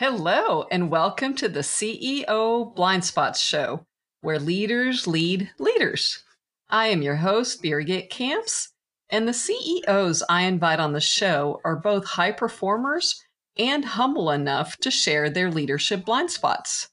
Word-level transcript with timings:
Hello, 0.00 0.66
and 0.72 0.90
welcome 0.90 1.36
to 1.36 1.48
the 1.48 1.60
CEO 1.60 2.74
Blind 2.74 3.04
Spots 3.04 3.40
Show, 3.40 3.86
where 4.22 4.40
leaders 4.40 5.06
lead 5.06 5.52
leaders. 5.60 6.24
I 6.68 6.88
am 6.88 7.00
your 7.00 7.14
host, 7.14 7.62
Birgit 7.62 8.10
Kamps, 8.10 8.72
and 9.08 9.28
the 9.28 9.32
CEOs 9.32 10.24
I 10.28 10.42
invite 10.42 10.80
on 10.80 10.94
the 10.94 11.00
show 11.00 11.60
are 11.64 11.76
both 11.76 12.04
high 12.06 12.32
performers 12.32 13.22
and 13.56 13.84
humble 13.84 14.32
enough 14.32 14.76
to 14.78 14.90
share 14.90 15.30
their 15.30 15.48
leadership 15.48 16.04
blind 16.04 16.32
spots. 16.32 16.88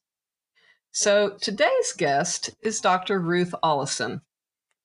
So 0.91 1.37
today's 1.41 1.93
guest 1.97 2.51
is 2.61 2.81
Dr. 2.81 3.19
Ruth 3.19 3.55
Ollison. 3.63 4.21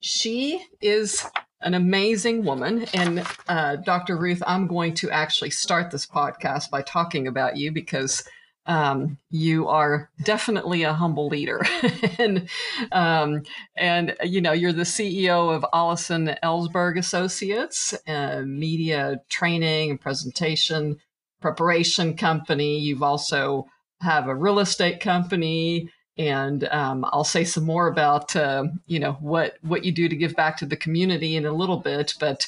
She 0.01 0.65
is 0.81 1.23
an 1.67 1.75
amazing 1.75 2.45
woman. 2.45 2.87
And 2.95 3.27
uh, 3.49 3.77
Dr. 3.77 4.17
Ruth, 4.17 4.43
I'm 4.47 4.69
going 4.69 4.95
to 4.95 5.11
actually 5.11 5.51
start 5.51 5.91
this 5.91 6.07
podcast 6.07 6.71
by 6.71 6.83
talking 6.83 7.27
about 7.27 7.57
you 7.57 7.73
because 7.73 8.23
um, 8.67 9.19
you 9.31 9.67
are 9.69 10.09
definitely 10.23 10.85
a 10.85 10.93
humble 10.93 11.29
leader, 11.29 11.65
and 12.19 12.49
um, 12.91 13.43
and 13.77 14.17
you 14.25 14.41
know 14.41 14.53
you're 14.53 14.73
the 14.73 14.83
CEO 14.83 15.55
of 15.55 15.65
Allison 15.73 16.35
Ellsberg 16.43 16.99
Associates, 16.99 17.95
media 18.07 19.21
training 19.29 19.91
and 19.91 20.01
presentation 20.01 20.97
preparation 21.41 22.17
company. 22.17 22.79
You've 22.81 23.05
also 23.05 23.67
have 24.01 24.27
a 24.27 24.35
real 24.35 24.59
estate 24.59 24.99
company 24.99 25.89
and 26.19 26.65
um, 26.69 27.05
I'll 27.13 27.25
say 27.25 27.45
some 27.45 27.65
more 27.65 27.89
about 27.89 28.35
uh, 28.35 28.65
you 28.87 28.99
know 28.99 29.13
what 29.15 29.59
what 29.63 29.85
you 29.85 29.93
do 29.93 30.09
to 30.09 30.17
give 30.17 30.35
back 30.35 30.57
to 30.59 30.67
the 30.67 30.77
community 30.77 31.37
in 31.37 31.47
a 31.47 31.53
little 31.53 31.79
bit. 31.79 32.15
But 32.19 32.47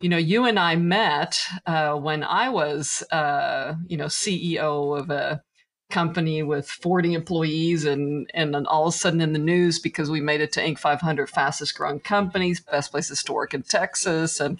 you 0.00 0.08
know, 0.08 0.16
you 0.16 0.46
and 0.46 0.58
I 0.58 0.76
met 0.76 1.38
uh, 1.66 1.94
when 1.94 2.24
I 2.24 2.48
was 2.48 3.02
uh, 3.12 3.74
you 3.86 3.96
know 3.96 4.06
CEO 4.06 4.98
of 4.98 5.10
a 5.10 5.42
company 5.90 6.42
with 6.42 6.70
40 6.70 7.12
employees 7.12 7.84
and 7.84 8.30
and 8.32 8.54
then 8.54 8.66
all 8.66 8.88
of 8.88 8.94
a 8.94 8.96
sudden 8.96 9.20
in 9.20 9.34
the 9.34 9.38
news 9.38 9.78
because 9.78 10.10
we 10.10 10.22
made 10.22 10.40
it 10.40 10.50
to 10.52 10.60
Inc. 10.60 10.78
500 10.78 11.28
fastest 11.28 11.76
growing 11.76 12.00
companies, 12.00 12.60
best 12.60 12.90
places 12.90 13.22
to 13.24 13.32
work 13.32 13.52
in 13.52 13.62
Texas, 13.62 14.40
and 14.40 14.58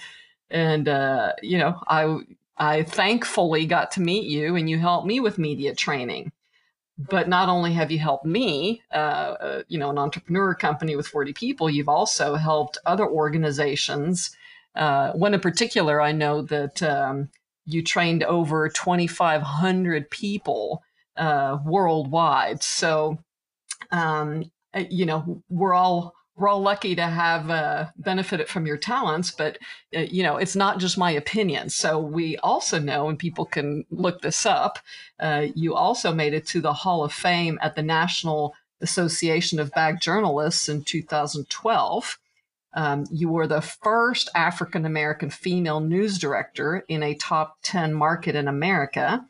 and 0.50 0.88
uh, 0.88 1.32
you 1.42 1.58
know 1.58 1.80
I 1.88 2.18
I 2.58 2.82
thankfully 2.82 3.64
got 3.64 3.90
to 3.92 4.02
meet 4.02 4.24
you 4.24 4.56
and 4.56 4.68
you 4.68 4.78
helped 4.78 5.06
me 5.06 5.20
with 5.20 5.38
media 5.38 5.74
training 5.74 6.32
but 6.98 7.28
not 7.28 7.48
only 7.48 7.72
have 7.72 7.90
you 7.90 7.98
helped 7.98 8.24
me, 8.24 8.82
uh, 8.92 8.96
uh, 8.96 9.62
you 9.68 9.78
know, 9.78 9.90
an 9.90 9.98
entrepreneur 9.98 10.54
company 10.54 10.94
with 10.96 11.06
40 11.06 11.32
people, 11.32 11.70
you've 11.70 11.88
also 11.88 12.34
helped 12.34 12.78
other 12.84 13.06
organizations. 13.06 14.36
Uh, 14.74 15.12
one 15.12 15.34
in 15.34 15.40
particular, 15.40 16.00
I 16.00 16.12
know 16.12 16.42
that 16.42 16.82
um, 16.82 17.30
you 17.64 17.82
trained 17.82 18.24
over 18.24 18.68
2,500 18.68 20.10
people 20.10 20.82
uh, 21.16 21.58
worldwide. 21.64 22.62
So, 22.62 23.18
um, 23.90 24.50
uh, 24.74 24.84
you 24.90 25.06
know, 25.06 25.42
we're 25.48 25.74
all 25.74 26.14
we're 26.36 26.48
all 26.48 26.60
lucky 26.60 26.94
to 26.94 27.02
have 27.02 27.50
uh, 27.50 27.86
benefited 27.96 28.48
from 28.48 28.66
your 28.66 28.78
talents, 28.78 29.30
but 29.30 29.58
uh, 29.94 30.00
you 30.00 30.22
know 30.22 30.36
it's 30.36 30.56
not 30.56 30.78
just 30.78 30.98
my 30.98 31.10
opinion. 31.10 31.68
So 31.68 31.98
we 31.98 32.36
also 32.38 32.78
know, 32.78 33.08
and 33.08 33.18
people 33.18 33.44
can 33.44 33.84
look 33.90 34.22
this 34.22 34.46
up. 34.46 34.78
Uh, 35.20 35.46
you 35.54 35.74
also 35.74 36.12
made 36.12 36.34
it 36.34 36.46
to 36.48 36.60
the 36.60 36.72
Hall 36.72 37.04
of 37.04 37.12
Fame 37.12 37.58
at 37.62 37.76
the 37.76 37.82
National 37.82 38.54
Association 38.80 39.60
of 39.60 39.72
Black 39.72 40.00
Journalists 40.00 40.68
in 40.68 40.84
2012. 40.84 42.18
Um, 42.74 43.04
you 43.10 43.28
were 43.28 43.46
the 43.46 43.60
first 43.60 44.30
African 44.34 44.86
American 44.86 45.30
female 45.30 45.80
news 45.80 46.18
director 46.18 46.84
in 46.88 47.02
a 47.02 47.14
top 47.14 47.58
10 47.62 47.92
market 47.92 48.34
in 48.34 48.48
America. 48.48 49.24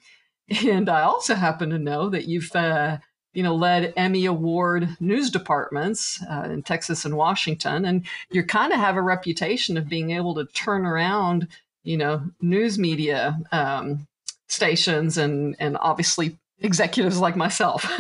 And 0.67 0.91
I 0.91 1.03
also 1.03 1.35
happen 1.35 1.71
to 1.71 1.79
know 1.79 2.11
that 2.11 2.29
you've 2.29 2.55
uh, 2.55 2.99
you 3.33 3.43
know, 3.43 3.55
led 3.55 3.93
Emmy 3.97 4.27
Award 4.27 4.97
news 5.01 5.31
departments 5.31 6.23
uh, 6.31 6.49
in 6.51 6.63
Texas 6.63 7.05
and 7.05 7.17
Washington, 7.17 7.85
and 7.85 8.05
you 8.31 8.45
kind 8.45 8.73
of 8.73 8.79
have 8.79 8.97
a 8.97 9.03
reputation 9.03 9.77
of 9.77 9.89
being 9.89 10.11
able 10.11 10.35
to 10.35 10.45
turn 10.47 10.85
around, 10.85 11.49
you 11.83 11.97
know, 11.97 12.23
news 12.41 12.79
media 12.79 13.39
um, 13.51 14.07
stations 14.49 15.17
and 15.17 15.57
and 15.59 15.77
obviously 15.81 16.39
executives 16.61 17.19
like 17.19 17.37
myself. 17.37 17.83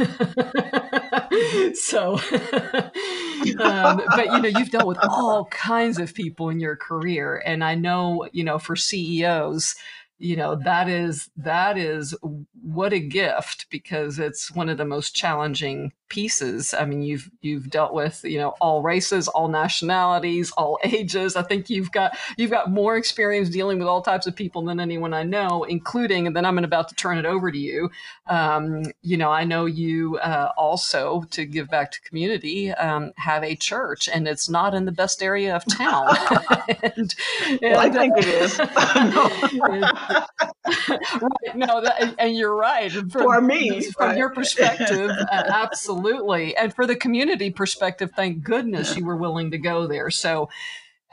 so, 1.74 2.14
um, 3.58 4.02
but 4.14 4.26
you 4.26 4.40
know, 4.40 4.50
you've 4.58 4.70
dealt 4.70 4.86
with 4.86 4.98
all 5.02 5.46
kinds 5.46 5.98
of 5.98 6.14
people 6.14 6.48
in 6.50 6.60
your 6.60 6.76
career, 6.76 7.42
and 7.44 7.64
I 7.64 7.74
know, 7.74 8.28
you 8.32 8.44
know, 8.44 8.58
for 8.58 8.76
CEOs 8.76 9.74
you 10.22 10.36
know 10.36 10.54
that 10.54 10.88
is 10.88 11.28
that 11.36 11.76
is 11.76 12.14
what 12.62 12.92
a 12.92 13.00
gift 13.00 13.66
because 13.70 14.20
it's 14.20 14.52
one 14.52 14.68
of 14.68 14.78
the 14.78 14.84
most 14.84 15.16
challenging 15.16 15.92
pieces 16.12 16.74
i 16.74 16.84
mean 16.84 17.00
you've 17.00 17.30
you've 17.40 17.70
dealt 17.70 17.94
with 17.94 18.22
you 18.22 18.36
know 18.36 18.50
all 18.60 18.82
races 18.82 19.28
all 19.28 19.48
nationalities 19.48 20.50
all 20.58 20.78
ages 20.84 21.36
i 21.36 21.42
think 21.42 21.70
you've 21.70 21.90
got 21.90 22.14
you've 22.36 22.50
got 22.50 22.70
more 22.70 22.98
experience 22.98 23.48
dealing 23.48 23.78
with 23.78 23.88
all 23.88 24.02
types 24.02 24.26
of 24.26 24.36
people 24.36 24.62
than 24.62 24.78
anyone 24.78 25.14
i 25.14 25.22
know 25.22 25.64
including 25.64 26.26
and 26.26 26.36
then 26.36 26.44
i'm 26.44 26.58
about 26.58 26.86
to 26.86 26.94
turn 26.94 27.16
it 27.16 27.24
over 27.24 27.50
to 27.50 27.56
you 27.56 27.90
um, 28.26 28.82
you 29.00 29.16
know 29.16 29.30
i 29.30 29.42
know 29.42 29.64
you 29.64 30.18
uh, 30.18 30.52
also 30.58 31.22
to 31.30 31.46
give 31.46 31.70
back 31.70 31.90
to 31.90 32.00
community 32.02 32.70
um, 32.72 33.10
have 33.16 33.42
a 33.42 33.56
church 33.56 34.06
and 34.12 34.28
it's 34.28 34.50
not 34.50 34.74
in 34.74 34.84
the 34.84 34.92
best 34.92 35.22
area 35.22 35.56
of 35.56 35.64
town 35.64 36.14
and, 36.82 37.14
and, 37.48 37.58
well, 37.62 37.78
i 37.78 37.88
think 37.88 38.12
it 38.18 38.26
is 38.26 38.60
right. 41.20 41.56
No, 41.56 41.80
that, 41.80 42.14
and 42.18 42.36
you're 42.36 42.54
right. 42.54 42.90
From, 42.90 43.10
For 43.10 43.40
me, 43.40 43.80
from 43.90 44.08
right. 44.08 44.18
your 44.18 44.30
perspective, 44.30 45.10
uh, 45.10 45.44
absolutely, 45.48 46.01
and 46.56 46.74
for 46.74 46.86
the 46.86 46.96
community 46.96 47.50
perspective, 47.50 48.12
thank 48.14 48.42
goodness 48.42 48.96
you 48.96 49.04
were 49.04 49.16
willing 49.16 49.50
to 49.50 49.58
go 49.58 49.86
there. 49.86 50.10
So, 50.10 50.48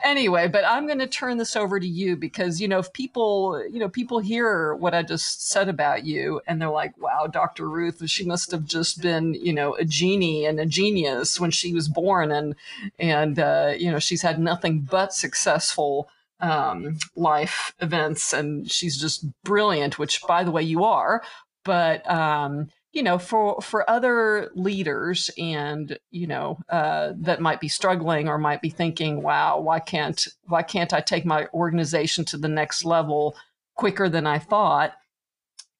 anyway, 0.02 0.48
but 0.48 0.64
I'm 0.64 0.86
going 0.86 0.98
to 0.98 1.06
turn 1.06 1.38
this 1.38 1.56
over 1.56 1.78
to 1.78 1.86
you 1.86 2.16
because 2.16 2.60
you 2.60 2.68
know 2.68 2.78
if 2.78 2.92
people 2.92 3.62
you 3.70 3.78
know 3.78 3.88
people 3.88 4.18
hear 4.18 4.74
what 4.74 4.94
I 4.94 5.02
just 5.02 5.48
said 5.48 5.68
about 5.68 6.04
you 6.04 6.40
and 6.46 6.60
they're 6.60 6.70
like, 6.70 6.96
"Wow, 6.98 7.26
Dr. 7.26 7.68
Ruth, 7.68 8.02
she 8.08 8.24
must 8.24 8.50
have 8.50 8.64
just 8.64 9.02
been 9.02 9.34
you 9.34 9.52
know 9.52 9.74
a 9.74 9.84
genie 9.84 10.46
and 10.46 10.60
a 10.60 10.66
genius 10.66 11.40
when 11.40 11.50
she 11.50 11.72
was 11.72 11.88
born, 11.88 12.30
and 12.30 12.54
and 12.98 13.38
uh, 13.38 13.74
you 13.76 13.90
know 13.90 13.98
she's 13.98 14.22
had 14.22 14.38
nothing 14.38 14.80
but 14.80 15.12
successful." 15.12 16.08
um, 16.40 16.98
life 17.16 17.74
events, 17.80 18.32
and 18.32 18.70
she's 18.70 18.98
just 19.00 19.26
brilliant. 19.44 19.98
Which, 19.98 20.22
by 20.26 20.44
the 20.44 20.50
way, 20.50 20.62
you 20.62 20.84
are. 20.84 21.22
But 21.64 22.08
um, 22.10 22.68
you 22.92 23.02
know, 23.02 23.18
for 23.18 23.60
for 23.60 23.88
other 23.88 24.50
leaders 24.54 25.30
and 25.38 25.98
you 26.10 26.26
know 26.26 26.58
uh, 26.68 27.12
that 27.16 27.40
might 27.40 27.60
be 27.60 27.68
struggling 27.68 28.28
or 28.28 28.38
might 28.38 28.62
be 28.62 28.70
thinking, 28.70 29.22
"Wow, 29.22 29.60
why 29.60 29.80
can't 29.80 30.26
why 30.44 30.62
can't 30.62 30.92
I 30.92 31.00
take 31.00 31.24
my 31.24 31.46
organization 31.54 32.24
to 32.26 32.36
the 32.36 32.48
next 32.48 32.84
level 32.84 33.36
quicker 33.74 34.08
than 34.08 34.26
I 34.26 34.38
thought?" 34.38 34.94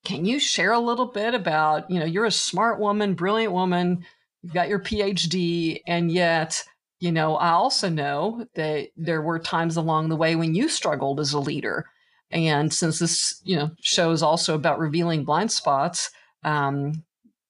Can 0.04 0.25
you 0.25 0.38
share 0.38 0.72
a 0.72 0.78
little 0.78 1.06
bit 1.06 1.34
about 1.34 1.91
you 1.91 1.99
know 1.99 2.06
you're 2.06 2.26
a 2.26 2.31
smart 2.31 2.78
woman, 2.78 3.15
brilliant 3.15 3.53
woman, 3.53 4.04
you've 4.43 4.54
got 4.54 4.69
your 4.69 4.81
PhD, 4.81 5.81
and 5.87 6.12
yet 6.12 6.65
you 7.00 7.10
know, 7.10 7.37
I 7.37 7.50
also 7.53 7.88
know 7.88 8.47
that 8.54 8.88
there 8.94 9.22
were 9.22 9.38
times 9.38 9.76
along 9.76 10.10
the 10.10 10.16
way 10.16 10.37
when 10.37 10.54
you 10.54 10.69
struggled 10.69 11.19
as 11.19 11.32
a 11.32 11.41
leader. 11.41 11.87
And 12.31 12.72
since 12.72 12.99
this, 12.99 13.41
you 13.43 13.56
know, 13.56 13.70
show 13.81 14.12
is 14.12 14.22
also 14.22 14.54
about 14.54 14.78
revealing 14.78 15.25
blind 15.25 15.50
spots, 15.50 16.10
um, 16.42 17.04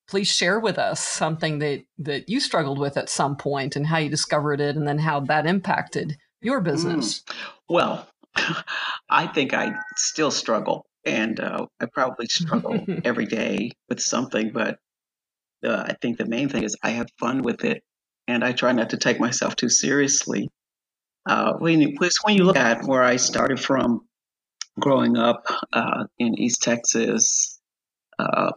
please 0.09 0.29
share 0.29 0.59
with 0.59 0.79
us 0.79 1.01
something 1.01 1.59
that 1.61 1.85
that 1.99 2.29
you 2.29 2.41
struggled 2.41 2.79
with 2.79 2.97
at 2.97 3.09
some 3.09 3.37
point 3.37 3.77
and 3.77 3.87
how 3.87 3.99
you 3.99 4.09
discovered 4.09 4.61
it, 4.61 4.77
and 4.77 4.87
then 4.87 4.99
how 4.99 5.21
that 5.21 5.47
impacted 5.47 6.17
your 6.41 6.61
business. 6.61 7.23
Mm. 7.23 7.35
Well, 7.69 8.09
I 9.11 9.27
think 9.27 9.55
I 9.55 9.75
still 9.97 10.31
struggle, 10.31 10.87
and 11.05 11.39
uh, 11.41 11.67
I 11.81 11.87
probably 11.87 12.27
struggle 12.27 12.85
every 13.05 13.27
day 13.27 13.73
with 13.89 14.01
something. 14.01 14.51
But 14.53 14.79
uh, 15.65 15.85
I 15.87 15.95
think 16.01 16.19
the 16.19 16.27
main 16.27 16.49
thing 16.49 16.65
is 16.65 16.77
I 16.83 16.91
have 16.91 17.09
fun 17.19 17.43
with 17.43 17.65
it 17.65 17.83
and 18.31 18.45
I 18.45 18.53
try 18.53 18.73
not 18.73 18.91
to 18.91 18.97
take 18.97 19.19
myself 19.19 19.57
too 19.57 19.69
seriously. 19.69 20.49
Uh, 21.27 21.55
when, 21.55 21.81
you, 21.81 21.97
when 22.23 22.37
you 22.37 22.45
look 22.45 22.57
at 22.57 22.85
where 22.85 23.03
I 23.03 23.17
started 23.17 23.61
from 23.61 24.07
growing 24.79 25.17
up 25.17 25.47
uh, 25.73 26.05
in 26.19 26.39
East 26.39 26.63
Texas, 26.63 27.61
uh, 28.19 28.53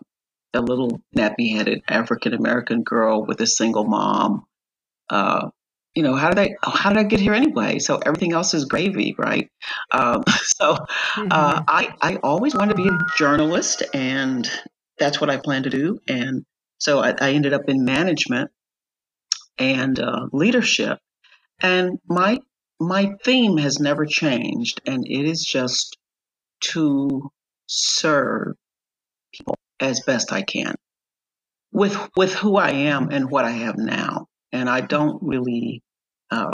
a 0.54 0.62
little 0.62 1.02
nappy 1.16 1.56
headed 1.56 1.82
African 1.88 2.34
American 2.34 2.84
girl 2.84 3.26
with 3.26 3.42
a 3.42 3.48
single 3.48 3.86
mom. 3.86 4.46
Uh, 5.10 5.50
you 5.96 6.02
know, 6.02 6.16
how 6.16 6.30
did 6.30 6.40
I 6.40 6.56
how 6.64 6.90
did 6.90 7.00
I 7.00 7.04
get 7.04 7.20
here 7.20 7.34
anyway? 7.34 7.80
So 7.80 7.98
everything 7.98 8.34
else 8.34 8.54
is 8.54 8.66
gravy, 8.66 9.16
right? 9.18 9.50
Um, 9.92 10.24
so 10.28 10.72
uh, 10.72 10.86
mm-hmm. 11.16 11.64
I 11.68 11.96
I 12.02 12.16
always 12.24 12.56
wanted 12.56 12.78
to 12.78 12.84
be 12.84 12.90
a 12.90 12.98
journalist, 13.18 13.84
and 13.94 14.50
that's 14.98 15.22
what 15.22 15.30
I 15.30 15.38
plan 15.38 15.64
to 15.64 15.70
do. 15.70 16.00
And 16.08 16.46
so 16.80 17.00
I, 17.00 17.16
I 17.20 17.32
ended 17.32 17.54
up 17.54 17.70
in 17.70 17.86
management 17.86 18.52
and 19.58 20.00
uh, 20.00 20.28
leadership. 20.32 21.00
And 21.62 22.00
my 22.08 22.40
my 22.80 23.14
theme 23.24 23.58
has 23.58 23.80
never 23.80 24.06
changed, 24.06 24.82
and 24.86 25.06
it 25.08 25.26
is 25.26 25.44
just 25.44 25.98
to 26.72 27.32
serve 27.68 28.56
people 29.34 29.56
as 29.84 30.02
best 30.02 30.32
I 30.32 30.42
can 30.42 30.76
with 31.74 31.98
with 32.16 32.34
who 32.34 32.56
I 32.56 32.72
am 32.72 33.10
and 33.10 33.30
what 33.30 33.46
I 33.46 33.52
have 33.52 33.78
now. 33.78 34.28
And 34.52 34.70
I 34.70 34.82
don't 34.82 35.22
really, 35.24 35.82
uh, 36.32 36.52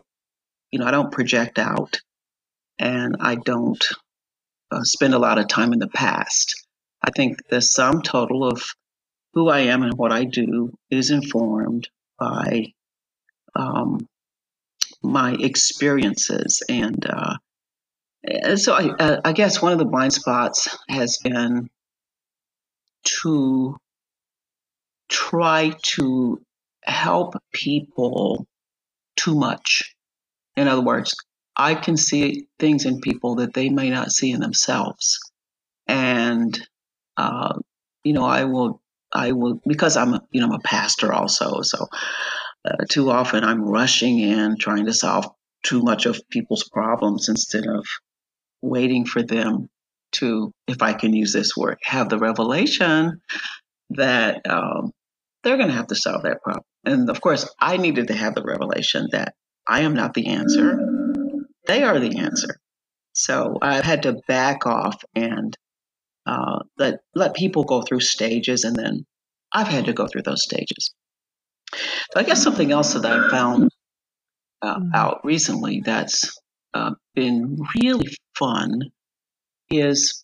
you 0.71 0.79
know, 0.79 0.85
I 0.85 0.91
don't 0.91 1.11
project 1.11 1.59
out, 1.59 1.99
and 2.79 3.17
I 3.19 3.35
don't 3.35 3.83
uh, 4.71 4.83
spend 4.83 5.13
a 5.13 5.19
lot 5.19 5.37
of 5.37 5.47
time 5.47 5.73
in 5.73 5.79
the 5.79 5.89
past. 5.89 6.65
I 7.03 7.11
think 7.11 7.47
the 7.49 7.61
sum 7.61 8.01
total 8.01 8.47
of 8.47 8.63
who 9.33 9.49
I 9.49 9.59
am 9.59 9.83
and 9.83 9.93
what 9.93 10.11
I 10.11 10.23
do 10.23 10.73
is 10.89 11.11
informed 11.11 11.89
by 12.17 12.73
um, 13.55 14.07
my 15.01 15.33
experiences. 15.33 16.63
And 16.67 17.05
uh, 17.05 17.37
so 18.57 18.73
I, 18.73 18.89
uh, 18.89 19.21
I 19.23 19.33
guess 19.33 19.61
one 19.61 19.71
of 19.71 19.79
the 19.79 19.85
blind 19.85 20.13
spots 20.13 20.77
has 20.89 21.17
been 21.17 21.69
to 23.03 23.77
try 25.09 25.73
to 25.81 26.41
help 26.83 27.35
people 27.51 28.47
too 29.15 29.35
much. 29.35 29.95
In 30.55 30.67
other 30.67 30.81
words, 30.81 31.15
I 31.55 31.75
can 31.75 31.97
see 31.97 32.47
things 32.57 32.85
in 32.85 33.01
people 33.01 33.35
that 33.35 33.53
they 33.53 33.69
may 33.69 33.89
not 33.89 34.11
see 34.11 34.31
in 34.31 34.39
themselves. 34.39 35.19
And, 35.87 36.59
uh, 37.17 37.59
you 38.03 38.13
know, 38.13 38.25
I 38.25 38.45
will, 38.45 38.81
I 39.11 39.31
will, 39.33 39.61
because 39.67 39.97
I'm, 39.97 40.13
a, 40.13 40.23
you 40.31 40.41
know, 40.41 40.47
I'm 40.47 40.53
a 40.53 40.59
pastor 40.59 41.11
also. 41.11 41.61
So 41.61 41.87
uh, 42.65 42.85
too 42.89 43.09
often 43.09 43.43
I'm 43.43 43.63
rushing 43.63 44.19
in 44.19 44.57
trying 44.57 44.85
to 44.85 44.93
solve 44.93 45.25
too 45.63 45.81
much 45.81 46.05
of 46.05 46.21
people's 46.29 46.67
problems 46.69 47.27
instead 47.29 47.65
of 47.67 47.85
waiting 48.61 49.05
for 49.05 49.21
them 49.21 49.69
to, 50.13 50.51
if 50.67 50.81
I 50.81 50.93
can 50.93 51.13
use 51.13 51.33
this 51.33 51.55
word, 51.55 51.77
have 51.83 52.09
the 52.09 52.17
revelation 52.17 53.21
that 53.91 54.41
um, 54.49 54.91
they're 55.43 55.57
going 55.57 55.69
to 55.69 55.75
have 55.75 55.87
to 55.87 55.95
solve 55.95 56.23
that 56.23 56.41
problem. 56.43 56.63
And 56.85 57.09
of 57.09 57.21
course, 57.21 57.49
I 57.59 57.77
needed 57.77 58.07
to 58.07 58.13
have 58.13 58.35
the 58.35 58.43
revelation 58.43 59.07
that 59.11 59.33
I 59.67 59.81
am 59.81 59.93
not 59.93 60.13
the 60.13 60.27
answer, 60.27 60.79
they 61.67 61.83
are 61.83 61.99
the 61.99 62.17
answer. 62.17 62.59
So 63.13 63.57
I 63.61 63.85
had 63.85 64.03
to 64.03 64.19
back 64.27 64.65
off 64.65 65.03
and 65.13 65.55
uh, 66.25 66.59
let 66.77 66.99
let 67.15 67.35
people 67.35 67.63
go 67.63 67.81
through 67.81 67.99
stages, 68.01 68.63
and 68.63 68.75
then 68.75 69.05
I've 69.51 69.67
had 69.67 69.85
to 69.85 69.93
go 69.93 70.07
through 70.07 70.23
those 70.23 70.43
stages. 70.43 70.93
So 71.73 72.19
I 72.19 72.23
guess 72.23 72.41
something 72.41 72.71
else 72.71 72.93
that 72.93 73.05
I 73.05 73.29
found 73.29 73.69
uh, 74.61 74.79
mm. 74.79 74.89
out 74.95 75.21
recently 75.23 75.81
that's 75.83 76.39
uh, 76.73 76.91
been 77.15 77.57
really 77.81 78.09
fun 78.37 78.81
is 79.69 80.23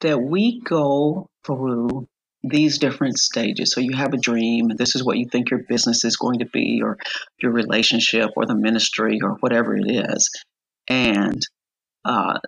that 0.00 0.20
we 0.20 0.60
go 0.60 1.28
through 1.44 2.06
these 2.42 2.78
different 2.78 3.18
stages. 3.18 3.72
So 3.72 3.80
you 3.80 3.96
have 3.96 4.12
a 4.12 4.18
dream, 4.18 4.68
this 4.76 4.94
is 4.94 5.02
what 5.02 5.16
you 5.16 5.26
think 5.26 5.50
your 5.50 5.62
business 5.66 6.04
is 6.04 6.16
going 6.16 6.40
to 6.40 6.46
be, 6.46 6.80
or 6.82 6.98
your 7.40 7.52
relationship, 7.52 8.30
or 8.36 8.44
the 8.44 8.54
ministry, 8.54 9.20
or 9.22 9.36
whatever 9.40 9.74
it 9.74 9.88
is. 9.88 10.30
And 10.88 11.40
uh, 12.04 12.38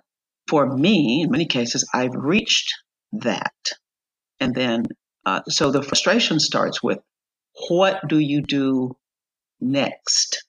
for 0.47 0.67
me, 0.67 1.23
in 1.23 1.31
many 1.31 1.45
cases, 1.45 1.87
I've 1.93 2.13
reached 2.13 2.73
that. 3.13 3.53
And 4.39 4.53
then, 4.53 4.85
uh, 5.25 5.41
so 5.49 5.71
the 5.71 5.81
frustration 5.81 6.39
starts 6.39 6.83
with 6.83 6.99
what 7.69 8.07
do 8.07 8.19
you 8.19 8.41
do 8.41 8.95
next? 9.59 10.45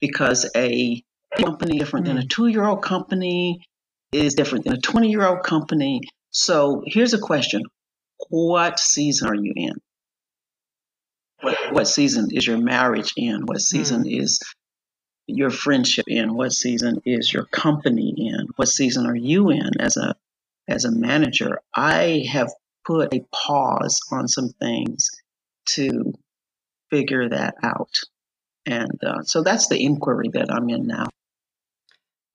Because 0.00 0.48
a 0.56 1.02
company 1.36 1.78
different 1.78 2.06
than 2.06 2.18
a 2.18 2.22
hmm. 2.22 2.28
two 2.28 2.46
year 2.46 2.64
old 2.64 2.82
company 2.82 3.66
is 4.12 4.34
different 4.34 4.64
than 4.64 4.74
a 4.74 4.80
20 4.80 5.10
year 5.10 5.26
old 5.26 5.42
company. 5.42 6.00
So 6.30 6.82
here's 6.86 7.14
a 7.14 7.18
question 7.18 7.62
what 8.30 8.78
season 8.78 9.28
are 9.28 9.34
you 9.34 9.52
in? 9.56 9.74
What, 11.40 11.56
what 11.72 11.88
season 11.88 12.28
is 12.32 12.46
your 12.46 12.58
marriage 12.58 13.12
in? 13.16 13.42
What 13.46 13.60
season 13.60 14.04
mm. 14.04 14.22
is 14.22 14.40
your 15.26 15.50
friendship 15.50 16.06
in? 16.08 16.34
What 16.34 16.52
season 16.52 17.00
is 17.04 17.32
your 17.32 17.44
company 17.44 18.14
in? 18.16 18.48
What 18.56 18.68
season 18.68 19.06
are 19.06 19.16
you 19.16 19.50
in 19.50 19.70
as 19.80 19.96
a 19.96 20.16
as 20.66 20.84
a 20.84 20.90
manager? 20.90 21.60
I 21.74 22.26
have 22.30 22.50
put 22.84 23.14
a 23.14 23.24
pause 23.32 24.00
on 24.10 24.26
some 24.26 24.48
things 24.48 25.08
to 25.74 26.12
figure 26.90 27.28
that 27.28 27.54
out, 27.62 27.92
and 28.66 28.98
uh, 29.04 29.22
so 29.22 29.42
that's 29.42 29.68
the 29.68 29.82
inquiry 29.82 30.30
that 30.32 30.52
I'm 30.52 30.68
in 30.70 30.86
now. 30.86 31.08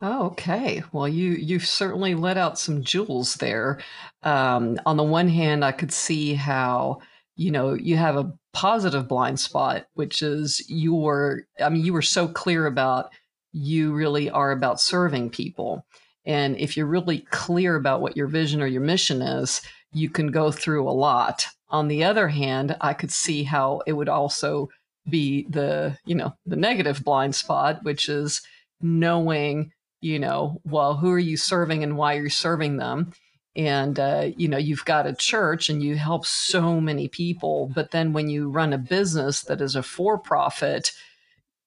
Oh, 0.06 0.26
okay. 0.26 0.84
Well, 0.92 1.08
you 1.08 1.32
you've 1.32 1.66
certainly 1.66 2.14
let 2.14 2.38
out 2.38 2.60
some 2.60 2.84
jewels 2.84 3.36
there. 3.36 3.80
Um, 4.24 4.78
on 4.86 4.98
the 4.98 5.04
one 5.04 5.30
hand, 5.30 5.64
I 5.64 5.72
could 5.72 5.94
see 5.94 6.34
how 6.34 7.00
you 7.38 7.52
know 7.52 7.74
you 7.74 7.96
have 7.96 8.18
a 8.18 8.34
positive 8.52 9.08
blind 9.08 9.40
spot, 9.40 9.86
which 9.94 10.22
is 10.22 10.70
you 10.70 10.94
were. 10.94 11.48
I 11.62 11.70
mean, 11.70 11.86
you 11.86 11.94
were 11.94 12.02
so 12.02 12.28
clear 12.28 12.66
about 12.66 13.12
you 13.54 13.94
really 13.94 14.30
are 14.30 14.52
about 14.52 14.82
serving 14.82 15.30
people, 15.30 15.86
and 16.26 16.58
if 16.58 16.76
you're 16.76 16.86
really 16.86 17.20
clear 17.32 17.78
about 17.78 18.02
what 18.02 18.18
your 18.18 18.28
vision 18.28 18.62
or 18.62 18.68
your 18.68 18.82
mission 18.82 19.22
is, 19.22 19.62
you 19.94 20.10
can 20.10 20.32
go 20.32 20.52
through 20.52 20.90
a 20.90 20.92
lot. 20.92 21.48
On 21.70 21.88
the 21.88 22.04
other 22.04 22.28
hand, 22.28 22.76
I 22.82 22.94
could 22.94 23.12
see 23.12 23.44
how 23.44 23.82
it 23.88 23.94
would 23.94 24.10
also 24.10 24.68
be 25.10 25.48
the 25.50 25.98
you 26.06 26.16
know 26.16 26.34
the 26.46 26.58
negative 26.58 27.06
blind 27.06 27.36
spot, 27.36 27.86
which 27.86 28.10
is 28.10 28.42
knowing 28.82 29.72
you 30.04 30.20
know, 30.20 30.60
well, 30.66 30.98
who 30.98 31.12
are 31.12 31.20
you 31.20 31.38
serving 31.38 31.82
and 31.82 31.96
why 31.96 32.16
are 32.16 32.22
you're 32.22 32.30
serving 32.30 32.76
them? 32.76 33.14
And, 33.56 33.98
uh, 33.98 34.32
you 34.36 34.50
know, 34.50 34.58
you've 34.58 34.84
got 34.84 35.08
a 35.08 35.16
church 35.16 35.70
and 35.70 35.82
you 35.82 35.96
help 35.96 36.26
so 36.26 36.82
many 36.82 37.08
people. 37.08 37.72
But 37.74 37.92
then 37.92 38.12
when 38.12 38.28
you 38.28 38.50
run 38.50 38.74
a 38.74 38.78
business 38.78 39.44
that 39.44 39.62
is 39.62 39.78
a 39.78 39.84
for 39.84 40.18
profit, 40.18 40.92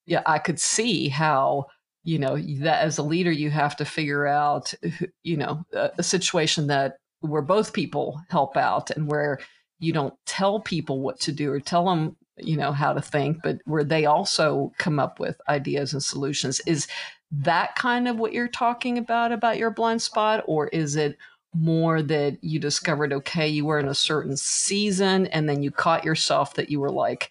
yeah, 0.05 0.23
I 0.27 0.39
could 0.39 0.61
see 0.61 1.09
how, 1.09 1.67
you 2.05 2.19
know, 2.19 2.37
that 2.37 2.85
as 2.85 2.99
a 2.99 3.03
leader, 3.03 3.33
you 3.33 3.51
have 3.51 3.77
to 3.77 3.87
figure 3.87 4.27
out, 4.27 4.75
you 5.23 5.39
know, 5.39 5.65
a, 5.73 5.93
a 5.99 6.03
situation 6.03 6.67
that 6.67 6.99
where 7.21 7.43
both 7.43 7.73
people 7.73 8.21
help 8.29 8.59
out 8.59 8.91
and 8.91 9.09
where 9.09 9.39
you 9.79 9.95
don't 9.95 10.15
tell 10.27 10.61
people 10.61 11.01
what 11.01 11.21
to 11.21 11.33
do 11.33 11.51
or 11.51 11.61
tell 11.61 11.87
them 11.87 12.17
you 12.39 12.57
know 12.57 12.71
how 12.71 12.93
to 12.93 13.01
think 13.01 13.39
but 13.43 13.59
where 13.65 13.85
they 13.85 14.05
also 14.05 14.71
come 14.77 14.99
up 14.99 15.19
with 15.19 15.41
ideas 15.49 15.95
and 15.95 16.03
solutions 16.03 16.61
is 16.67 16.87
that 17.31 17.75
kind 17.75 18.09
of 18.09 18.19
what 18.19 18.33
you're 18.33 18.49
talking 18.49 18.99
about 18.99 19.33
about 19.33 19.59
your 19.59 19.71
blind 19.71 20.03
spot? 20.03 20.45
Or 20.47 20.69
is 20.69 20.97
it 20.97 21.19
more 21.55 22.03
that 22.03 22.39
you 22.43 22.59
discovered 22.59 23.13
okay 23.13 23.49
you 23.49 23.65
were 23.65 23.79
in 23.79 23.89
a 23.89 23.95
certain 23.95 24.37
season 24.37 25.27
and 25.29 25.49
then 25.49 25.63
you 25.63 25.71
caught 25.71 26.05
yourself 26.05 26.55
that 26.55 26.71
you 26.71 26.79
were 26.79 26.91
like 26.91 27.31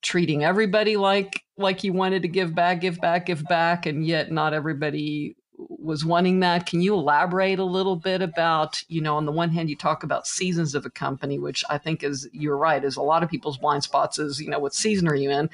treating 0.00 0.44
everybody 0.44 0.96
like 0.96 1.42
like 1.56 1.82
you 1.82 1.92
wanted 1.92 2.22
to 2.22 2.28
give 2.28 2.54
back 2.54 2.80
give 2.80 3.00
back 3.00 3.26
give 3.26 3.44
back 3.44 3.86
and 3.86 4.06
yet 4.06 4.30
not 4.30 4.54
everybody 4.54 5.36
was 5.58 6.04
wanting 6.04 6.40
that? 6.40 6.66
Can 6.66 6.80
you 6.80 6.94
elaborate 6.94 7.58
a 7.58 7.64
little 7.64 7.96
bit 7.96 8.22
about 8.22 8.82
you 8.88 9.00
know 9.00 9.16
on 9.16 9.26
the 9.26 9.32
one 9.32 9.50
hand 9.50 9.70
you 9.70 9.76
talk 9.76 10.02
about 10.02 10.26
seasons 10.26 10.74
of 10.74 10.84
a 10.86 10.90
company 10.90 11.38
which 11.38 11.64
i 11.70 11.78
think 11.78 12.02
is 12.02 12.28
you're 12.32 12.56
right 12.56 12.84
is 12.84 12.96
a 12.96 13.02
lot 13.02 13.22
of 13.22 13.30
people's 13.30 13.58
blind 13.58 13.82
spots 13.82 14.18
is 14.18 14.40
you 14.40 14.48
know 14.48 14.58
what 14.58 14.74
season 14.74 15.08
are 15.08 15.14
you 15.14 15.30
in? 15.30 15.50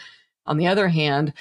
On 0.47 0.57
the 0.57 0.67
other 0.67 0.89
hand 0.89 1.35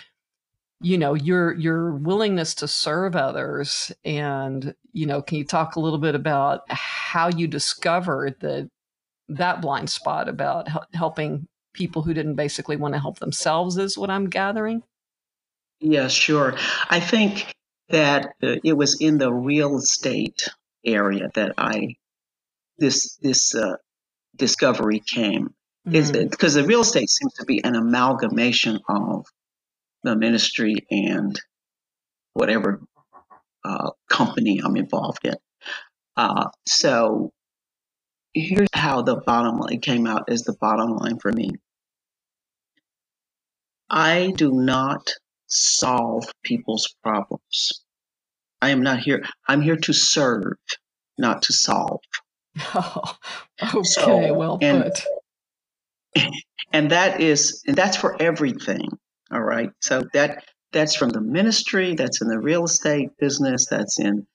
you 0.81 0.97
know 0.97 1.13
your 1.13 1.53
your 1.55 1.93
willingness 1.93 2.53
to 2.55 2.67
serve 2.67 3.15
others 3.15 3.91
and 4.05 4.75
you 4.93 5.05
know 5.05 5.21
can 5.21 5.37
you 5.37 5.43
talk 5.43 5.75
a 5.75 5.79
little 5.79 5.97
bit 5.97 6.15
about 6.15 6.61
how 6.69 7.29
you 7.29 7.47
discovered 7.47 8.35
that 8.41 8.69
that 9.29 9.61
blind 9.61 9.89
spot 9.89 10.29
about 10.29 10.67
helping 10.93 11.47
people 11.73 12.01
who 12.01 12.13
didn't 12.13 12.35
basically 12.35 12.75
want 12.75 12.93
to 12.93 12.99
help 12.99 13.19
themselves 13.19 13.77
is 13.77 13.97
what 13.97 14.09
i'm 14.09 14.29
gathering? 14.29 14.83
Yeah 15.79 16.07
sure. 16.07 16.55
I 16.89 16.99
think 16.99 17.53
that 17.89 18.33
uh, 18.41 18.55
it 18.63 18.73
was 18.73 18.99
in 18.99 19.19
the 19.19 19.31
real 19.31 19.77
estate 19.77 20.47
area 20.83 21.29
that 21.35 21.53
i 21.57 21.95
this 22.77 23.15
this 23.17 23.55
uh, 23.55 23.75
discovery 24.35 25.01
came. 25.05 25.53
Is 25.89 26.11
because 26.11 26.53
mm. 26.53 26.61
the 26.61 26.67
real 26.67 26.81
estate 26.81 27.09
seems 27.09 27.33
to 27.35 27.45
be 27.45 27.63
an 27.63 27.73
amalgamation 27.73 28.79
of 28.89 29.25
the 30.03 30.15
ministry 30.15 30.75
and 30.89 31.39
whatever 32.33 32.81
uh, 33.63 33.91
company 34.09 34.61
I'm 34.63 34.77
involved 34.77 35.25
in. 35.25 35.35
Uh, 36.15 36.49
so 36.67 37.31
here's 38.33 38.69
how 38.73 39.01
the 39.01 39.17
bottom 39.17 39.57
line 39.57 39.79
came 39.81 40.07
out 40.07 40.29
as 40.29 40.43
the 40.43 40.55
bottom 40.59 40.95
line 40.95 41.19
for 41.19 41.31
me. 41.31 41.51
I 43.89 44.33
do 44.35 44.51
not 44.51 45.13
solve 45.47 46.25
people's 46.43 46.93
problems. 47.03 47.83
I 48.61 48.69
am 48.71 48.81
not 48.81 48.99
here. 48.99 49.23
I'm 49.47 49.61
here 49.61 49.77
to 49.77 49.93
serve, 49.93 50.57
not 51.17 51.43
to 51.43 51.53
solve. 51.53 52.01
Oh, 53.59 53.75
okay, 53.75 53.83
so, 53.83 54.33
well 54.33 54.57
and, 54.61 54.83
put. 54.83 55.03
And 56.73 56.91
that 56.91 57.21
is, 57.21 57.63
and 57.65 57.75
that's 57.75 57.95
for 57.95 58.21
everything. 58.21 58.89
All 59.31 59.41
right. 59.41 59.71
So 59.81 60.03
that 60.13 60.43
that's 60.71 60.95
from 60.95 61.09
the 61.09 61.21
ministry, 61.21 61.95
that's 61.95 62.21
in 62.21 62.27
the 62.27 62.39
real 62.39 62.65
estate 62.65 63.09
business, 63.19 63.67
that's 63.67 63.99
in 63.99 64.27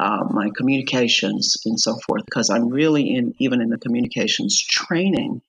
uh, 0.00 0.24
my 0.30 0.50
communications 0.56 1.56
and 1.64 1.78
so 1.78 1.96
forth, 2.06 2.24
because 2.24 2.50
I'm 2.50 2.68
really 2.68 3.14
in 3.14 3.34
even 3.38 3.60
in 3.60 3.70
the 3.70 3.78
communications 3.78 4.60
training 4.60 5.42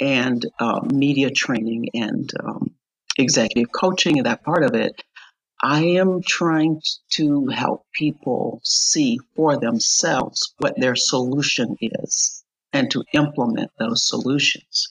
and 0.00 0.44
uh, 0.58 0.80
media 0.92 1.30
training 1.30 1.88
and 1.94 2.30
um, 2.42 2.74
executive 3.18 3.70
coaching 3.72 4.18
and 4.18 4.26
that 4.26 4.44
part 4.44 4.64
of 4.64 4.74
it. 4.74 5.02
I 5.60 5.82
am 5.82 6.22
trying 6.22 6.82
to 7.14 7.48
help 7.48 7.84
people 7.92 8.60
see 8.62 9.18
for 9.34 9.56
themselves 9.56 10.54
what 10.58 10.78
their 10.78 10.94
solution 10.94 11.76
is 11.80 12.44
and 12.72 12.88
to 12.92 13.02
implement 13.12 13.72
those 13.78 14.06
solutions. 14.06 14.88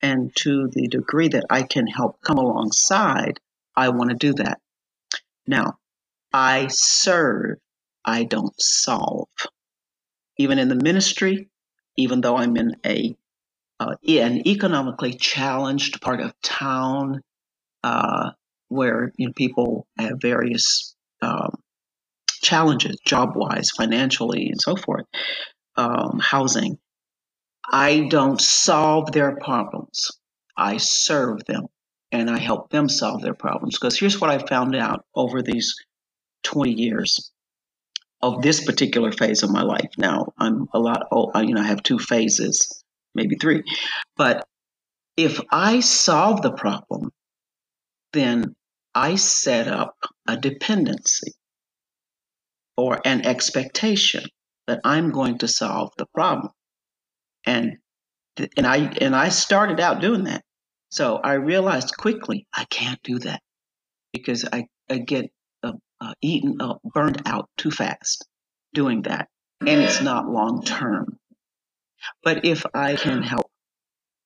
And 0.00 0.34
to 0.36 0.68
the 0.68 0.88
degree 0.88 1.28
that 1.28 1.46
I 1.50 1.62
can 1.62 1.86
help 1.86 2.20
come 2.20 2.38
alongside, 2.38 3.40
I 3.74 3.88
want 3.90 4.10
to 4.10 4.16
do 4.16 4.34
that. 4.34 4.60
Now, 5.46 5.78
I 6.32 6.68
serve, 6.68 7.58
I 8.04 8.24
don't 8.24 8.54
solve. 8.60 9.28
Even 10.36 10.58
in 10.58 10.68
the 10.68 10.76
ministry, 10.76 11.48
even 11.96 12.20
though 12.20 12.36
I'm 12.36 12.56
in 12.56 12.76
a 12.84 13.16
uh, 13.80 13.94
an 14.08 14.46
economically 14.46 15.14
challenged 15.14 16.00
part 16.00 16.20
of 16.20 16.32
town, 16.42 17.22
uh, 17.84 18.30
where 18.68 19.12
you 19.16 19.26
know 19.26 19.32
people 19.34 19.86
have 19.96 20.20
various 20.20 20.94
um, 21.22 21.60
challenges, 22.42 22.98
job 23.04 23.30
wise, 23.34 23.70
financially, 23.70 24.48
and 24.48 24.60
so 24.60 24.76
forth, 24.76 25.06
um, 25.76 26.18
housing. 26.20 26.78
I 27.70 28.08
don't 28.08 28.40
solve 28.40 29.12
their 29.12 29.36
problems. 29.36 30.10
I 30.56 30.78
serve 30.78 31.44
them 31.44 31.66
and 32.10 32.30
I 32.30 32.38
help 32.38 32.70
them 32.70 32.88
solve 32.88 33.22
their 33.22 33.34
problems. 33.34 33.78
Because 33.78 33.98
here's 33.98 34.20
what 34.20 34.30
I 34.30 34.38
found 34.38 34.74
out 34.74 35.04
over 35.14 35.42
these 35.42 35.76
20 36.44 36.72
years 36.72 37.30
of 38.20 38.42
this 38.42 38.64
particular 38.64 39.12
phase 39.12 39.42
of 39.42 39.50
my 39.50 39.62
life. 39.62 39.90
Now 39.96 40.32
I'm 40.38 40.68
a 40.72 40.78
lot 40.78 41.06
old, 41.12 41.32
you 41.36 41.54
know, 41.54 41.60
I 41.60 41.66
have 41.66 41.82
two 41.82 41.98
phases, 41.98 42.82
maybe 43.14 43.36
three. 43.36 43.62
But 44.16 44.46
if 45.16 45.40
I 45.50 45.80
solve 45.80 46.42
the 46.42 46.52
problem, 46.52 47.12
then 48.12 48.56
I 48.94 49.16
set 49.16 49.68
up 49.68 49.96
a 50.26 50.36
dependency 50.36 51.32
or 52.76 53.00
an 53.04 53.26
expectation 53.26 54.24
that 54.66 54.80
I'm 54.84 55.10
going 55.10 55.38
to 55.38 55.48
solve 55.48 55.92
the 55.98 56.06
problem. 56.06 56.52
And 57.48 57.78
and 58.56 58.66
I 58.66 58.76
and 59.00 59.16
I 59.16 59.30
started 59.30 59.80
out 59.80 60.00
doing 60.00 60.24
that. 60.24 60.44
So 60.90 61.16
I 61.16 61.34
realized 61.34 61.96
quickly 61.96 62.46
I 62.54 62.64
can't 62.66 63.02
do 63.02 63.18
that 63.20 63.40
because 64.12 64.44
I, 64.50 64.66
I 64.88 64.98
get 64.98 65.30
uh, 65.62 65.72
uh, 66.00 66.14
eaten 66.22 66.60
up, 66.60 66.80
burned 66.84 67.22
out 67.26 67.48
too 67.56 67.70
fast 67.70 68.26
doing 68.74 69.02
that, 69.02 69.28
and 69.60 69.80
it's 69.80 70.00
not 70.00 70.28
long 70.28 70.62
term. 70.62 71.18
But 72.22 72.44
if 72.44 72.64
I 72.74 72.96
can 72.96 73.22
help 73.22 73.50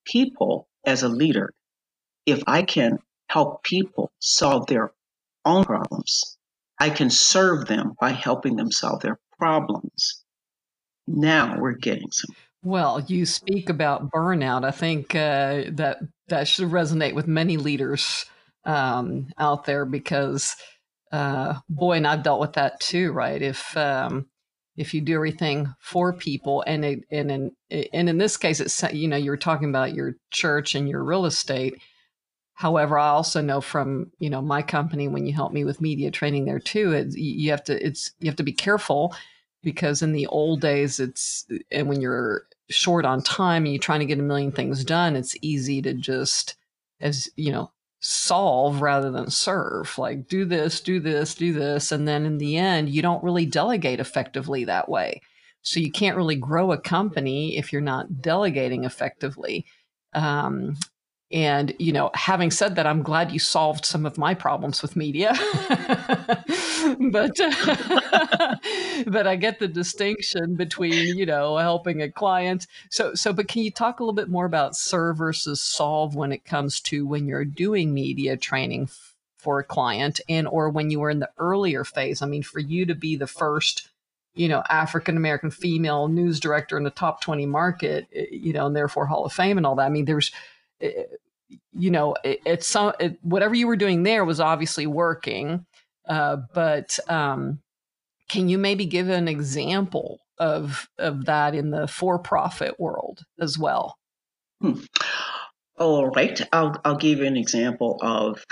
people 0.04 0.68
as 0.84 1.02
a 1.02 1.08
leader, 1.08 1.54
if 2.26 2.42
I 2.46 2.62
can 2.62 2.98
help 3.28 3.62
people 3.64 4.12
solve 4.20 4.66
their 4.66 4.92
own 5.44 5.64
problems. 5.64 6.36
I 6.78 6.90
can 6.90 7.10
serve 7.10 7.66
them 7.66 7.94
by 8.00 8.10
helping 8.10 8.56
them 8.56 8.70
solve 8.70 9.00
their 9.00 9.18
problems. 9.38 10.24
Now 11.06 11.58
we're 11.58 11.72
getting 11.72 12.10
some. 12.10 12.34
Well, 12.62 13.00
you 13.00 13.26
speak 13.26 13.68
about 13.68 14.10
burnout. 14.10 14.64
I 14.64 14.70
think 14.70 15.14
uh, 15.14 15.64
that 15.72 15.98
that 16.28 16.46
should 16.46 16.68
resonate 16.70 17.14
with 17.14 17.26
many 17.26 17.56
leaders 17.56 18.24
um, 18.64 19.28
out 19.36 19.64
there 19.64 19.84
because, 19.84 20.54
uh, 21.10 21.54
boy, 21.68 21.94
and 21.96 22.06
I've 22.06 22.22
dealt 22.22 22.40
with 22.40 22.52
that 22.54 22.78
too. 22.80 23.12
Right? 23.12 23.42
If 23.42 23.76
um, 23.76 24.26
if 24.76 24.94
you 24.94 25.00
do 25.00 25.14
everything 25.16 25.74
for 25.80 26.12
people, 26.12 26.62
and 26.66 26.84
it, 26.84 27.00
and 27.10 27.30
in 27.32 27.50
and 27.92 28.08
in 28.08 28.18
this 28.18 28.36
case, 28.36 28.60
it's 28.60 28.80
you 28.92 29.08
know 29.08 29.16
you're 29.16 29.36
talking 29.36 29.68
about 29.68 29.94
your 29.94 30.14
church 30.30 30.74
and 30.76 30.88
your 30.88 31.02
real 31.02 31.26
estate 31.26 31.74
However, 32.54 32.98
I 32.98 33.08
also 33.08 33.40
know 33.40 33.60
from 33.60 34.12
you 34.18 34.30
know 34.30 34.42
my 34.42 34.62
company 34.62 35.08
when 35.08 35.26
you 35.26 35.32
help 35.32 35.52
me 35.52 35.64
with 35.64 35.80
media 35.80 36.10
training 36.10 36.44
there 36.44 36.60
too, 36.60 36.92
it's, 36.92 37.16
you 37.16 37.50
have 37.50 37.64
to 37.64 37.84
it's 37.86 38.12
you 38.20 38.28
have 38.28 38.36
to 38.36 38.42
be 38.42 38.52
careful 38.52 39.14
because 39.62 40.02
in 40.02 40.12
the 40.12 40.26
old 40.26 40.60
days 40.60 41.00
it's 41.00 41.46
and 41.70 41.88
when 41.88 42.00
you're 42.00 42.46
short 42.70 43.04
on 43.04 43.22
time 43.22 43.64
and 43.64 43.72
you're 43.72 43.80
trying 43.80 44.00
to 44.00 44.06
get 44.06 44.18
a 44.18 44.22
million 44.22 44.52
things 44.52 44.84
done, 44.84 45.16
it's 45.16 45.36
easy 45.42 45.82
to 45.82 45.94
just 45.94 46.56
as 47.00 47.28
you 47.36 47.52
know 47.52 47.70
solve 48.00 48.82
rather 48.82 49.10
than 49.10 49.30
serve. 49.30 49.96
Like 49.96 50.28
do 50.28 50.44
this, 50.44 50.80
do 50.80 51.00
this, 51.00 51.34
do 51.34 51.52
this, 51.52 51.92
and 51.92 52.06
then 52.06 52.26
in 52.26 52.38
the 52.38 52.56
end, 52.56 52.90
you 52.90 53.00
don't 53.02 53.22
really 53.24 53.46
delegate 53.46 54.00
effectively 54.00 54.64
that 54.64 54.88
way. 54.88 55.20
So 55.62 55.78
you 55.78 55.92
can't 55.92 56.16
really 56.16 56.36
grow 56.36 56.72
a 56.72 56.80
company 56.80 57.56
if 57.56 57.72
you're 57.72 57.80
not 57.80 58.20
delegating 58.20 58.84
effectively. 58.84 59.64
Um, 60.12 60.76
and, 61.32 61.74
you 61.78 61.92
know, 61.92 62.10
having 62.14 62.50
said 62.50 62.76
that, 62.76 62.86
I'm 62.86 63.02
glad 63.02 63.32
you 63.32 63.38
solved 63.38 63.86
some 63.86 64.04
of 64.04 64.18
my 64.18 64.34
problems 64.34 64.82
with 64.82 64.96
media. 64.96 65.32
but 67.10 67.36
but 69.06 69.26
I 69.26 69.36
get 69.36 69.58
the 69.58 69.68
distinction 69.68 70.56
between, 70.56 71.16
you 71.16 71.24
know, 71.24 71.56
helping 71.56 72.02
a 72.02 72.10
client. 72.10 72.66
So 72.90 73.14
so 73.14 73.32
but 73.32 73.48
can 73.48 73.62
you 73.62 73.70
talk 73.70 74.00
a 74.00 74.02
little 74.02 74.12
bit 74.12 74.28
more 74.28 74.44
about 74.44 74.76
serve 74.76 75.16
versus 75.18 75.62
solve 75.62 76.14
when 76.14 76.32
it 76.32 76.44
comes 76.44 76.80
to 76.82 77.06
when 77.06 77.26
you're 77.26 77.46
doing 77.46 77.94
media 77.94 78.36
training 78.36 78.90
for 79.38 79.58
a 79.58 79.64
client 79.64 80.20
and 80.28 80.46
or 80.46 80.68
when 80.68 80.90
you 80.90 81.00
were 81.00 81.10
in 81.10 81.20
the 81.20 81.30
earlier 81.38 81.84
phase? 81.84 82.20
I 82.20 82.26
mean, 82.26 82.42
for 82.42 82.60
you 82.60 82.84
to 82.86 82.94
be 82.94 83.16
the 83.16 83.26
first 83.26 83.88
you 84.34 84.48
know, 84.48 84.62
African 84.70 85.16
American 85.18 85.50
female 85.50 86.08
news 86.08 86.40
director 86.40 86.78
in 86.78 86.84
the 86.84 86.90
top 86.90 87.20
20 87.20 87.44
market, 87.44 88.06
eh, 88.14 88.24
you 88.30 88.54
know, 88.54 88.66
and 88.66 88.74
therefore 88.74 89.04
Hall 89.06 89.26
of 89.26 89.32
Fame 89.32 89.58
and 89.58 89.66
all 89.66 89.74
that. 89.76 89.84
I 89.84 89.90
mean, 89.90 90.06
there's 90.06 90.30
you 91.72 91.90
know, 91.90 92.14
it, 92.24 92.40
it's 92.44 92.66
some 92.66 92.92
it, 93.00 93.18
whatever 93.22 93.54
you 93.54 93.66
were 93.66 93.76
doing 93.76 94.02
there 94.02 94.24
was 94.24 94.40
obviously 94.40 94.86
working. 94.86 95.64
Uh, 96.08 96.38
but 96.54 96.98
um, 97.08 97.60
can 98.28 98.48
you 98.48 98.58
maybe 98.58 98.86
give 98.86 99.08
an 99.08 99.28
example 99.28 100.20
of 100.38 100.88
of 100.98 101.26
that 101.26 101.54
in 101.54 101.70
the 101.70 101.86
for-profit 101.86 102.78
world 102.78 103.20
as 103.40 103.58
well? 103.58 103.96
Hmm. 104.60 104.80
All 105.78 106.08
right, 106.10 106.40
I'll 106.52 106.80
I'll 106.84 106.96
give 106.96 107.18
you 107.18 107.26
an 107.26 107.36
example 107.36 107.98
of 108.00 108.44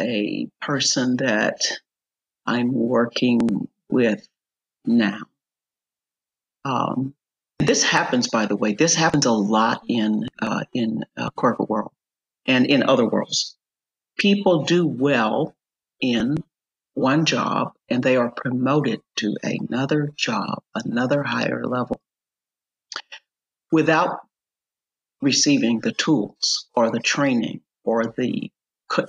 a 0.00 0.48
person 0.60 1.16
that 1.18 1.60
I'm 2.46 2.72
working 2.72 3.68
with 3.88 4.26
now. 4.84 5.20
Um, 6.64 7.14
this 7.58 7.82
happens, 7.82 8.28
by 8.28 8.46
the 8.46 8.56
way. 8.56 8.74
This 8.74 8.94
happens 8.94 9.26
a 9.26 9.32
lot 9.32 9.82
in 9.88 10.26
uh, 10.42 10.64
in 10.72 11.04
uh, 11.16 11.30
corporate 11.30 11.70
world 11.70 11.92
and 12.46 12.66
in 12.66 12.82
other 12.82 13.08
worlds. 13.08 13.56
People 14.18 14.64
do 14.64 14.86
well 14.86 15.54
in 16.00 16.36
one 16.94 17.24
job 17.24 17.72
and 17.88 18.02
they 18.02 18.16
are 18.16 18.30
promoted 18.30 19.00
to 19.16 19.34
another 19.42 20.12
job, 20.16 20.62
another 20.74 21.22
higher 21.22 21.64
level, 21.64 22.00
without 23.72 24.20
receiving 25.20 25.80
the 25.80 25.92
tools 25.92 26.68
or 26.74 26.90
the 26.90 27.00
training 27.00 27.60
or 27.84 28.14
the 28.16 28.50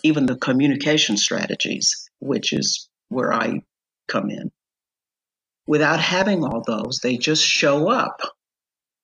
even 0.03 0.25
the 0.25 0.37
communication 0.37 1.17
strategies, 1.17 2.09
which 2.19 2.53
is 2.53 2.89
where 3.09 3.31
I 3.31 3.61
come 4.07 4.31
in. 4.31 4.51
Without 5.67 5.99
having 5.99 6.43
all 6.43 6.63
those, 6.65 6.99
they 7.03 7.17
just 7.17 7.43
show 7.43 7.89
up 7.89 8.21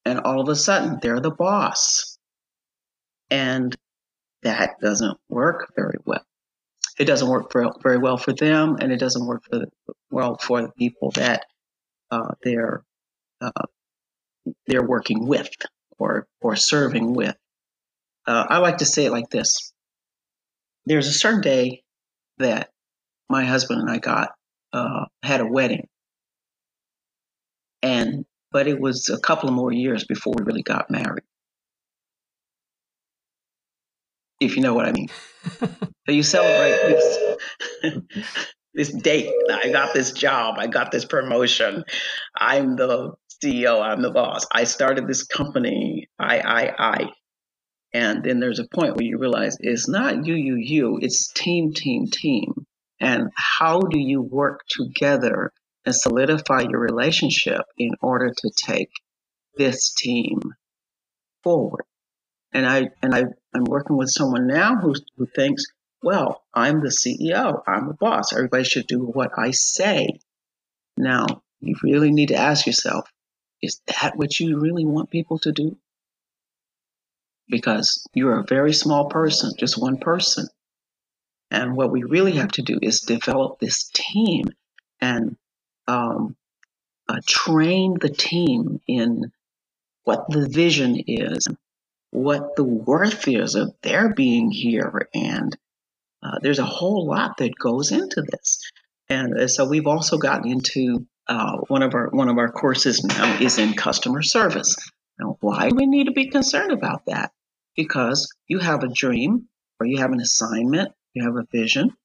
and 0.06 0.20
all 0.20 0.42
of 0.42 0.50
a 0.50 0.56
sudden 0.56 1.00
they're 1.02 1.20
the 1.20 1.32
boss. 1.32 2.18
And 3.30 3.76
that 4.44 4.80
doesn't 4.82 5.18
work 5.30 5.74
very 5.76 5.98
well. 6.06 6.26
It 7.00 7.06
doesn't 7.06 7.30
work 7.30 7.52
very 7.82 7.98
well 7.98 8.18
for 8.18 8.34
them, 8.34 8.78
and 8.80 8.92
it 8.92 9.00
doesn't 9.00 9.26
work 9.26 9.44
for 9.50 9.60
the, 9.60 9.68
well 10.10 10.38
for 10.38 10.62
the 10.62 10.72
people 10.78 11.12
that 11.12 11.46
uh, 12.12 12.34
they're 12.44 12.84
uh, 13.40 13.52
they're 14.68 14.86
working 14.86 15.26
with 15.28 15.50
or 15.98 16.28
or 16.42 16.56
serving 16.56 17.14
with. 17.14 17.36
Uh, 18.28 18.46
I 18.50 18.58
like 18.60 18.78
to 18.78 18.86
say 18.86 19.06
it 19.06 19.12
like 19.12 19.30
this: 19.30 19.74
There's 20.86 21.08
a 21.08 21.14
certain 21.14 21.42
day 21.42 21.84
that 22.38 22.70
my 23.30 23.46
husband 23.46 23.82
and 23.82 23.90
I 23.90 23.98
got 24.00 24.34
uh, 24.74 25.06
had 25.24 25.42
a 25.42 25.48
wedding, 25.48 25.88
and 27.82 28.26
but 28.52 28.68
it 28.68 28.80
was 28.80 29.10
a 29.10 29.20
couple 29.20 29.50
of 29.50 29.56
more 29.56 29.72
years 29.72 30.06
before 30.06 30.34
we 30.38 30.44
really 30.44 30.64
got 30.64 30.92
married. 30.92 31.24
If 34.42 34.58
you 34.58 34.64
know 34.64 34.74
what 34.74 34.88
I 34.88 34.92
mean. 34.92 35.08
so 35.60 36.12
you 36.12 36.24
celebrate 36.24 36.98
this 37.82 37.98
this 38.74 38.92
date. 38.92 39.32
I 39.50 39.70
got 39.72 39.94
this 39.94 40.12
job. 40.12 40.56
I 40.58 40.68
got 40.68 40.92
this 40.92 41.06
promotion. 41.06 41.86
I'm 42.36 42.76
the 42.76 43.14
CEO. 43.44 43.82
I'm 43.82 44.02
the 44.02 44.12
boss. 44.12 44.46
I 44.52 44.66
started 44.66 45.08
this 45.08 45.24
company. 45.24 46.10
I, 46.20 46.40
I, 46.40 46.74
I. 46.78 47.12
And 47.94 48.24
then 48.24 48.40
there's 48.40 48.60
a 48.60 48.68
point 48.74 48.96
where 48.96 49.06
you 49.06 49.18
realize 49.18 49.58
it's 49.60 49.88
not 49.88 50.26
you, 50.26 50.36
you, 50.36 50.56
you. 50.56 51.00
It's 51.02 51.32
team, 51.32 51.74
team, 51.74 52.08
team. 52.12 52.66
And 53.00 53.30
how 53.36 53.80
do 53.80 54.00
you 54.00 54.22
work 54.22 54.62
together 54.70 55.52
and 55.86 55.96
solidify 55.96 56.62
your 56.70 56.80
relationship 56.80 57.62
in 57.78 57.92
order 58.02 58.32
to 58.36 58.52
take 58.66 58.90
this 59.58 59.94
team 59.94 60.40
forward. 61.44 61.86
And 62.54 62.66
I 62.68 62.90
and 63.02 63.16
I 63.16 63.26
I'm 63.54 63.64
working 63.66 63.98
with 63.98 64.10
someone 64.10 64.48
now 64.48 64.76
who 64.76 64.94
who 65.18 65.26
thinks, 65.26 65.66
well, 66.04 66.44
I'm 66.54 66.82
the 66.82 66.90
CEO, 66.90 67.62
I'm 67.68 67.88
the 67.88 67.94
boss. 67.94 68.34
Everybody 68.34 68.64
should 68.64 68.88
do 68.88 69.00
what 69.00 69.32
I 69.38 69.52
say. 69.52 70.20
Now, 70.98 71.26
you 71.60 71.76
really 71.84 72.12
need 72.12 72.30
to 72.30 72.36
ask 72.36 72.66
yourself, 72.66 73.10
is 73.62 73.82
that 73.88 74.18
what 74.18 74.40
you 74.40 74.60
really 74.60 74.86
want 74.86 75.12
people 75.12 75.40
to 75.40 75.52
do? 75.52 75.78
Because 77.48 78.08
you're 78.14 78.40
a 78.40 78.46
very 78.46 78.74
small 78.74 79.10
person, 79.10 79.54
just 79.58 79.82
one 79.82 79.98
person. 79.98 80.48
And 81.52 81.76
what 81.76 81.92
we 81.92 82.04
really 82.04 82.34
have 82.34 82.52
to 82.54 82.62
do 82.62 82.80
is 82.82 83.02
develop 83.02 83.60
this 83.60 83.90
team 83.94 84.46
and 85.02 85.36
um, 85.88 86.36
uh, 87.10 87.20
train 87.26 87.98
the 88.00 88.10
team 88.10 88.80
in 88.88 89.32
what 90.04 90.30
the 90.30 90.48
vision 90.48 90.98
is, 91.08 91.48
what 92.12 92.56
the 92.56 92.64
worth 92.64 93.28
is 93.28 93.56
of 93.56 93.74
their 93.82 94.14
being 94.14 94.52
here. 94.52 95.10
And 95.14 95.58
uh, 96.22 96.40
there's 96.42 96.60
a 96.60 96.66
whole 96.66 97.08
lot 97.08 97.38
that 97.38 97.56
goes 97.56 97.92
into 97.92 98.22
this. 98.22 98.62
And 99.10 99.38
uh, 99.38 99.48
so 99.48 99.68
we've 99.68 99.88
also 99.88 100.18
gotten 100.18 100.52
into 100.52 101.08
uh, 101.28 101.58
one 101.68 101.82
of 101.82 101.96
our 101.96 102.10
one 102.10 102.30
of 102.30 102.38
our 102.38 102.52
courses 102.52 103.04
now 103.04 103.40
is 103.40 103.58
in 103.58 103.74
customer 103.74 104.22
service. 104.22 104.76
Now, 105.20 105.38
why 105.40 105.70
do 105.70 105.76
we 105.76 105.86
need 105.86 106.06
to 106.06 106.12
be 106.12 106.30
concerned 106.30 106.72
about 106.72 107.06
that? 107.08 107.32
Because 107.76 108.34
you 108.48 108.60
have 108.60 108.84
a 108.84 108.94
dream 108.94 109.48
or 109.80 109.86
you 109.86 109.98
have 109.98 110.12
an 110.12 110.20
assignment, 110.20 110.92
you 111.14 111.24
have 111.24 111.36
a 111.36 111.48
vision, 111.52 111.96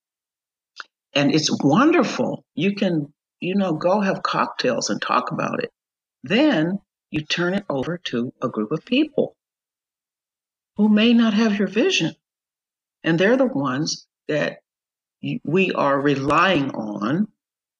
and 1.15 1.35
it's 1.35 1.51
wonderful. 1.63 2.45
You 2.55 2.75
can, 2.75 3.13
you 3.41 3.55
know, 3.57 3.73
go 3.73 4.01
have 4.01 4.23
cocktails 4.23 4.91
and 4.91 5.01
talk 5.01 5.33
about 5.33 5.63
it. 5.63 5.71
Then 6.23 6.79
you 7.11 7.23
turn 7.23 7.55
it 7.55 7.65
over 7.69 7.99
to 7.99 8.33
a 8.43 8.49
group 8.49 8.73
of 8.73 8.85
people 8.85 9.36
who 10.77 10.89
may 10.89 11.13
not 11.13 11.35
have 11.35 11.59
your 11.59 11.69
vision. 11.69 12.15
And 13.03 13.19
they're 13.19 13.37
the 13.37 13.47
ones 13.47 14.07
that 14.29 14.59
we 15.45 15.73
are 15.73 16.01
relying 16.01 16.71
on 16.73 17.29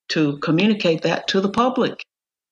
to 0.09 0.39
communicate 0.39 1.03
that 1.03 1.29
to 1.29 1.41
the 1.41 1.51
public 1.51 2.05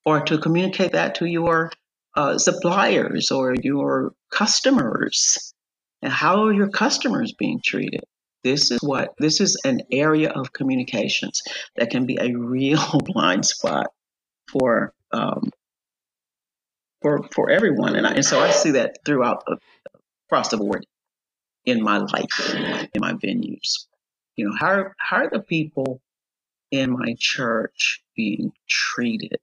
or 0.05 0.21
to 0.25 0.39
communicate 0.39 0.93
that 0.93 1.17
to 1.17 1.27
your 1.27 1.71
uh, 2.15 2.39
suppliers 2.39 3.31
or 3.31 3.55
your 3.55 4.13
customers. 4.31 5.55
And 6.03 6.13
how 6.13 6.45
are 6.45 6.53
your 6.53 6.69
customers 6.69 7.33
being 7.33 7.61
treated? 7.65 8.05
This 8.43 8.71
is 8.71 8.81
what 8.83 9.15
this 9.19 9.41
is 9.41 9.59
an 9.65 9.81
area 9.91 10.31
of 10.31 10.53
communications 10.53 11.43
that 11.77 11.91
can 11.91 12.05
be 12.05 12.19
a 12.21 12.35
real 12.35 13.01
blind 13.05 13.47
spot 13.47 13.87
for 14.49 14.93
um, 15.13 15.51
for 17.01 17.23
for 17.35 17.51
everyone, 17.51 17.97
and, 17.97 18.07
I, 18.07 18.13
and 18.13 18.25
so 18.25 18.41
I 18.41 18.51
see 18.51 18.73
that 18.73 18.99
throughout 19.07 19.45
uh, 19.51 19.57
across 20.35 20.49
the 20.49 20.57
board 20.57 20.85
in 21.65 21.81
my 21.81 21.99
life, 21.99 22.55
in 22.55 23.01
my 23.01 23.13
venues. 23.13 23.87
You 24.35 24.49
know, 24.49 24.57
how 24.59 24.87
how 24.99 25.19
are 25.19 25.31
the 25.31 25.39
people 25.39 26.01
in 26.73 26.91
my 26.91 27.15
church 27.17 28.03
being 28.17 28.51
treated 28.69 29.41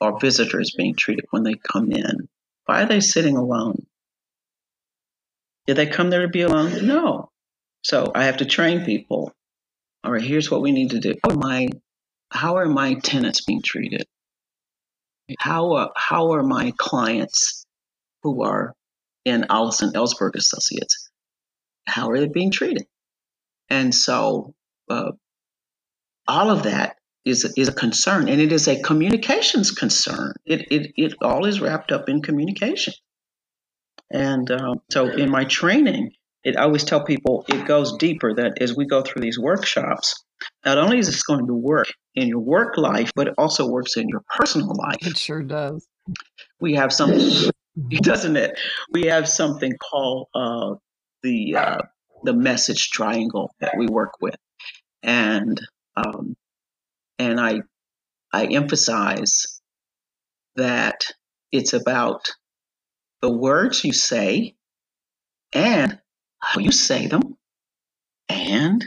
or 0.00 0.20
visitors 0.20 0.74
being 0.76 0.94
treated 0.94 1.24
when 1.30 1.42
they 1.42 1.54
come 1.54 1.90
in? 1.90 2.28
Why 2.66 2.82
are 2.82 2.86
they 2.86 3.00
sitting 3.00 3.36
alone? 3.36 3.84
Did 5.66 5.76
they 5.76 5.86
come 5.86 6.10
there 6.10 6.22
to 6.22 6.28
be 6.28 6.42
alone? 6.42 6.86
No. 6.86 7.30
So 7.82 8.12
I 8.14 8.26
have 8.26 8.36
to 8.36 8.46
train 8.46 8.84
people. 8.84 9.32
All 10.04 10.12
right, 10.12 10.22
here's 10.22 10.52
what 10.52 10.62
we 10.62 10.70
need 10.70 10.90
to 10.90 11.00
do. 11.00 11.16
How 11.24 11.30
are 11.30 11.36
my, 11.36 11.68
how 12.30 12.56
are 12.58 12.66
my 12.66 12.94
tenants 12.94 13.44
being 13.44 13.62
treated? 13.62 14.06
How 15.40 15.72
are, 15.72 15.90
how 15.96 16.32
are 16.32 16.44
my 16.44 16.72
clients 16.78 17.66
who 18.22 18.44
are 18.44 18.74
in 19.24 19.46
Allison 19.50 19.92
Ellsberg 19.92 20.34
Associates? 20.36 21.10
How 21.86 22.10
are 22.10 22.18
they 22.18 22.28
being 22.28 22.50
treated? 22.50 22.86
And 23.70 23.94
so 23.94 24.54
uh, 24.90 25.12
all 26.26 26.50
of 26.50 26.64
that 26.64 26.96
is 27.24 27.44
is 27.56 27.68
a 27.68 27.72
concern, 27.72 28.28
and 28.28 28.40
it 28.40 28.52
is 28.52 28.68
a 28.68 28.80
communications 28.82 29.70
concern. 29.70 30.32
It 30.46 30.66
it 30.70 30.92
it 30.96 31.14
all 31.22 31.44
is 31.44 31.60
wrapped 31.60 31.92
up 31.92 32.08
in 32.08 32.22
communication. 32.22 32.94
And 34.10 34.50
uh, 34.50 34.76
so, 34.90 35.06
in 35.08 35.30
my 35.30 35.44
training, 35.44 36.12
it 36.44 36.56
I 36.56 36.62
always 36.62 36.84
tell 36.84 37.04
people 37.04 37.44
it 37.48 37.66
goes 37.66 37.96
deeper. 37.98 38.34
That 38.34 38.60
as 38.60 38.74
we 38.74 38.86
go 38.86 39.02
through 39.02 39.22
these 39.22 39.38
workshops, 39.38 40.14
not 40.64 40.78
only 40.78 40.98
is 40.98 41.06
this 41.06 41.22
going 41.22 41.46
to 41.46 41.54
work 41.54 41.88
in 42.14 42.28
your 42.28 42.40
work 42.40 42.78
life, 42.78 43.10
but 43.14 43.28
it 43.28 43.34
also 43.36 43.68
works 43.68 43.96
in 43.96 44.08
your 44.08 44.22
personal 44.36 44.72
life. 44.74 45.06
It 45.06 45.16
sure 45.16 45.42
does. 45.42 45.86
We 46.60 46.74
have 46.74 46.92
something, 46.92 47.50
doesn't 48.02 48.36
it? 48.36 48.58
We 48.90 49.06
have 49.06 49.28
something 49.28 49.72
called 49.78 50.28
uh, 50.34 50.74
the 51.22 51.56
uh, 51.56 51.78
the 52.24 52.32
message 52.32 52.90
triangle 52.90 53.54
that 53.60 53.74
we 53.76 53.86
work 53.86 54.14
with, 54.20 54.36
and 55.02 55.60
um, 55.96 56.36
and 57.18 57.40
I 57.40 57.62
I 58.32 58.46
emphasize 58.46 59.60
that 60.56 61.04
it's 61.52 61.72
about 61.72 62.28
the 63.22 63.30
words 63.30 63.84
you 63.84 63.92
say 63.92 64.54
and 65.52 65.98
how 66.40 66.60
you 66.60 66.72
say 66.72 67.06
them 67.06 67.36
and 68.28 68.82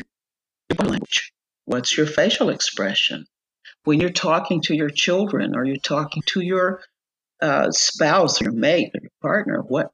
your 0.69 0.75
body 0.77 0.91
language. 0.91 1.33
What's 1.65 1.95
your 1.95 2.05
facial 2.05 2.49
expression? 2.49 3.25
When 3.83 3.99
you're 3.99 4.09
talking 4.09 4.61
to 4.63 4.75
your 4.75 4.89
children 4.89 5.55
or 5.55 5.65
you're 5.65 5.77
talking 5.77 6.21
to 6.27 6.41
your 6.41 6.81
uh, 7.41 7.71
spouse, 7.71 8.41
your 8.41 8.51
mate, 8.51 8.91
or 8.93 9.01
your 9.01 9.11
partner, 9.21 9.63
what, 9.67 9.91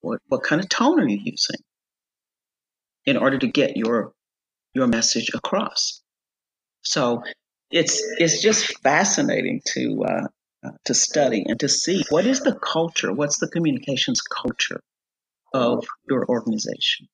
what, 0.00 0.20
what 0.28 0.42
kind 0.42 0.60
of 0.60 0.68
tone 0.68 1.00
are 1.00 1.08
you 1.08 1.18
using 1.22 1.60
in 3.04 3.16
order 3.16 3.38
to 3.38 3.46
get 3.46 3.76
your, 3.76 4.12
your 4.74 4.86
message 4.86 5.30
across? 5.34 6.02
So 6.82 7.22
it's 7.70 8.02
it's 8.18 8.42
just 8.42 8.78
fascinating 8.82 9.62
to 9.68 10.04
uh, 10.04 10.26
uh, 10.64 10.70
to 10.84 10.94
study 10.94 11.44
and 11.46 11.58
to 11.60 11.68
see 11.68 12.04
what 12.10 12.26
is 12.26 12.40
the 12.40 12.54
culture, 12.54 13.12
what's 13.12 13.38
the 13.38 13.48
communications 13.48 14.20
culture 14.20 14.80
of 15.54 15.84
your 16.08 16.24
organization. 16.28 17.08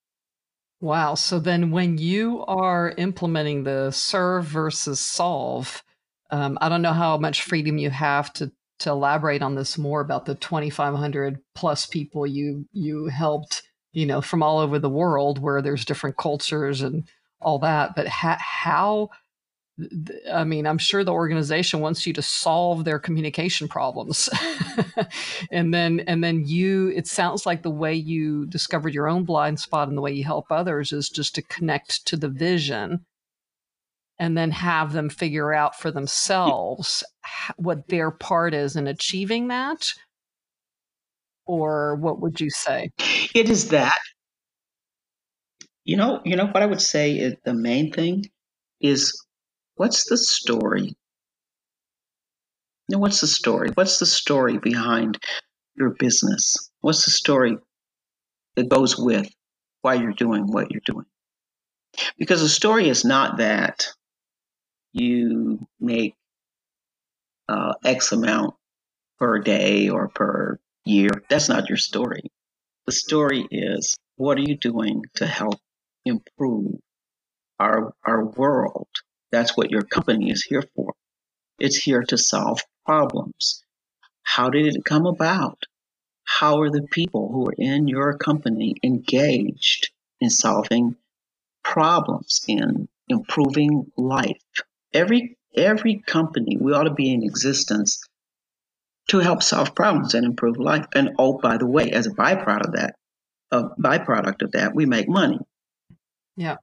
Wow. 0.81 1.15
So 1.15 1.39
then, 1.39 1.71
when 1.71 1.99
you 1.99 2.45
are 2.47 2.95
implementing 2.97 3.65
the 3.65 3.91
serve 3.91 4.45
versus 4.45 5.01
solve, 5.01 5.83
um, 6.31 6.59
I 6.61 6.69
don't 6.69 6.83
know 6.83 6.93
how 6.93 7.17
much 7.19 7.43
freedom 7.43 7.79
you 7.79 7.91
have 7.91 8.33
to 8.35 8.53
to 8.81 8.91
elaborate 8.91 9.43
on 9.43 9.55
this 9.55 9.77
more 9.77 10.01
about 10.01 10.25
the 10.25 10.35
2,500 10.35 11.39
plus 11.55 11.87
people 11.87 12.27
you 12.27 12.67
you 12.73 13.07
helped, 13.07 13.63
you 13.93 14.07
know, 14.07 14.21
from 14.21 14.43
all 14.43 14.59
over 14.59 14.79
the 14.79 14.89
world, 14.89 15.39
where 15.39 15.63
there's 15.63 15.85
different 15.85 16.17
cultures 16.17 16.83
and 16.83 17.09
all 17.41 17.59
that. 17.59 17.95
But 17.95 18.09
ha- 18.09 18.39
how 18.41 19.11
I 20.33 20.43
mean, 20.43 20.67
I'm 20.67 20.79
sure 20.79 21.05
the 21.05 21.13
organization 21.13 21.81
wants 21.81 22.07
you 22.07 22.13
to 22.15 22.23
solve 22.23 22.85
their 22.85 22.99
communication 22.99 23.69
problems. 23.69 24.29
and 25.53 25.73
then 25.73 26.01
and 26.01 26.23
then 26.23 26.45
you 26.45 26.89
it 26.89 27.07
sounds 27.07 27.47
like 27.47 27.63
the 27.63 27.71
way 27.71 27.95
you 27.95 28.47
discovered 28.47 28.95
your 28.95 29.09
own 29.09 29.25
blind 29.25 29.61
spot 29.61 29.89
and 29.89 29.97
the 29.97 30.03
way 30.03 30.13
you 30.13 30.25
help 30.25 30.47
others 30.51 30.93
is 30.93 31.09
just 31.09 31.35
to 31.37 31.43
connect 31.43 32.07
to 32.07 32.17
the 32.17 32.29
vision 32.29 33.05
and 34.19 34.37
then 34.37 34.51
have 34.51 34.93
them 34.93 35.09
figure 35.09 35.53
out 35.53 35.79
for 35.79 35.91
themselves 35.91 37.05
what 37.57 37.89
their 37.89 38.11
part 38.11 38.55
is 38.55 38.77
in 38.77 38.87
achieving 38.87 39.49
that 39.49 39.93
or 41.47 41.97
what 41.97 42.21
would 42.21 42.41
you 42.41 42.51
say 42.51 42.91
it 43.35 43.49
is 43.49 43.69
that 43.69 43.99
you 45.85 45.97
know 45.97 46.21
you 46.25 46.37
know 46.37 46.47
what 46.47 46.63
i 46.63 46.67
would 46.67 46.81
say 46.81 47.13
is 47.13 47.35
the 47.45 47.55
main 47.55 47.93
thing 47.93 48.25
is 48.81 49.15
What's 49.79 50.09
the 50.09 50.17
story? 50.17 50.97
You 52.89 52.97
know, 52.97 52.99
what's 52.99 53.21
the 53.21 53.29
story? 53.29 53.71
What's 53.75 54.01
the 54.01 54.07
story 54.07 54.59
behind 54.59 55.21
your 55.77 55.91
business? 55.91 56.69
What's 56.81 57.05
the 57.05 57.13
story 57.13 57.59
that 58.57 58.69
goes 58.69 58.99
with 58.99 59.31
why 59.83 59.95
you're 59.95 60.15
doing 60.15 60.49
what 60.49 60.73
you're 60.73 60.83
doing? 60.85 61.07
Because 62.19 62.41
the 62.41 62.49
story 62.49 62.89
is 62.89 63.05
not 63.05 63.37
that 63.39 63.87
you 65.01 65.67
make 65.81 66.15
uh, 67.49 67.75
X 67.85 68.13
amount 68.13 68.55
per 69.19 69.39
day 69.39 69.89
or 69.89 70.09
per 70.09 70.59
year. 70.85 71.11
That's 71.29 71.49
not 71.49 71.69
your 71.69 71.79
story. 71.79 72.31
The 72.87 72.93
story 72.93 73.47
is 73.51 73.97
what 74.17 74.39
are 74.39 74.43
you 74.43 74.57
doing 74.57 75.05
to 75.17 75.27
help 75.27 75.61
improve 76.05 76.81
our 77.59 77.95
our 78.05 78.25
world 78.25 78.89
that's 79.31 79.57
what 79.57 79.71
your 79.71 79.83
company 79.83 80.31
is 80.31 80.43
here 80.43 80.65
for. 80.75 80.95
It's 81.59 81.77
here 81.77 82.03
to 82.09 82.17
solve 82.17 82.61
problems. 82.87 83.63
How 84.23 84.49
did 84.49 84.67
it 84.67 84.85
come 84.85 85.07
about? 85.07 85.65
How 86.25 86.61
are 86.61 86.71
the 86.71 86.87
people 86.91 87.31
who 87.33 87.49
are 87.49 87.55
in 87.57 87.89
your 87.89 88.17
company 88.17 88.77
engaged 88.83 89.91
in 90.21 90.31
solving 90.31 90.97
problems, 91.63 92.43
in 92.49 92.89
improving 93.09 93.91
life? 93.97 94.43
Every 94.93 95.37
every 95.57 96.03
company, 96.07 96.57
we 96.61 96.73
ought 96.73 96.85
to 96.85 96.95
be 96.95 97.13
in 97.13 97.23
existence 97.23 98.01
to 99.09 99.19
help 99.19 99.43
solve 99.43 99.75
problems 99.75 100.15
and 100.15 100.25
improve 100.25 100.59
life. 100.59 100.87
And 100.95 101.11
oh, 101.19 101.39
by 101.39 101.57
the 101.57 101.67
way, 101.67 101.91
as 101.91 102.07
a 102.07 102.11
byproduct 102.11 102.67
of 102.67 102.73
that, 102.73 102.95
a 103.51 103.65
byproduct 103.81 104.43
of 104.43 104.53
that, 104.53 104.75
we 104.75 104.87
make 104.87 105.09
money. 105.09 105.39
Yeah. 106.37 106.57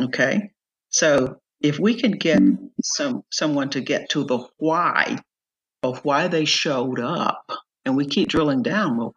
Okay. 0.00 0.50
So 0.90 1.40
if 1.60 1.78
we 1.78 1.94
can 1.94 2.12
get 2.12 2.40
some 2.82 3.22
someone 3.30 3.70
to 3.70 3.80
get 3.80 4.08
to 4.10 4.24
the 4.24 4.46
why 4.58 5.18
of 5.82 6.04
why 6.04 6.28
they 6.28 6.44
showed 6.44 7.00
up, 7.00 7.50
and 7.84 7.96
we 7.96 8.06
keep 8.06 8.28
drilling 8.28 8.62
down, 8.62 8.96
well, 8.96 9.14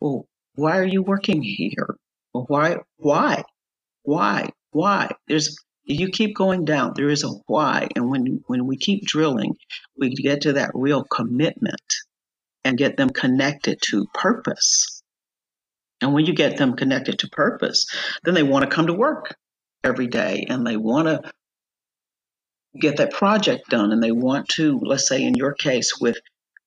well, 0.00 0.26
why 0.54 0.78
are 0.78 0.86
you 0.86 1.02
working 1.02 1.42
here? 1.42 1.96
Well, 2.34 2.44
why, 2.48 2.78
why, 2.96 3.44
why, 4.02 4.50
why? 4.72 5.10
There's 5.26 5.56
you 5.84 6.08
keep 6.08 6.34
going 6.34 6.64
down. 6.64 6.92
There 6.94 7.08
is 7.08 7.24
a 7.24 7.30
why, 7.46 7.88
and 7.96 8.10
when 8.10 8.42
when 8.46 8.66
we 8.66 8.76
keep 8.76 9.04
drilling, 9.04 9.56
we 9.96 10.10
get 10.10 10.42
to 10.42 10.54
that 10.54 10.70
real 10.74 11.04
commitment 11.04 11.80
and 12.64 12.78
get 12.78 12.96
them 12.96 13.10
connected 13.10 13.80
to 13.90 14.06
purpose. 14.12 15.02
And 16.02 16.14
when 16.14 16.26
you 16.26 16.34
get 16.34 16.56
them 16.56 16.76
connected 16.76 17.18
to 17.20 17.28
purpose, 17.28 17.86
then 18.24 18.34
they 18.34 18.42
want 18.42 18.64
to 18.64 18.74
come 18.74 18.86
to 18.86 18.94
work 18.94 19.34
every 19.84 20.06
day 20.06 20.46
and 20.48 20.66
they 20.66 20.76
want 20.76 21.08
to 21.08 21.30
get 22.78 22.98
that 22.98 23.12
project 23.12 23.68
done 23.68 23.92
and 23.92 24.02
they 24.02 24.12
want 24.12 24.48
to 24.48 24.78
let's 24.82 25.08
say 25.08 25.22
in 25.22 25.34
your 25.34 25.54
case 25.54 25.98
with 26.00 26.18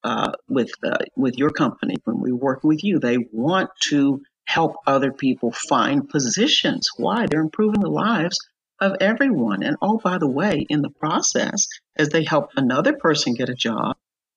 uh, 0.03 0.31
with 0.49 0.69
uh, 0.83 0.97
with 1.15 1.37
your 1.37 1.49
company 1.49 1.95
when 2.03 2.19
we 2.19 2.31
work 2.31 2.63
with 2.63 2.83
you 2.83 2.99
they 2.99 3.17
want 3.31 3.69
to 3.79 4.21
help 4.45 4.75
other 4.85 5.13
people 5.13 5.51
find 5.51 6.09
positions 6.09 6.87
why 6.97 7.25
they're 7.25 7.39
improving 7.39 7.79
the 7.79 7.89
lives 7.89 8.37
of 8.79 8.95
everyone 8.99 9.63
and 9.63 9.77
oh 9.81 9.99
by 10.03 10.17
the 10.17 10.29
way 10.29 10.65
in 10.69 10.81
the 10.81 10.89
process 10.89 11.67
as 11.95 12.09
they 12.09 12.23
help 12.23 12.49
another 12.55 12.93
person 12.93 13.33
get 13.33 13.49
a 13.49 13.55
job 13.55 13.95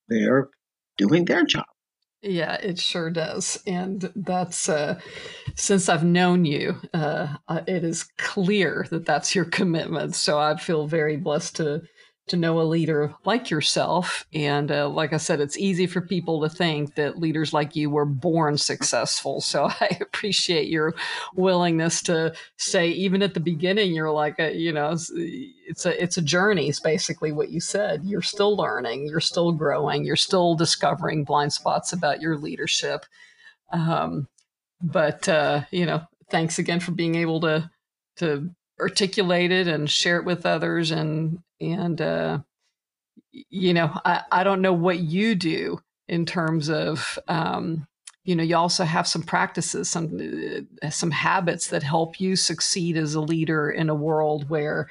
they're 0.08 0.48
doing 0.98 1.24
their 1.24 1.44
job 1.44 1.66
yeah, 2.22 2.54
it 2.54 2.78
sure 2.78 3.10
does. 3.10 3.62
And 3.66 4.10
that's 4.16 4.68
uh, 4.68 4.98
since 5.54 5.88
I've 5.88 6.04
known 6.04 6.44
you, 6.44 6.76
uh, 6.92 7.36
it 7.48 7.84
is 7.84 8.04
clear 8.18 8.86
that 8.90 9.06
that's 9.06 9.34
your 9.34 9.44
commitment. 9.44 10.14
So 10.14 10.38
I 10.38 10.56
feel 10.56 10.86
very 10.86 11.16
blessed 11.16 11.56
to 11.56 11.82
to 12.28 12.36
know 12.36 12.60
a 12.60 12.62
leader 12.62 13.14
like 13.24 13.50
yourself. 13.50 14.26
And 14.34 14.72
uh, 14.72 14.88
like 14.88 15.12
I 15.12 15.16
said, 15.16 15.40
it's 15.40 15.56
easy 15.56 15.86
for 15.86 16.00
people 16.00 16.40
to 16.42 16.48
think 16.48 16.96
that 16.96 17.18
leaders 17.18 17.52
like 17.52 17.76
you 17.76 17.88
were 17.88 18.04
born 18.04 18.58
successful. 18.58 19.40
So 19.40 19.68
I 19.80 19.96
appreciate 20.00 20.68
your 20.68 20.94
willingness 21.34 22.02
to 22.02 22.34
say, 22.56 22.88
even 22.88 23.22
at 23.22 23.34
the 23.34 23.40
beginning, 23.40 23.94
you're 23.94 24.10
like, 24.10 24.40
a, 24.40 24.54
you 24.56 24.72
know, 24.72 24.90
it's, 24.90 25.12
it's 25.14 25.86
a 25.86 26.02
it's 26.02 26.16
a 26.16 26.22
journey. 26.22 26.68
Is 26.68 26.80
basically 26.80 27.30
what 27.32 27.50
you 27.50 27.60
said. 27.60 28.02
You're 28.04 28.22
still 28.22 28.56
learning. 28.56 29.06
You're 29.06 29.20
still 29.20 29.52
growing. 29.52 30.04
You're 30.04 30.16
still 30.16 30.54
discovering 30.56 31.24
blind 31.24 31.52
spots 31.52 31.92
about 31.92 32.20
your 32.20 32.36
leadership. 32.36 33.06
Um, 33.70 34.28
but 34.82 35.28
uh, 35.28 35.62
you 35.70 35.86
know, 35.86 36.02
thanks 36.30 36.58
again 36.58 36.80
for 36.80 36.90
being 36.90 37.14
able 37.14 37.40
to 37.42 37.70
to 38.16 38.50
articulate 38.80 39.52
it 39.52 39.68
and 39.68 39.90
share 39.90 40.18
it 40.18 40.24
with 40.24 40.46
others 40.46 40.90
and 40.90 41.40
and 41.60 42.00
uh, 42.00 42.38
you 43.32 43.74
know 43.74 43.90
I, 44.04 44.22
I 44.30 44.44
don't 44.44 44.62
know 44.62 44.72
what 44.72 44.98
you 44.98 45.34
do 45.34 45.80
in 46.08 46.26
terms 46.26 46.68
of 46.68 47.18
um, 47.28 47.86
you 48.24 48.36
know 48.36 48.42
you 48.42 48.56
also 48.56 48.84
have 48.84 49.06
some 49.06 49.22
practices 49.22 49.90
some 49.90 50.66
uh, 50.82 50.90
some 50.90 51.10
habits 51.10 51.68
that 51.68 51.82
help 51.82 52.20
you 52.20 52.36
succeed 52.36 52.96
as 52.96 53.14
a 53.14 53.20
leader 53.20 53.70
in 53.70 53.88
a 53.88 53.94
world 53.94 54.48
where 54.48 54.88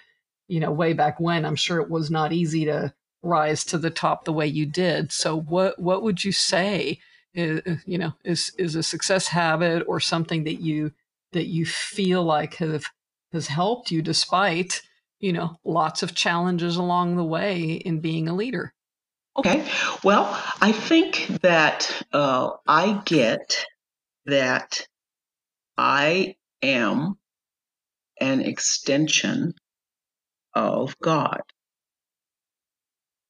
you 0.48 0.60
know 0.60 0.72
way 0.72 0.94
back 0.94 1.20
when 1.20 1.46
i'm 1.46 1.56
sure 1.56 1.80
it 1.80 1.90
was 1.90 2.10
not 2.10 2.34
easy 2.34 2.66
to 2.66 2.94
rise 3.26 3.66
to 3.66 3.78
the 3.78 3.90
top 3.90 4.24
the 4.24 4.34
way 4.34 4.48
you 4.48 4.66
did. 4.66 5.12
So 5.12 5.38
what 5.38 5.80
what 5.80 6.04
would 6.04 6.24
you 6.24 6.32
say 6.32 7.00
is, 7.34 7.62
uh, 7.66 7.76
you 7.86 7.98
know 7.98 8.14
is 8.24 8.52
is 8.58 8.76
a 8.76 8.84
success 8.84 9.28
habit 9.28 9.84
or 9.88 10.00
something 10.00 10.44
that 10.46 10.62
you 10.62 10.92
that 11.34 11.48
you 11.48 11.66
feel 11.66 12.24
like 12.24 12.56
have 12.56 12.86
has 13.36 13.48
helped 13.48 13.92
you 13.92 14.02
despite, 14.02 14.82
you 15.20 15.32
know, 15.32 15.58
lots 15.64 16.04
of 16.04 16.16
challenges 16.16 16.76
along 16.76 17.16
the 17.16 17.24
way 17.24 17.74
in 17.74 18.00
being 18.00 18.28
a 18.28 18.36
leader? 18.36 18.74
Okay. 19.38 19.68
Well, 20.04 20.26
I 20.62 20.72
think 20.72 21.28
that 21.42 22.04
uh, 22.14 22.52
I 22.66 23.02
get 23.06 23.66
that 24.26 24.88
I 25.78 26.36
am 26.62 27.18
an 28.20 28.42
extension 28.42 29.54
of 30.54 30.98
God. 31.00 31.42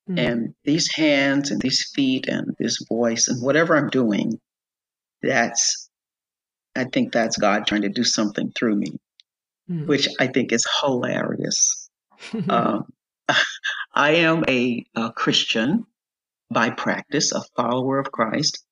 Mm. 0.07 0.19
And 0.19 0.55
these 0.63 0.93
hands 0.93 1.49
and 1.49 1.59
these 1.59 1.91
feet 1.95 2.27
and 2.27 2.55
this 2.59 2.85
voice 2.87 3.27
and 3.27 3.43
whatever 3.43 3.75
I'm 3.75 3.89
doing, 3.89 4.39
that's, 5.23 5.89
I 6.75 6.83
think 6.83 7.11
that's 7.11 7.37
God 7.37 7.65
trying 7.65 7.81
to 7.81 7.89
do 7.89 8.03
something 8.03 8.51
through 8.55 8.75
me 8.75 8.99
mm. 9.69 9.87
which 9.87 10.09
I 10.19 10.27
think 10.27 10.51
is 10.51 10.65
hilarious. 10.81 11.89
um, 12.49 12.91
I 13.93 14.11
am 14.15 14.43
a, 14.47 14.85
a, 14.95 15.11
Christian 15.11 15.85
by 16.51 16.69
practice, 16.69 17.31
a 17.31 17.41
follower 17.55 17.99
of 17.99 18.11
Christ. 18.11 18.63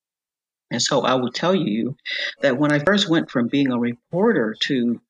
And 0.70 0.82
so 0.82 1.02
I 1.02 1.16
will 1.16 1.32
tell 1.32 1.56
you 1.56 1.96
that 2.42 2.58
when 2.58 2.72
I 2.72 2.80
first 2.80 3.10
went 3.10 3.32
from 3.32 3.48
being 3.48 3.72
a 3.72 3.80
reporter 3.80 4.56
to 4.64 5.02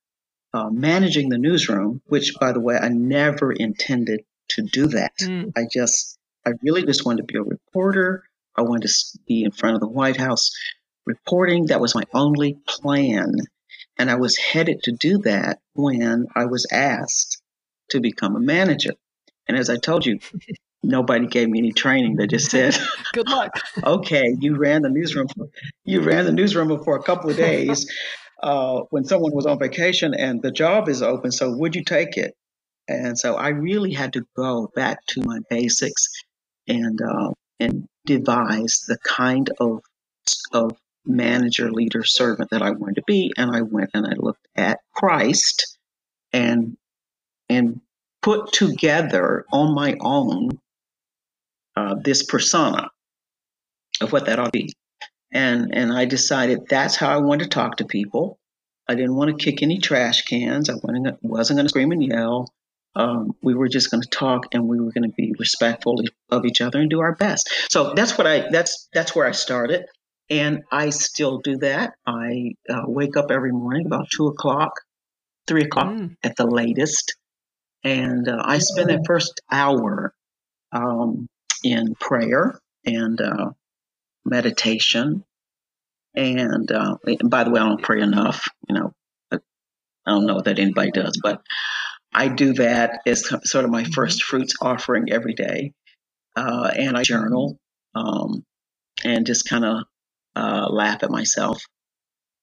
uh, 0.52 0.70
managing 0.70 1.28
the 1.28 1.38
newsroom, 1.38 2.00
which, 2.06 2.34
by 2.38 2.52
the 2.52 2.60
way, 2.60 2.76
I 2.76 2.88
never 2.88 3.52
intended 3.52 4.20
to 4.50 4.62
do 4.62 4.86
that. 4.88 5.12
Mm. 5.20 5.52
I 5.56 5.66
just, 5.70 6.18
I 6.46 6.52
really 6.62 6.84
just 6.84 7.04
wanted 7.04 7.26
to 7.26 7.32
be 7.32 7.38
a 7.38 7.42
reporter. 7.42 8.24
I 8.56 8.62
wanted 8.62 8.88
to 8.88 9.18
be 9.26 9.42
in 9.42 9.50
front 9.50 9.74
of 9.74 9.80
the 9.80 9.88
White 9.88 10.16
House 10.16 10.52
reporting. 11.06 11.66
That 11.66 11.80
was 11.80 11.94
my 11.94 12.04
only 12.12 12.58
plan. 12.66 13.32
And 13.98 14.10
I 14.10 14.16
was 14.16 14.36
headed 14.36 14.82
to 14.84 14.92
do 14.92 15.18
that 15.18 15.60
when 15.74 16.26
I 16.34 16.46
was 16.46 16.66
asked 16.72 17.40
to 17.90 18.00
become 18.00 18.36
a 18.36 18.40
manager. 18.40 18.92
And 19.46 19.56
as 19.56 19.70
I 19.70 19.76
told 19.76 20.04
you, 20.06 20.18
nobody 20.82 21.26
gave 21.26 21.48
me 21.48 21.58
any 21.58 21.72
training. 21.72 22.16
They 22.16 22.26
just 22.26 22.50
said, 22.50 22.76
"Good 23.12 23.28
luck." 23.28 23.52
okay, 23.84 24.36
you 24.40 24.56
ran 24.56 24.82
the 24.82 24.90
newsroom. 24.90 25.28
You 25.84 26.00
ran 26.00 26.24
the 26.24 26.32
newsroom 26.32 26.82
for 26.84 26.96
a 26.96 27.02
couple 27.02 27.30
of 27.30 27.36
days 27.36 27.90
uh, 28.42 28.80
when 28.90 29.04
someone 29.04 29.32
was 29.32 29.46
on 29.46 29.58
vacation, 29.58 30.14
and 30.14 30.42
the 30.42 30.50
job 30.50 30.88
is 30.88 31.02
open. 31.02 31.32
So 31.32 31.56
would 31.56 31.74
you 31.74 31.84
take 31.84 32.16
it? 32.16 32.34
And 32.88 33.18
so 33.18 33.34
I 33.34 33.48
really 33.48 33.92
had 33.92 34.12
to 34.14 34.26
go 34.36 34.70
back 34.74 34.98
to 35.08 35.22
my 35.22 35.38
basics 35.48 36.08
and 36.68 37.00
uh, 37.00 37.30
and 37.60 37.86
devise 38.06 38.84
the 38.86 38.98
kind 39.04 39.50
of 39.58 39.80
of 40.52 40.72
manager, 41.06 41.70
leader, 41.70 42.04
servant 42.04 42.50
that 42.50 42.62
I 42.62 42.70
wanted 42.70 42.96
to 42.96 43.02
be. 43.06 43.32
And 43.36 43.54
I 43.54 43.62
went 43.62 43.90
and 43.94 44.06
I 44.06 44.14
looked 44.16 44.46
at 44.56 44.80
Christ 44.94 45.78
and 46.32 46.76
and 47.48 47.80
put 48.22 48.52
together 48.52 49.44
on 49.52 49.74
my 49.74 49.96
own 50.00 50.50
uh, 51.76 51.94
this 52.02 52.22
persona 52.22 52.88
of 54.00 54.12
what 54.12 54.26
that 54.26 54.38
ought 54.38 54.46
to 54.46 54.50
be. 54.50 54.72
And 55.32 55.74
and 55.74 55.92
I 55.92 56.04
decided 56.04 56.66
that's 56.68 56.96
how 56.96 57.08
I 57.08 57.18
wanted 57.18 57.44
to 57.44 57.50
talk 57.50 57.76
to 57.76 57.84
people. 57.84 58.38
I 58.88 58.94
didn't 58.94 59.14
want 59.14 59.30
to 59.30 59.44
kick 59.44 59.62
any 59.62 59.78
trash 59.78 60.22
cans. 60.22 60.68
I 60.68 60.74
wasn't, 60.74 61.18
wasn't 61.22 61.56
going 61.56 61.64
to 61.64 61.70
scream 61.70 61.90
and 61.90 62.02
yell. 62.02 62.52
Um, 62.96 63.34
we 63.42 63.54
were 63.54 63.68
just 63.68 63.90
going 63.90 64.02
to 64.02 64.08
talk 64.08 64.46
and 64.52 64.68
we 64.68 64.78
were 64.78 64.92
going 64.92 65.10
to 65.10 65.14
be 65.16 65.34
respectful 65.38 66.00
of 66.30 66.44
each 66.44 66.60
other 66.60 66.80
and 66.80 66.90
do 66.90 67.00
our 67.00 67.14
best. 67.16 67.50
So 67.70 67.92
that's 67.94 68.16
what 68.16 68.26
I 68.26 68.48
that's 68.50 68.88
that's 68.92 69.16
where 69.16 69.26
I 69.26 69.32
started. 69.32 69.86
And 70.34 70.64
I 70.72 70.90
still 70.90 71.38
do 71.38 71.58
that. 71.58 71.94
I 72.04 72.54
uh, 72.68 72.82
wake 72.86 73.16
up 73.16 73.30
every 73.30 73.52
morning 73.52 73.86
about 73.86 74.10
two 74.10 74.26
o'clock, 74.26 74.80
three 75.46 75.62
o'clock 75.62 75.92
mm. 75.92 76.16
at 76.24 76.34
the 76.34 76.46
latest. 76.46 77.16
And 77.84 78.28
uh, 78.28 78.42
I 78.44 78.58
spend 78.58 78.90
that 78.90 79.06
first 79.06 79.40
hour 79.52 80.12
um, 80.72 81.28
in 81.62 81.94
prayer 81.94 82.58
and 82.84 83.20
uh, 83.20 83.50
meditation. 84.24 85.22
And, 86.16 86.72
uh, 86.72 86.96
and, 87.04 87.30
by 87.30 87.44
the 87.44 87.50
way, 87.50 87.60
I 87.60 87.68
don't 87.68 87.82
pray 87.82 88.00
enough. 88.00 88.48
You 88.68 88.74
know, 88.74 88.92
I 89.30 89.38
don't 90.04 90.26
know 90.26 90.40
that 90.40 90.58
anybody 90.58 90.90
does, 90.90 91.16
but 91.22 91.42
I 92.12 92.26
do 92.26 92.54
that 92.54 93.02
as 93.06 93.24
sort 93.44 93.64
of 93.64 93.70
my 93.70 93.84
first 93.84 94.24
fruits 94.24 94.54
offering 94.60 95.12
every 95.12 95.34
day. 95.34 95.74
Uh, 96.34 96.72
and 96.76 96.96
I 96.96 97.04
journal 97.04 97.56
um, 97.94 98.42
and 99.04 99.26
just 99.26 99.48
kind 99.48 99.64
of 99.64 99.84
uh, 100.36 100.66
laugh 100.70 101.02
at 101.02 101.10
myself 101.10 101.62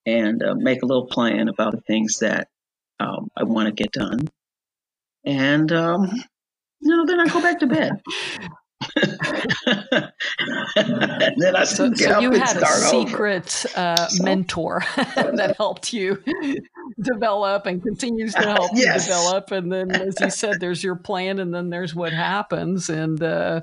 and 0.05 0.43
uh, 0.43 0.55
make 0.55 0.81
a 0.81 0.85
little 0.85 1.07
plan 1.07 1.47
about 1.47 1.71
the 1.73 1.81
things 1.81 2.19
that 2.19 2.47
um, 2.99 3.29
I 3.35 3.43
want 3.43 3.67
to 3.67 3.73
get 3.73 3.91
done. 3.91 4.27
And, 5.25 5.71
um, 5.71 6.09
you 6.79 6.89
know, 6.89 7.05
then 7.05 7.19
I 7.19 7.27
go 7.27 7.41
back 7.41 7.59
to 7.59 7.67
bed. 7.67 8.01
and 8.95 10.11
then 11.37 11.55
I 11.55 11.63
so, 11.65 11.93
so 11.93 12.19
you 12.19 12.31
had 12.31 12.57
a 12.57 12.65
secret 12.65 13.65
uh, 13.75 14.07
so, 14.07 14.23
mentor 14.23 14.83
that 14.95 15.55
helped 15.57 15.93
you 15.93 16.23
develop 17.01 17.67
and 17.67 17.83
continues 17.83 18.33
to 18.33 18.41
help 18.41 18.71
yes. 18.73 19.07
you 19.07 19.13
develop. 19.13 19.51
And 19.51 19.71
then, 19.71 19.91
as 19.91 20.19
you 20.19 20.31
said, 20.31 20.59
there's 20.59 20.83
your 20.83 20.95
plan, 20.95 21.37
and 21.37 21.53
then 21.53 21.69
there's 21.69 21.93
what 21.93 22.11
happens. 22.11 22.89
And 22.89 23.21
uh, 23.21 23.61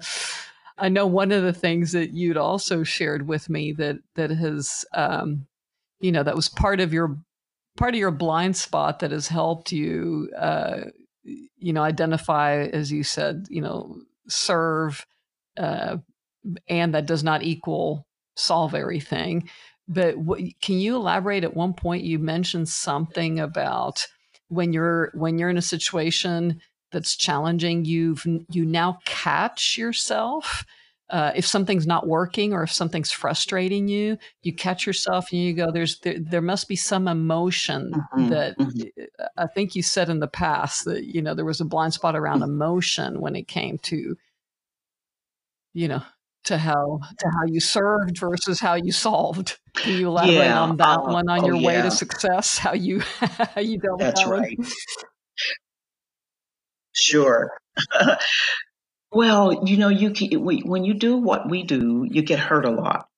I 0.78 0.88
know 0.88 1.06
one 1.06 1.32
of 1.32 1.42
the 1.42 1.52
things 1.52 1.92
that 1.92 2.12
you'd 2.12 2.36
also 2.36 2.82
shared 2.84 3.26
with 3.28 3.50
me 3.50 3.72
that 3.72 3.96
that 4.14 4.30
has, 4.30 4.84
um, 4.94 5.46
you 6.00 6.12
know, 6.12 6.22
that 6.22 6.36
was 6.36 6.48
part 6.48 6.80
of 6.80 6.92
your 6.92 7.18
part 7.76 7.94
of 7.94 7.98
your 7.98 8.10
blind 8.10 8.56
spot 8.56 9.00
that 9.00 9.12
has 9.12 9.28
helped 9.28 9.72
you, 9.72 10.30
uh, 10.36 10.84
you 11.24 11.72
know, 11.72 11.82
identify, 11.82 12.68
as 12.72 12.90
you 12.90 13.02
said, 13.02 13.46
you 13.50 13.60
know, 13.60 14.00
serve 14.28 15.06
uh, 15.56 15.96
and 16.68 16.94
that 16.94 17.06
does 17.06 17.24
not 17.24 17.42
equal 17.42 18.06
solve 18.36 18.74
everything. 18.74 19.48
But 19.88 20.16
can 20.60 20.78
you 20.78 20.96
elaborate? 20.96 21.44
At 21.44 21.56
one 21.56 21.72
point, 21.72 22.04
you 22.04 22.18
mentioned 22.18 22.68
something 22.68 23.40
about 23.40 24.06
when 24.48 24.72
you're 24.72 25.10
when 25.14 25.38
you're 25.38 25.50
in 25.50 25.58
a 25.58 25.62
situation 25.62 26.60
that's 26.90 27.16
challenging, 27.16 27.84
you've 27.84 28.24
you 28.50 28.64
now 28.64 28.98
catch 29.04 29.76
yourself. 29.78 30.64
Uh, 31.10 31.32
if 31.34 31.46
something's 31.46 31.86
not 31.86 32.06
working 32.06 32.52
or 32.52 32.62
if 32.62 32.70
something's 32.70 33.10
frustrating 33.10 33.88
you, 33.88 34.18
you 34.42 34.54
catch 34.54 34.86
yourself 34.86 35.32
and 35.32 35.40
you 35.40 35.54
go, 35.54 35.70
"There's 35.70 35.98
there, 36.00 36.18
there 36.18 36.42
must 36.42 36.68
be 36.68 36.76
some 36.76 37.08
emotion 37.08 37.92
mm-hmm, 37.94 38.28
that 38.28 38.58
mm-hmm. 38.58 39.04
I 39.36 39.46
think 39.46 39.74
you 39.74 39.82
said 39.82 40.10
in 40.10 40.20
the 40.20 40.28
past 40.28 40.84
that 40.84 41.04
you 41.04 41.22
know 41.22 41.34
there 41.34 41.46
was 41.46 41.62
a 41.62 41.64
blind 41.64 41.94
spot 41.94 42.14
around 42.14 42.40
mm-hmm. 42.40 42.50
emotion 42.50 43.20
when 43.20 43.36
it 43.36 43.48
came 43.48 43.78
to 43.84 44.16
you 45.72 45.88
know 45.88 46.02
to 46.44 46.58
how 46.58 47.00
to 47.18 47.26
how 47.28 47.46
you 47.46 47.60
served 47.60 48.18
versus 48.18 48.60
how 48.60 48.74
you 48.74 48.92
solved. 48.92 49.58
Can 49.74 49.94
you 49.94 50.08
elaborate 50.08 50.34
yeah, 50.34 50.60
on 50.60 50.76
that 50.78 50.98
uh, 50.98 51.12
one 51.12 51.28
on 51.28 51.44
oh, 51.44 51.46
your 51.46 51.56
yeah. 51.56 51.66
way 51.66 51.82
to 51.82 51.90
success? 51.90 52.58
How 52.58 52.72
you 52.72 53.00
how 53.20 53.60
you 53.60 53.78
dealt 53.78 54.00
That's 54.00 54.24
that 54.24 54.30
right. 54.30 54.58
Sure. 56.98 57.50
well, 59.12 59.64
you 59.66 59.76
know, 59.76 59.88
you 59.88 60.10
can, 60.10 60.42
we, 60.42 60.60
when 60.60 60.84
you 60.84 60.94
do 60.94 61.16
what 61.16 61.48
we 61.48 61.62
do, 61.62 62.06
you 62.08 62.22
get 62.22 62.38
hurt 62.38 62.64
a 62.64 62.70
lot, 62.70 63.08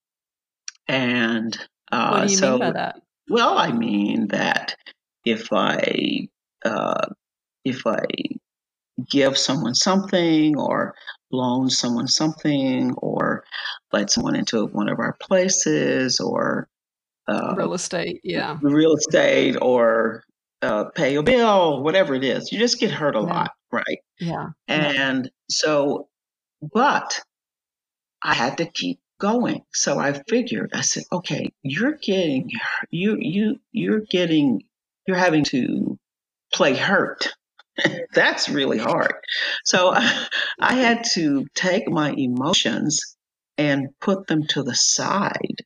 and 0.86 1.56
uh, 1.90 2.10
what 2.10 2.26
do 2.26 2.32
you 2.32 2.38
so, 2.38 2.50
mean 2.50 2.58
by 2.58 2.72
that? 2.72 3.02
Well, 3.28 3.56
I 3.56 3.72
mean 3.72 4.28
that 4.28 4.76
if 5.24 5.52
I 5.52 6.28
uh, 6.64 7.06
if 7.64 7.86
I 7.86 8.04
give 9.08 9.38
someone 9.38 9.74
something 9.74 10.58
or 10.58 10.94
loan 11.30 11.70
someone 11.70 12.08
something 12.08 12.92
or 12.96 13.44
let 13.92 14.10
someone 14.10 14.34
into 14.34 14.66
one 14.66 14.88
of 14.88 14.98
our 14.98 15.16
places 15.20 16.20
or 16.20 16.68
uh, 17.28 17.54
real 17.56 17.74
estate, 17.74 18.20
yeah, 18.24 18.58
real 18.62 18.94
estate 18.94 19.56
or 19.62 20.24
uh, 20.62 20.84
pay 20.94 21.14
a 21.14 21.22
bill, 21.22 21.82
whatever 21.82 22.14
it 22.14 22.24
is. 22.24 22.50
You 22.50 22.58
just 22.58 22.80
get 22.80 22.90
hurt 22.90 23.14
a 23.14 23.20
yeah. 23.20 23.24
lot, 23.24 23.52
right? 23.72 23.98
Yeah. 24.18 24.50
And 24.68 25.24
yeah. 25.24 25.30
so, 25.48 26.08
but 26.60 27.22
I 28.22 28.34
had 28.34 28.58
to 28.58 28.66
keep 28.66 29.00
going. 29.18 29.62
So 29.72 29.98
I 29.98 30.12
figured, 30.28 30.70
I 30.74 30.80
said, 30.82 31.04
okay, 31.12 31.50
you're 31.62 31.98
getting, 32.02 32.50
you, 32.90 33.16
you, 33.20 33.56
you're 33.72 34.00
getting, 34.00 34.62
you're 35.06 35.16
having 35.16 35.44
to 35.44 35.98
play 36.52 36.76
hurt 36.76 37.28
That's 38.14 38.48
really 38.48 38.78
hard. 38.78 39.14
So 39.64 39.92
I 40.60 40.74
had 40.74 41.04
to 41.14 41.46
take 41.54 41.88
my 41.88 42.12
emotions 42.12 43.16
and 43.58 43.88
put 44.00 44.26
them 44.26 44.46
to 44.48 44.62
the 44.62 44.74
side 44.74 45.64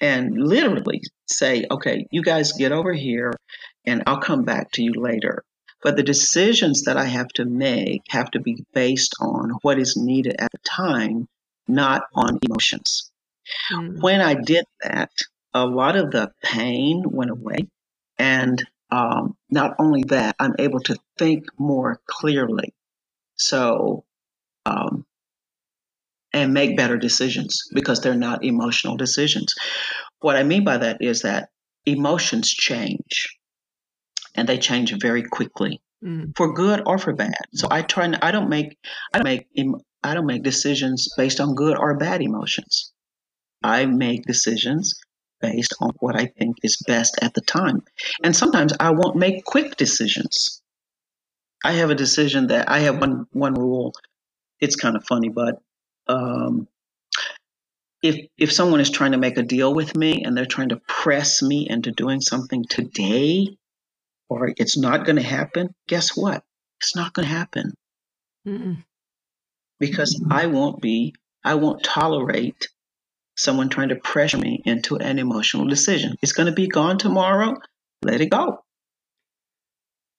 and 0.00 0.36
literally 0.36 1.02
say, 1.26 1.66
okay, 1.70 2.06
you 2.10 2.22
guys 2.22 2.52
get 2.52 2.72
over 2.72 2.92
here 2.92 3.32
and 3.84 4.02
I'll 4.06 4.20
come 4.20 4.44
back 4.44 4.72
to 4.72 4.82
you 4.82 4.92
later. 4.96 5.42
But 5.86 5.94
the 5.94 6.02
decisions 6.02 6.82
that 6.86 6.96
I 6.96 7.04
have 7.04 7.28
to 7.34 7.44
make 7.44 8.02
have 8.08 8.28
to 8.32 8.40
be 8.40 8.64
based 8.74 9.14
on 9.20 9.50
what 9.62 9.78
is 9.78 9.96
needed 9.96 10.34
at 10.40 10.50
the 10.50 10.58
time, 10.64 11.28
not 11.68 12.02
on 12.12 12.40
emotions. 12.42 13.12
Mm. 13.72 14.02
When 14.02 14.20
I 14.20 14.34
did 14.34 14.64
that, 14.82 15.12
a 15.54 15.64
lot 15.64 15.94
of 15.94 16.10
the 16.10 16.32
pain 16.42 17.04
went 17.06 17.30
away 17.30 17.68
and 18.18 18.60
um, 18.90 19.36
not 19.48 19.76
only 19.78 20.02
that, 20.08 20.34
I'm 20.40 20.56
able 20.58 20.80
to 20.80 20.96
think 21.18 21.44
more 21.56 22.00
clearly. 22.08 22.74
So, 23.36 24.02
um, 24.64 25.06
and 26.32 26.52
make 26.52 26.76
better 26.76 26.96
decisions 26.96 27.62
because 27.72 28.00
they're 28.00 28.16
not 28.16 28.44
emotional 28.44 28.96
decisions. 28.96 29.54
What 30.18 30.34
I 30.34 30.42
mean 30.42 30.64
by 30.64 30.78
that 30.78 31.00
is 31.00 31.22
that 31.22 31.50
emotions 31.84 32.50
change 32.50 33.35
and 34.36 34.48
they 34.48 34.58
change 34.58 34.92
very 35.00 35.22
quickly 35.22 35.80
mm. 36.04 36.36
for 36.36 36.52
good 36.52 36.82
or 36.86 36.98
for 36.98 37.12
bad. 37.12 37.34
So 37.54 37.68
I 37.70 37.82
try 37.82 38.04
and 38.04 38.16
I 38.22 38.30
don't 38.30 38.48
make 38.48 38.76
I 39.12 39.18
don't 39.18 39.24
make 39.24 39.46
I 40.02 40.14
don't 40.14 40.26
make 40.26 40.42
decisions 40.42 41.08
based 41.16 41.40
on 41.40 41.54
good 41.54 41.76
or 41.76 41.96
bad 41.96 42.22
emotions. 42.22 42.92
I 43.62 43.86
make 43.86 44.24
decisions 44.24 44.94
based 45.40 45.74
on 45.80 45.90
what 46.00 46.16
I 46.16 46.26
think 46.26 46.56
is 46.62 46.82
best 46.86 47.18
at 47.20 47.34
the 47.34 47.40
time. 47.40 47.82
And 48.22 48.34
sometimes 48.34 48.72
I 48.78 48.90
won't 48.90 49.16
make 49.16 49.44
quick 49.44 49.76
decisions. 49.76 50.62
I 51.64 51.72
have 51.72 51.90
a 51.90 51.94
decision 51.94 52.48
that 52.48 52.68
I 52.70 52.80
have 52.80 53.00
one 53.00 53.26
one 53.32 53.54
rule. 53.54 53.92
It's 54.60 54.76
kind 54.76 54.96
of 54.96 55.04
funny, 55.04 55.28
but 55.28 55.60
um, 56.06 56.68
if 58.02 58.26
if 58.38 58.52
someone 58.52 58.80
is 58.80 58.90
trying 58.90 59.12
to 59.12 59.18
make 59.18 59.36
a 59.36 59.42
deal 59.42 59.74
with 59.74 59.96
me 59.96 60.22
and 60.24 60.36
they're 60.36 60.46
trying 60.46 60.70
to 60.70 60.80
press 60.86 61.42
me 61.42 61.66
into 61.68 61.90
doing 61.90 62.20
something 62.20 62.64
today, 62.68 63.56
or 64.28 64.52
it's 64.56 64.76
not 64.76 65.04
going 65.04 65.16
to 65.16 65.22
happen, 65.22 65.74
guess 65.88 66.16
what? 66.16 66.42
It's 66.80 66.96
not 66.96 67.12
going 67.12 67.26
to 67.28 67.34
happen 67.34 67.74
Mm-mm. 68.46 68.84
because 69.78 70.22
I 70.30 70.46
won't 70.46 70.80
be. 70.80 71.14
I 71.44 71.54
won't 71.54 71.84
tolerate 71.84 72.68
someone 73.36 73.68
trying 73.68 73.90
to 73.90 73.96
pressure 73.96 74.38
me 74.38 74.62
into 74.64 74.96
an 74.96 75.18
emotional 75.18 75.66
decision. 75.68 76.16
It's 76.22 76.32
going 76.32 76.46
to 76.46 76.52
be 76.52 76.66
gone 76.66 76.98
tomorrow. 76.98 77.54
Let 78.02 78.20
it 78.20 78.30
go. 78.30 78.64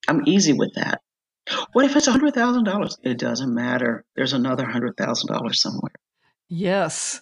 I'm 0.07 0.27
easy 0.27 0.53
with 0.53 0.75
that. 0.75 1.01
What 1.73 1.85
if 1.85 1.95
it's 1.95 2.07
$100,000? 2.07 2.97
It 3.03 3.17
doesn't 3.17 3.53
matter. 3.53 4.05
There's 4.15 4.33
another 4.33 4.65
$100,000 4.65 5.55
somewhere. 5.55 5.91
Yes. 6.49 7.21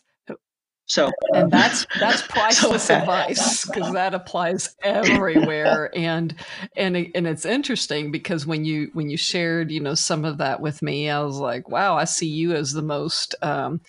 So 0.88 1.12
and 1.34 1.50
that's 1.50 1.88
that's 2.00 2.22
priceless 2.22 2.84
so, 2.88 2.96
advice 2.96 3.66
because 3.66 3.92
that 3.94 4.14
applies 4.14 4.76
everywhere. 4.84 5.90
And 5.96 6.36
and 6.76 6.96
and 7.16 7.28
it's 7.28 7.46
interesting 7.46 8.12
because 8.12 8.46
when 8.46 8.66
you 8.66 8.92
when 8.94 9.10
you 9.10 9.18
shared 9.18 9.72
you 9.72 9.80
know 9.80 9.96
some 9.96 10.26
of 10.26 10.38
that 10.38 10.62
with 10.62 10.82
me 10.82 11.10
I 11.10 11.22
was 11.24 11.38
like 11.38 11.70
wow 11.70 11.98
I 11.98 12.04
see 12.04 12.28
you 12.28 12.54
as 12.54 12.74
the 12.74 12.84
most 12.84 13.34
um, 13.42 13.82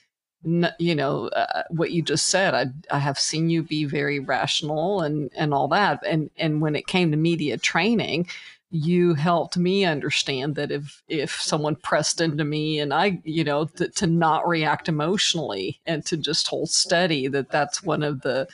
you 0.78 0.94
know 0.94 1.28
uh, 1.28 1.64
what 1.70 1.90
you 1.90 2.02
just 2.02 2.28
said. 2.28 2.54
I, 2.54 2.66
I 2.90 2.98
have 2.98 3.18
seen 3.18 3.50
you 3.50 3.62
be 3.62 3.85
very 3.85 4.20
rational 4.20 5.02
and 5.02 5.30
and 5.37 5.52
all 5.52 5.68
that. 5.68 6.00
And 6.06 6.30
and 6.37 6.61
when 6.61 6.76
it 6.76 6.87
came 6.87 7.11
to 7.11 7.16
media 7.16 7.59
training 7.59 8.28
you 8.70 9.14
helped 9.14 9.57
me 9.57 9.85
understand 9.85 10.57
that 10.57 10.72
if 10.72 11.02
if 11.09 11.40
someone 11.40 11.76
pressed 11.76 12.20
into 12.20 12.44
me 12.44 12.81
and 12.81 12.92
i 12.92 13.20
you 13.22 13.44
know 13.44 13.64
to, 13.64 13.88
to 13.88 14.09
not 14.09 14.46
react 14.46 14.88
emotionally 14.88 15.81
and 15.87 16.05
to 16.05 16.16
just 16.16 16.48
hold 16.48 16.68
steady 16.68 17.29
that 17.29 17.48
that's 17.48 17.83
one 17.83 18.02
of 18.02 18.22
the 18.22 18.46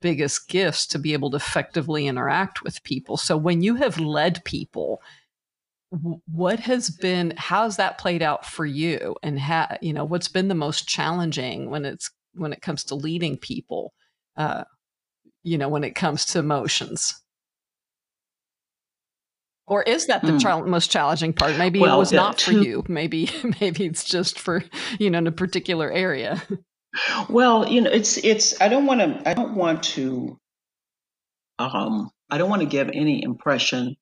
biggest 0.00 0.48
gifts 0.48 0.86
to 0.86 0.98
be 0.98 1.12
able 1.12 1.30
to 1.30 1.36
effectively 1.36 2.06
interact 2.06 2.62
with 2.62 2.82
people. 2.82 3.16
So 3.16 3.36
when 3.36 3.62
you 3.62 3.76
have 3.76 3.98
led 4.00 4.44
people 4.44 5.02
what 6.32 6.60
has 6.60 6.88
been 6.88 7.34
how's 7.36 7.76
that 7.76 7.98
played 7.98 8.22
out 8.22 8.46
for 8.46 8.64
you? 8.64 9.16
And 9.24 9.40
how 9.40 9.76
you 9.80 9.92
know 9.92 10.04
what's 10.04 10.28
been 10.28 10.46
the 10.46 10.54
most 10.54 10.86
challenging 10.86 11.68
when 11.68 11.84
it's 11.84 12.12
when 12.34 12.52
it 12.52 12.62
comes 12.62 12.84
to 12.84 12.94
leading 12.94 13.36
people 13.36 13.92
uh 14.36 14.62
you 15.42 15.58
know 15.58 15.68
when 15.68 15.82
it 15.82 15.96
comes 15.96 16.24
to 16.26 16.38
emotions 16.38 17.20
or 19.70 19.82
is 19.84 20.06
that 20.06 20.20
the 20.22 20.32
mm. 20.32 20.66
most 20.66 20.90
challenging 20.90 21.32
part 21.32 21.56
maybe 21.56 21.80
well, 21.80 21.96
it 21.96 21.98
was 21.98 22.12
not 22.12 22.40
for 22.40 22.52
you 22.52 22.84
maybe 22.88 23.30
maybe 23.60 23.86
it's 23.86 24.04
just 24.04 24.38
for 24.38 24.62
you 24.98 25.08
know 25.08 25.18
in 25.18 25.26
a 25.26 25.32
particular 25.32 25.90
area 25.90 26.42
well 27.28 27.66
you 27.66 27.80
know 27.80 27.90
it's 27.90 28.18
it's 28.18 28.60
i 28.60 28.68
don't 28.68 28.84
want 28.84 29.00
to 29.00 29.28
i 29.28 29.32
don't 29.32 29.54
want 29.54 29.82
to 29.82 30.36
um 31.58 32.10
i 32.28 32.36
don't 32.36 32.50
want 32.50 32.60
to 32.60 32.68
give 32.68 32.90
any 32.92 33.22
impression 33.22 33.96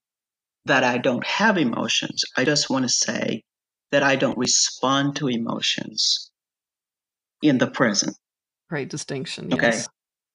that 0.68 0.85
I 0.85 0.98
don't 0.98 1.26
have 1.26 1.59
emotions. 1.59 2.24
I 2.37 2.44
just 2.44 2.70
want 2.70 2.85
to 2.85 2.88
say 2.88 3.42
that 3.90 4.02
I 4.02 4.16
don't 4.16 4.38
respond 4.38 5.16
to 5.16 5.28
emotions 5.28 6.31
in 7.42 7.59
the 7.59 7.66
present. 7.66 8.16
Great 8.70 8.90
distinction. 8.90 9.52
Okay. 9.52 9.66
Yes. 9.66 9.88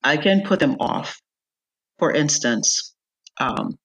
I 0.04 0.18
can 0.18 0.42
put 0.44 0.60
them 0.60 0.78
off. 0.80 1.22
For 2.00 2.12
instance, 2.12 2.94
um, 3.40 3.78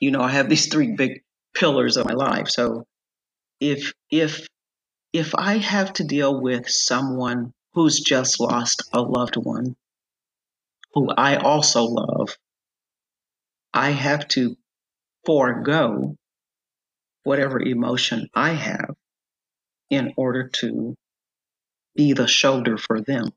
you 0.00 0.10
know, 0.10 0.20
I 0.20 0.30
have 0.30 0.48
these 0.48 0.66
three 0.66 0.92
big 0.92 1.22
pillars 1.54 1.96
of 1.96 2.06
my 2.06 2.12
life. 2.12 2.48
So 2.48 2.84
if 3.60 3.92
if 4.10 4.46
if 5.12 5.34
I 5.34 5.58
have 5.58 5.92
to 5.94 6.04
deal 6.04 6.40
with 6.40 6.68
someone 6.68 7.52
who's 7.72 8.00
just 8.00 8.40
lost 8.40 8.88
a 8.92 9.00
loved 9.00 9.36
one 9.36 9.76
who 10.94 11.10
I 11.10 11.36
also 11.36 11.84
love, 11.84 12.36
I 13.72 13.90
have 13.90 14.28
to 14.28 14.56
forego 15.24 16.16
whatever 17.22 17.60
emotion 17.60 18.28
I 18.34 18.50
have 18.50 18.94
in 19.90 20.14
order 20.16 20.48
to 20.48 20.94
be 21.94 22.12
the 22.12 22.26
shoulder 22.26 22.78
for 22.78 23.00
them. 23.00 23.28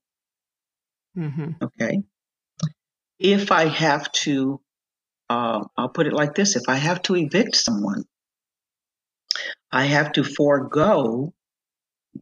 Mm-hmm. 1.17 1.51
Okay. 1.61 2.03
If 3.17 3.51
I 3.51 3.65
have 3.65 4.11
to, 4.23 4.61
uh, 5.29 5.63
I'll 5.77 5.89
put 5.89 6.07
it 6.07 6.13
like 6.13 6.35
this 6.35 6.55
if 6.55 6.63
I 6.67 6.75
have 6.75 7.01
to 7.03 7.15
evict 7.15 7.55
someone, 7.55 8.05
I 9.71 9.85
have 9.85 10.13
to 10.13 10.23
forego 10.23 11.33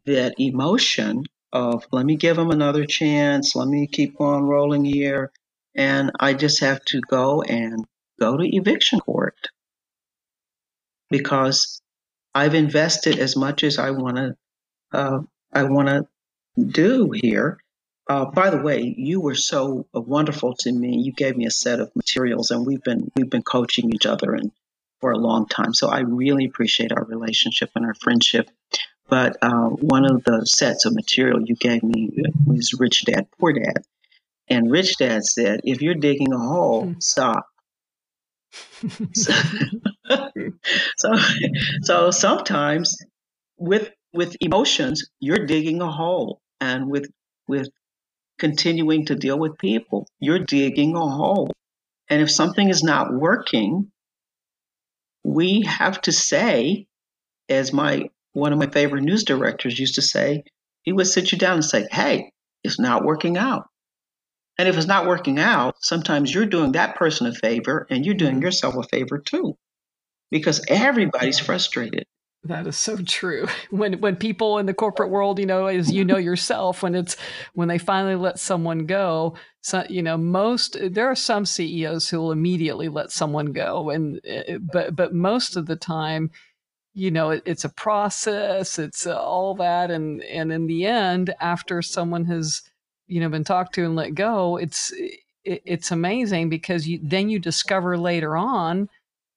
that 0.06 0.36
emotion 0.40 1.24
of 1.54 1.86
let 1.92 2.06
me 2.06 2.16
give 2.16 2.36
them 2.36 2.52
another 2.52 2.86
chance, 2.86 3.56
let 3.56 3.68
me 3.68 3.88
keep 3.88 4.20
on 4.20 4.44
rolling 4.44 4.86
here. 4.86 5.32
And 5.76 6.12
I 6.20 6.34
just 6.34 6.62
have 6.62 6.84
to 6.86 7.02
go 7.02 7.42
and 7.44 7.86
go 8.20 8.36
to 8.36 8.56
eviction 8.56 9.00
court 9.00 9.38
because 11.10 11.82
I've 12.34 12.56
invested 12.56 13.20
as 13.20 13.36
much 13.36 13.64
as 13.64 13.78
I 13.78 13.92
want 13.92 14.18
to. 14.18 14.36
Uh, 14.92 15.20
I 15.54 15.64
want 15.64 15.88
to 15.88 16.08
do 16.64 17.12
here. 17.12 17.60
Uh, 18.10 18.26
by 18.26 18.50
the 18.50 18.62
way, 18.62 18.94
you 18.98 19.20
were 19.20 19.36
so 19.36 19.86
wonderful 19.94 20.56
to 20.60 20.72
me. 20.72 20.98
You 20.98 21.12
gave 21.12 21.36
me 21.36 21.46
a 21.46 21.52
set 21.52 21.80
of 21.80 21.94
materials, 21.96 22.52
and 22.52 22.66
we've 22.66 22.84
been 22.84 23.12
we've 23.16 23.30
been 23.30 23.44
coaching 23.44 23.94
each 23.94 24.06
other 24.06 24.34
and 24.34 24.52
for 25.02 25.12
a 25.12 25.18
long 25.18 25.48
time. 25.48 25.74
So 25.74 25.90
I 25.90 26.00
really 26.00 26.46
appreciate 26.46 26.92
our 26.92 27.04
relationship 27.04 27.70
and 27.76 27.86
our 27.86 27.94
friendship. 27.96 28.50
But 29.10 29.38
uh, 29.42 29.70
one 29.70 30.06
of 30.10 30.24
the 30.24 30.46
sets 30.46 30.86
of 30.86 30.94
material 30.96 31.42
you 31.44 31.56
gave 31.56 31.84
me 31.84 32.12
was 32.46 32.74
Rich 32.80 33.06
Dad 33.06 33.28
Poor 33.40 33.54
Dad, 33.54 33.84
and 34.50 34.72
Rich 34.72 34.98
Dad 34.98 35.24
said, 35.26 35.62
"If 35.64 35.82
you're 35.82 35.96
digging 35.96 36.32
a 36.34 36.40
hole, 36.40 36.94
Hmm. 36.94 37.00
stop." 37.00 37.48
so, 39.14 39.34
so, 40.98 41.10
so 41.82 42.12
sometimes 42.12 42.98
with 43.58 43.92
with 44.14 44.36
emotions, 44.40 45.10
you're 45.20 45.46
digging 45.46 45.82
a 45.82 45.92
hole, 45.92 46.42
and 46.62 46.90
with 46.90 47.10
with 47.48 47.70
continuing 48.40 49.06
to 49.08 49.16
deal 49.16 49.38
with 49.40 49.58
people, 49.58 50.08
you're 50.20 50.40
digging 50.46 50.96
a 50.96 51.00
hole. 51.00 51.52
And 52.10 52.22
if 52.22 52.32
something 52.32 52.70
is 52.70 52.84
not 52.84 53.14
working, 53.14 53.92
we 55.24 55.62
have 55.64 56.02
to 56.04 56.12
say, 56.12 56.88
as 57.50 57.74
my 57.74 58.10
one 58.34 58.54
of 58.54 58.60
my 58.60 58.68
favorite 58.68 59.04
news 59.04 59.24
directors 59.24 59.80
used 59.80 59.96
to 59.96 60.02
say, 60.02 60.44
he 60.84 60.94
would 60.94 61.08
sit 61.08 61.32
you 61.32 61.38
down 61.38 61.56
and 61.56 61.66
say, 61.66 61.88
"Hey, 61.92 62.32
it's 62.64 62.80
not 62.80 63.04
working 63.04 63.38
out." 63.38 63.66
And 64.58 64.68
if 64.70 64.78
it's 64.78 64.88
not 64.88 65.08
working 65.08 65.40
out, 65.40 65.76
sometimes 65.82 66.34
you're 66.34 66.46
doing 66.46 66.74
that 66.74 66.96
person 66.96 67.28
a 67.28 67.34
favor 67.34 67.88
and 67.90 68.06
you're 68.06 68.16
doing 68.16 68.38
Mhm. 68.38 68.44
yourself 68.44 68.76
a 68.76 68.84
favor 68.84 69.20
too, 69.20 69.56
because 70.32 70.64
everybody's 70.68 71.40
frustrated. 71.40 72.06
That 72.48 72.68
is 72.68 72.78
so 72.78 72.98
true. 72.98 73.48
When 73.70 74.00
when 74.00 74.16
people 74.16 74.58
in 74.58 74.66
the 74.66 74.74
corporate 74.74 75.10
world, 75.10 75.40
you 75.40 75.46
know, 75.46 75.68
as 75.68 75.92
you 75.92 76.06
know 76.06 76.18
yourself, 76.18 76.84
when 76.84 76.96
it's 76.96 77.18
when 77.54 77.68
they 77.68 77.78
finally 77.78 78.16
let 78.16 78.40
someone 78.40 78.86
go, 78.86 79.36
so 79.62 79.86
you 79.90 80.02
know, 80.02 80.18
most 80.18 80.78
there 80.82 81.08
are 81.08 81.16
some 81.16 81.46
CEOs 81.46 82.10
who 82.10 82.20
will 82.20 82.32
immediately 82.32 82.88
let 82.90 83.12
someone 83.12 83.48
go, 83.48 83.90
and 83.90 84.22
uh, 84.26 84.58
but 84.60 84.96
but 84.96 85.14
most 85.14 85.58
of 85.58 85.66
the 85.66 85.76
time, 85.76 86.32
you 86.94 87.12
know, 87.12 87.32
it, 87.32 87.44
it's 87.46 87.66
a 87.66 87.70
process, 87.70 88.80
it's 88.80 89.06
uh, 89.06 89.18
all 89.18 89.56
that, 89.56 89.92
and 89.92 90.24
and 90.24 90.52
in 90.52 90.68
the 90.68 90.86
end, 90.86 91.34
after 91.42 91.82
someone 91.82 92.26
has 92.26 92.62
you 93.08 93.20
know 93.20 93.30
been 93.30 93.44
talked 93.44 93.76
to 93.76 93.86
and 93.86 93.96
let 93.96 94.16
go, 94.16 94.58
it's 94.58 94.94
it, 94.96 95.62
it's 95.66 95.92
amazing 95.92 96.50
because 96.50 96.88
you 96.88 97.00
then 97.04 97.30
you 97.30 97.40
discover 97.40 97.98
later 97.98 98.38
on 98.38 98.90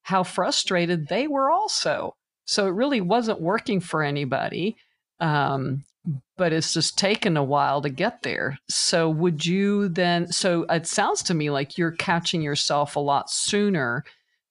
how 0.03 0.23
frustrated 0.23 1.09
they 1.09 1.27
were 1.27 1.51
also. 1.51 2.15
So 2.51 2.67
it 2.67 2.71
really 2.71 3.01
wasn't 3.01 3.41
working 3.41 3.79
for 3.79 4.03
anybody. 4.03 4.77
Um, 5.21 5.85
but 6.37 6.53
it's 6.53 6.75
just 6.75 6.99
taken 6.99 7.37
a 7.37 7.45
while 7.45 7.81
to 7.83 7.91
get 7.91 8.23
there. 8.23 8.59
So 8.69 9.09
would 9.09 9.47
you 9.47 9.89
then 9.89 10.33
so 10.33 10.65
it 10.65 10.89
sounds 10.89 11.23
to 11.25 11.35
me 11.35 11.51
like 11.51 11.79
you're 11.79 11.93
catching 11.93 12.43
yourself 12.43 12.97
a 12.97 13.01
lot 13.01 13.31
sooner 13.31 14.05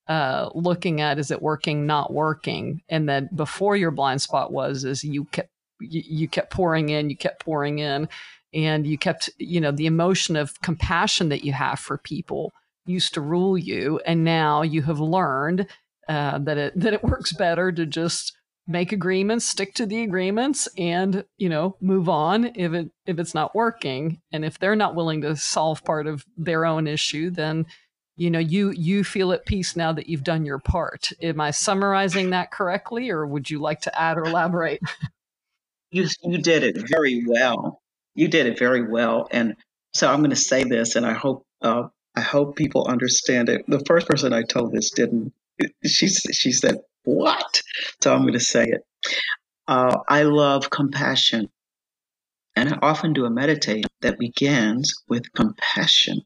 uh, 0.08 0.50
looking 0.56 1.02
at 1.02 1.20
is 1.20 1.30
it 1.30 1.42
working, 1.42 1.86
not 1.86 2.14
working, 2.14 2.82
and 2.88 3.10
then 3.10 3.30
before 3.36 3.76
your 3.76 3.92
blind 3.92 4.22
spot 4.22 4.54
was 4.54 4.86
is 4.86 5.04
you 5.04 5.26
kept 5.26 5.52
you, 5.82 6.02
you 6.06 6.28
kept 6.30 6.52
pouring 6.52 6.90
in, 6.90 7.10
you 7.10 7.18
kept 7.18 7.44
pouring 7.44 7.80
in, 7.80 8.08
and 8.54 8.88
you 8.88 8.98
kept 8.98 9.30
you 9.38 9.60
know 9.60 9.72
the 9.72 9.88
emotion 9.88 10.38
of 10.38 10.62
compassion 10.62 11.30
that 11.30 11.44
you 11.44 11.52
have 11.52 11.80
for 11.80 11.98
people 11.98 12.54
used 12.86 13.14
to 13.16 13.22
rule 13.22 13.58
you, 13.58 14.00
and 14.06 14.24
now 14.24 14.62
you 14.62 14.84
have 14.84 15.02
learned 15.02 15.68
uh, 16.10 16.40
that 16.40 16.58
it 16.58 16.80
that 16.80 16.94
it 16.94 17.04
works 17.04 17.32
better 17.34 17.72
to 17.72 17.86
just 17.86 18.36
make 18.68 18.92
agreements, 18.92 19.46
stick 19.46 19.74
to 19.76 19.86
the 19.86 20.04
agreements, 20.04 20.68
and 20.78 21.24
you 21.38 21.50
know 21.50 21.78
move 21.82 22.10
on 22.10 22.46
if 22.56 22.74
it 22.74 22.92
if 23.06 23.20
it's 23.20 23.36
not 23.36 23.56
working, 23.56 24.20
and 24.32 24.44
if 24.44 24.58
they're 24.58 24.76
not 24.76 24.96
willing 24.96 25.22
to 25.22 25.36
solve 25.36 25.84
part 25.84 26.08
of 26.08 26.26
their 26.36 26.66
own 26.66 26.88
issue, 26.88 27.30
then 27.30 27.66
you 28.18 28.32
know 28.32 28.40
you 28.40 28.72
you 28.72 29.04
feel 29.04 29.32
at 29.32 29.46
peace 29.46 29.76
now 29.76 29.94
that 29.94 30.08
you've 30.10 30.24
done 30.24 30.46
your 30.46 30.60
part. 30.60 31.12
Am 31.22 31.40
I 31.40 31.52
summarizing 31.52 32.32
that 32.32 32.52
correctly, 32.52 33.12
or 33.12 33.26
would 33.28 33.50
you 33.50 33.60
like 33.60 33.82
to 33.82 34.02
add 34.02 34.18
or 34.18 34.26
elaborate? 34.26 34.82
You 35.92 36.06
you 36.22 36.38
did 36.38 36.62
it 36.62 36.88
very 36.88 37.26
well. 37.26 37.82
You 38.14 38.28
did 38.28 38.46
it 38.46 38.60
very 38.60 38.88
well, 38.88 39.28
and 39.32 39.56
so 39.92 40.08
I'm 40.08 40.20
going 40.20 40.30
to 40.30 40.36
say 40.36 40.64
this, 40.64 40.96
and 40.96 41.04
I 41.04 41.14
hope 41.14 41.48
uh, 41.64 41.88
I 42.16 42.22
hope 42.22 42.56
people 42.56 42.86
understand 42.88 43.50
it. 43.50 43.66
The 43.68 43.84
first 43.88 44.08
person 44.08 44.32
I 44.32 44.44
told 44.44 44.72
this 44.72 44.92
didn't. 44.92 45.34
She 45.86 46.08
she 46.08 46.52
said 46.52 46.78
what? 47.04 47.62
So 48.02 48.14
I'm 48.14 48.22
going 48.22 48.34
to 48.34 48.40
say 48.40 48.66
it. 48.66 48.82
Uh, 49.68 49.98
I 50.08 50.24
love 50.24 50.70
compassion, 50.70 51.50
and 52.56 52.74
I 52.74 52.80
often 52.82 53.14
do 53.14 53.26
a 53.26 53.30
meditation 53.30 53.90
that 54.02 54.20
begins 54.20 54.94
with 55.08 55.32
compassion. 55.34 56.22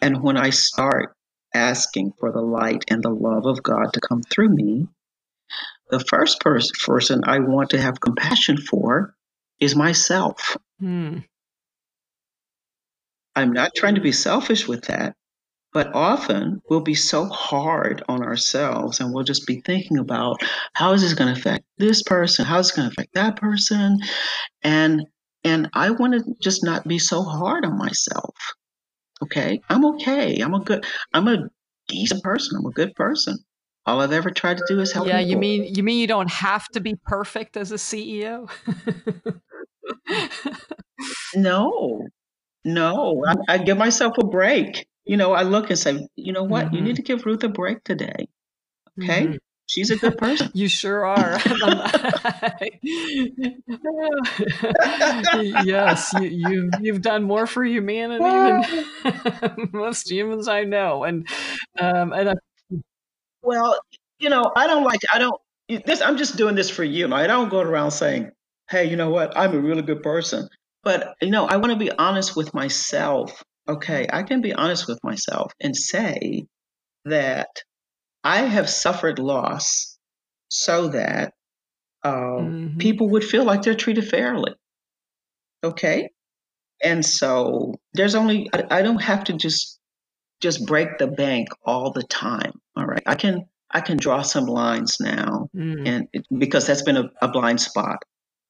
And 0.00 0.22
when 0.22 0.36
I 0.36 0.50
start 0.50 1.14
asking 1.54 2.12
for 2.20 2.30
the 2.32 2.40
light 2.40 2.84
and 2.88 3.02
the 3.02 3.10
love 3.10 3.46
of 3.46 3.62
God 3.62 3.92
to 3.94 4.00
come 4.00 4.22
through 4.22 4.50
me, 4.50 4.88
the 5.90 6.00
first 6.00 6.40
pers- 6.40 6.70
person 6.84 7.22
I 7.24 7.38
want 7.38 7.70
to 7.70 7.80
have 7.80 8.00
compassion 8.00 8.58
for 8.58 9.14
is 9.58 9.74
myself. 9.74 10.56
Hmm. 10.78 11.18
I'm 13.34 13.52
not 13.52 13.74
trying 13.74 13.94
to 13.94 14.00
be 14.00 14.12
selfish 14.12 14.66
with 14.66 14.86
that, 14.86 15.14
but 15.78 15.94
often 15.94 16.60
we'll 16.68 16.80
be 16.80 16.96
so 16.96 17.26
hard 17.26 18.02
on 18.08 18.20
ourselves 18.20 18.98
and 18.98 19.14
we'll 19.14 19.22
just 19.22 19.46
be 19.46 19.60
thinking 19.60 19.96
about 19.96 20.42
how 20.72 20.92
is 20.92 21.02
this 21.02 21.14
going 21.14 21.32
to 21.32 21.38
affect 21.38 21.64
this 21.76 22.02
person? 22.02 22.44
How 22.44 22.58
is 22.58 22.70
it 22.70 22.74
going 22.74 22.88
to 22.88 22.92
affect 22.92 23.14
that 23.14 23.36
person? 23.36 24.00
And 24.60 25.06
and 25.44 25.70
I 25.74 25.90
want 25.90 26.14
to 26.14 26.34
just 26.42 26.64
not 26.64 26.88
be 26.88 26.98
so 26.98 27.22
hard 27.22 27.64
on 27.64 27.78
myself. 27.78 28.34
Okay? 29.22 29.60
I'm 29.68 29.84
okay. 29.84 30.40
I'm 30.40 30.52
a 30.54 30.64
good 30.64 30.84
I'm 31.12 31.28
a 31.28 31.48
decent 31.86 32.24
person. 32.24 32.58
I'm 32.58 32.66
a 32.66 32.72
good 32.72 32.96
person. 32.96 33.38
All 33.86 34.00
I've 34.00 34.10
ever 34.10 34.32
tried 34.32 34.58
to 34.58 34.64
do 34.66 34.80
is 34.80 34.90
help 34.90 35.06
Yeah, 35.06 35.20
you 35.20 35.36
mean 35.36 35.72
you 35.72 35.84
mean 35.84 36.00
you 36.00 36.08
don't 36.08 36.32
have 36.32 36.66
to 36.70 36.80
be 36.80 36.96
perfect 37.06 37.56
as 37.56 37.70
a 37.70 37.76
CEO? 37.76 38.50
No, 41.36 42.08
no. 42.64 43.24
I, 43.28 43.54
I 43.54 43.58
give 43.58 43.78
myself 43.78 44.18
a 44.18 44.26
break. 44.26 44.88
You 45.08 45.18
know, 45.18 45.34
I 45.34 45.44
look 45.44 45.70
and 45.70 45.80
say, 45.80 46.08
you 46.16 46.34
know 46.34 46.44
what? 46.44 46.74
You 46.74 46.80
Mhm. 46.80 46.82
need 46.82 46.96
to 46.98 47.02
give 47.02 47.26
Ruth 47.26 47.44
a 47.44 47.50
break 47.50 47.84
today. 47.84 48.28
Okay? 49.02 49.26
Mhm. 49.26 49.38
She's 49.66 49.90
a 49.90 49.98
good 49.98 50.18
person. 50.18 50.50
You 50.54 50.68
sure 50.68 51.04
are. 51.06 51.38
yes, 55.32 56.12
you, 56.12 56.28
you 56.28 56.72
you've 56.80 57.02
done 57.02 57.22
more 57.22 57.46
for 57.46 57.64
humanity 57.64 58.40
than 58.40 58.60
most 59.72 60.10
humans 60.10 60.48
I 60.48 60.64
know, 60.64 61.04
and 61.04 61.28
um, 61.80 62.12
and 62.12 62.30
I, 62.30 62.34
Well, 63.42 63.78
you 64.18 64.30
know, 64.30 64.52
I 64.56 64.66
don't 64.66 64.84
like, 64.84 65.00
I 65.12 65.18
don't, 65.18 65.40
this, 65.86 66.00
I'm 66.00 66.16
just 66.16 66.36
doing 66.36 66.54
this 66.54 66.70
for 66.70 66.84
you. 66.84 67.12
I 67.12 67.26
don't 67.26 67.48
go 67.48 67.60
around 67.60 67.92
saying, 67.92 68.30
hey, 68.70 68.88
you 68.88 68.96
know 68.96 69.10
what? 69.10 69.36
I'm 69.36 69.54
a 69.54 69.58
really 69.60 69.82
good 69.82 70.02
person. 70.02 70.48
But, 70.82 71.14
you 71.20 71.30
know, 71.30 71.46
I 71.46 71.56
want 71.56 71.72
to 71.72 71.78
be 71.78 71.90
honest 71.92 72.36
with 72.36 72.54
myself. 72.54 73.42
Okay. 73.68 74.06
I 74.12 74.22
can 74.22 74.40
be 74.40 74.52
honest 74.52 74.88
with 74.88 74.98
myself 75.02 75.52
and 75.60 75.76
say 75.76 76.46
that 77.04 77.48
I 78.24 78.38
have 78.38 78.68
suffered 78.68 79.18
loss 79.18 79.98
so 80.50 80.88
that 80.88 81.34
uh, 82.04 82.10
Mhm. 82.10 82.78
people 82.78 83.08
would 83.10 83.24
feel 83.24 83.44
like 83.44 83.62
they're 83.62 83.74
treated 83.74 84.08
fairly. 84.08 84.54
Okay. 85.64 86.10
And 86.82 87.04
so 87.04 87.74
there's 87.92 88.14
only, 88.14 88.48
I, 88.52 88.78
I 88.78 88.82
don't 88.82 89.02
have 89.02 89.24
to 89.24 89.32
just, 89.32 89.78
just 90.40 90.64
break 90.64 90.98
the 90.98 91.08
bank 91.08 91.48
all 91.64 91.90
the 91.90 92.04
time. 92.04 92.52
All 92.76 92.86
right. 92.86 93.02
I 93.04 93.16
can, 93.16 93.46
I 93.70 93.80
can 93.80 93.96
draw 93.98 94.22
some 94.22 94.46
lines 94.46 94.96
now, 95.00 95.48
mm. 95.54 95.86
and 95.86 96.08
it, 96.12 96.24
because 96.38 96.66
that's 96.66 96.82
been 96.82 96.96
a, 96.96 97.10
a 97.20 97.28
blind 97.28 97.60
spot. 97.60 97.98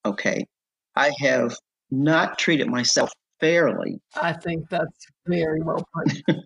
Okay, 0.05 0.47
I 0.95 1.11
have 1.21 1.57
not 1.91 2.39
treated 2.39 2.69
myself 2.69 3.11
fairly. 3.41 4.01
I 4.15 4.33
think 4.33 4.69
that's 4.69 5.07
very 5.27 5.61
well 5.63 5.87
put. 5.95 6.37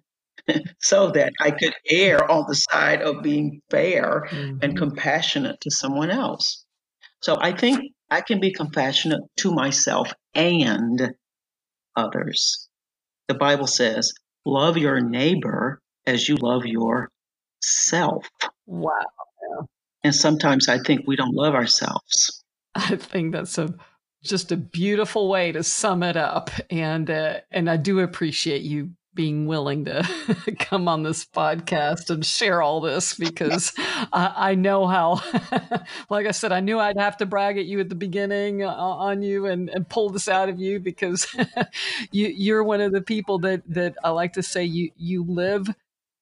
so 0.81 1.11
that 1.13 1.33
I 1.41 1.51
could 1.53 1.75
err 1.89 2.31
on 2.31 2.47
the 2.49 2.55
side 2.55 3.03
of 3.03 3.23
being 3.23 3.61
fair 3.71 4.27
mm-hmm. 4.29 4.59
and 4.63 4.77
compassionate 4.77 5.61
to 5.63 5.71
someone 5.71 6.11
else. 6.11 6.65
So 7.21 7.37
I 7.41 7.53
think 7.53 7.93
I 8.11 8.21
can 8.21 8.41
be 8.41 8.53
compassionate 8.53 9.23
to 9.39 9.53
myself 9.53 10.13
and 10.35 11.15
others. 11.97 12.69
The 13.29 13.35
Bible 13.35 13.69
says, 13.69 14.13
love 14.45 14.77
your 14.77 15.01
neighbor 15.01 15.81
as 16.07 16.29
you 16.29 16.37
love 16.37 16.67
yourself. 16.67 18.29
Wow. 18.67 18.91
And 20.05 20.15
sometimes 20.15 20.69
I 20.69 20.79
think 20.79 21.03
we 21.07 21.17
don't 21.17 21.35
love 21.35 21.55
ourselves. 21.55 22.43
I 22.75 22.97
think 22.97 23.33
that's 23.33 23.59
a 23.59 23.75
just 24.23 24.53
a 24.53 24.57
beautiful 24.57 25.29
way 25.29 25.53
to 25.53 25.63
sum 25.63 26.03
it 26.03 26.17
up. 26.17 26.51
And 26.71 27.11
uh, 27.11 27.41
and 27.51 27.69
I 27.69 27.77
do 27.77 28.01
appreciate 28.01 28.63
you 28.63 28.91
being 29.15 29.47
willing 29.47 29.85
to 29.85 30.09
come 30.59 30.89
on 30.89 31.03
this 31.03 31.25
podcast 31.25 32.09
and 32.09 32.25
share 32.25 32.63
all 32.63 32.81
this 32.81 33.15
because 33.15 33.73
I, 33.79 34.33
I 34.37 34.55
know 34.55 34.87
how, 34.87 35.21
like 36.11 36.27
I 36.27 36.31
said, 36.31 36.53
I 36.53 36.61
knew 36.61 36.79
I'd 36.79 36.99
have 36.99 37.19
to 37.19 37.27
brag 37.27 37.59
at 37.59 37.67
you 37.67 37.81
at 37.81 37.89
the 37.89 37.95
beginning 37.95 38.63
uh, 38.63 38.71
on 38.71 39.23
you 39.23 39.47
and, 39.47 39.69
and 39.69 39.89
pull 39.89 40.11
this 40.11 40.29
out 40.29 40.49
of 40.49 40.59
you 40.59 40.81
because 40.81 41.27
you, 42.11 42.29
you're 42.29 42.65
one 42.65 42.81
of 42.81 42.93
the 42.93 43.03
people 43.03 43.39
that, 43.41 43.63
that 43.69 43.97
I 44.03 44.11
like 44.11 44.33
to 44.35 44.43
say 44.43 44.65
you, 44.65 44.91
you 44.97 45.25
live 45.25 45.69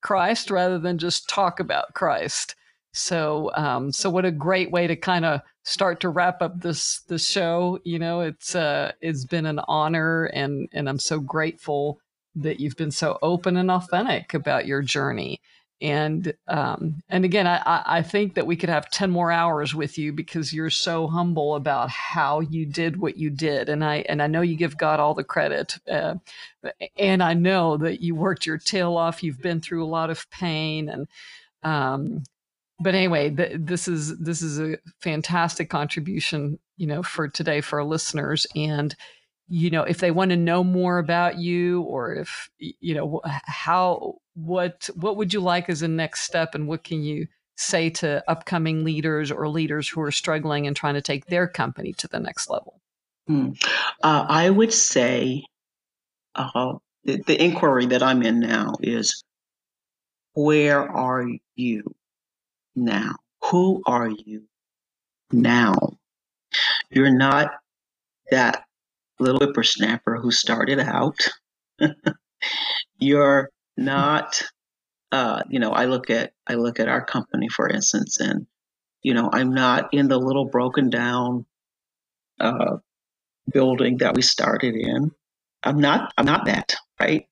Christ 0.02 0.50
rather 0.50 0.78
than 0.78 0.98
just 0.98 1.28
talk 1.28 1.60
about 1.60 1.94
Christ. 1.94 2.56
So, 2.92 3.52
um, 3.54 3.92
so 3.92 4.10
what 4.10 4.24
a 4.24 4.32
great 4.32 4.72
way 4.72 4.88
to 4.88 4.96
kind 4.96 5.24
of 5.24 5.42
start 5.62 6.00
to 6.00 6.08
wrap 6.08 6.42
up 6.42 6.60
this 6.60 7.00
this 7.08 7.28
show. 7.28 7.78
You 7.84 7.98
know, 7.98 8.20
it's 8.20 8.54
uh, 8.54 8.92
it's 9.00 9.24
been 9.24 9.46
an 9.46 9.60
honor, 9.68 10.24
and 10.26 10.68
and 10.72 10.88
I'm 10.88 10.98
so 10.98 11.20
grateful 11.20 12.00
that 12.36 12.60
you've 12.60 12.76
been 12.76 12.90
so 12.90 13.18
open 13.22 13.56
and 13.56 13.70
authentic 13.70 14.34
about 14.34 14.66
your 14.66 14.82
journey. 14.82 15.40
And 15.82 16.34
um, 16.46 17.00
and 17.08 17.24
again, 17.24 17.46
I, 17.46 17.82
I 17.86 18.02
think 18.02 18.34
that 18.34 18.46
we 18.46 18.56
could 18.56 18.68
have 18.68 18.90
ten 18.90 19.10
more 19.10 19.32
hours 19.32 19.74
with 19.74 19.96
you 19.96 20.12
because 20.12 20.52
you're 20.52 20.68
so 20.68 21.06
humble 21.06 21.54
about 21.54 21.88
how 21.88 22.40
you 22.40 22.66
did 22.66 23.00
what 23.00 23.16
you 23.16 23.30
did, 23.30 23.70
and 23.70 23.82
I 23.82 24.04
and 24.08 24.22
I 24.22 24.26
know 24.26 24.42
you 24.42 24.56
give 24.56 24.76
God 24.76 25.00
all 25.00 25.14
the 25.14 25.24
credit, 25.24 25.78
uh, 25.90 26.16
and 26.98 27.22
I 27.22 27.32
know 27.32 27.78
that 27.78 28.02
you 28.02 28.14
worked 28.14 28.44
your 28.44 28.58
tail 28.58 28.98
off. 28.98 29.22
You've 29.22 29.40
been 29.40 29.62
through 29.62 29.82
a 29.82 29.88
lot 29.88 30.10
of 30.10 30.28
pain, 30.30 30.90
and 30.90 31.08
um, 31.62 32.24
but 32.80 32.94
anyway, 32.94 33.30
th- 33.30 33.56
this 33.60 33.86
is 33.86 34.18
this 34.18 34.42
is 34.42 34.58
a 34.58 34.78
fantastic 35.00 35.68
contribution, 35.68 36.58
you 36.76 36.86
know, 36.86 37.02
for 37.02 37.28
today 37.28 37.60
for 37.60 37.80
our 37.80 37.84
listeners, 37.84 38.46
and 38.56 38.94
you 39.50 39.68
know 39.68 39.82
if 39.82 39.98
they 39.98 40.12
want 40.12 40.30
to 40.30 40.36
know 40.36 40.64
more 40.64 40.98
about 40.98 41.38
you 41.38 41.82
or 41.82 42.14
if 42.14 42.48
you 42.58 42.94
know 42.94 43.20
how 43.24 44.14
what 44.34 44.88
what 44.94 45.16
would 45.16 45.34
you 45.34 45.40
like 45.40 45.68
as 45.68 45.82
a 45.82 45.88
next 45.88 46.22
step 46.22 46.54
and 46.54 46.68
what 46.68 46.84
can 46.84 47.02
you 47.02 47.26
say 47.56 47.90
to 47.90 48.22
upcoming 48.30 48.84
leaders 48.84 49.30
or 49.30 49.48
leaders 49.48 49.88
who 49.88 50.00
are 50.00 50.12
struggling 50.12 50.66
and 50.66 50.76
trying 50.76 50.94
to 50.94 51.02
take 51.02 51.26
their 51.26 51.46
company 51.46 51.92
to 51.92 52.08
the 52.08 52.18
next 52.18 52.48
level? 52.48 52.80
Hmm. 53.26 53.50
uh, 54.02 54.24
i 54.28 54.48
would 54.48 54.72
say 54.72 55.44
uh, 56.36 56.74
the, 57.04 57.22
the 57.26 57.42
inquiry 57.42 57.86
that 57.86 58.02
i'm 58.02 58.22
in 58.22 58.38
now 58.38 58.74
is 58.80 59.24
where 60.32 60.88
are 60.88 61.26
you 61.56 61.82
now 62.84 63.16
who 63.42 63.82
are 63.86 64.08
you 64.08 64.42
now 65.32 65.74
you're 66.90 67.16
not 67.16 67.52
that 68.30 68.64
little 69.20 69.38
whippersnapper 69.38 70.16
who 70.16 70.30
started 70.32 70.80
out. 70.80 71.18
You're 72.98 73.50
not, 73.76 74.42
uh, 75.12 75.42
you 75.48 75.60
know, 75.60 75.72
I 75.72 75.84
look 75.84 76.10
at 76.10 76.32
I 76.46 76.54
look 76.54 76.80
at 76.80 76.88
our 76.88 77.04
company, 77.04 77.48
for 77.48 77.68
instance, 77.68 78.18
and 78.20 78.46
you 79.02 79.14
know, 79.14 79.30
I'm 79.32 79.54
not 79.54 79.94
in 79.94 80.08
the 80.08 80.18
little 80.18 80.46
broken 80.46 80.90
down 80.90 81.46
uh, 82.38 82.78
building 83.52 83.98
that 83.98 84.14
we 84.14 84.22
started 84.22 84.74
in. 84.74 85.12
I'm 85.62 85.78
not. 85.78 86.12
I'm 86.18 86.26
not 86.26 86.46
that. 86.46 86.74
Right. 86.98 87.26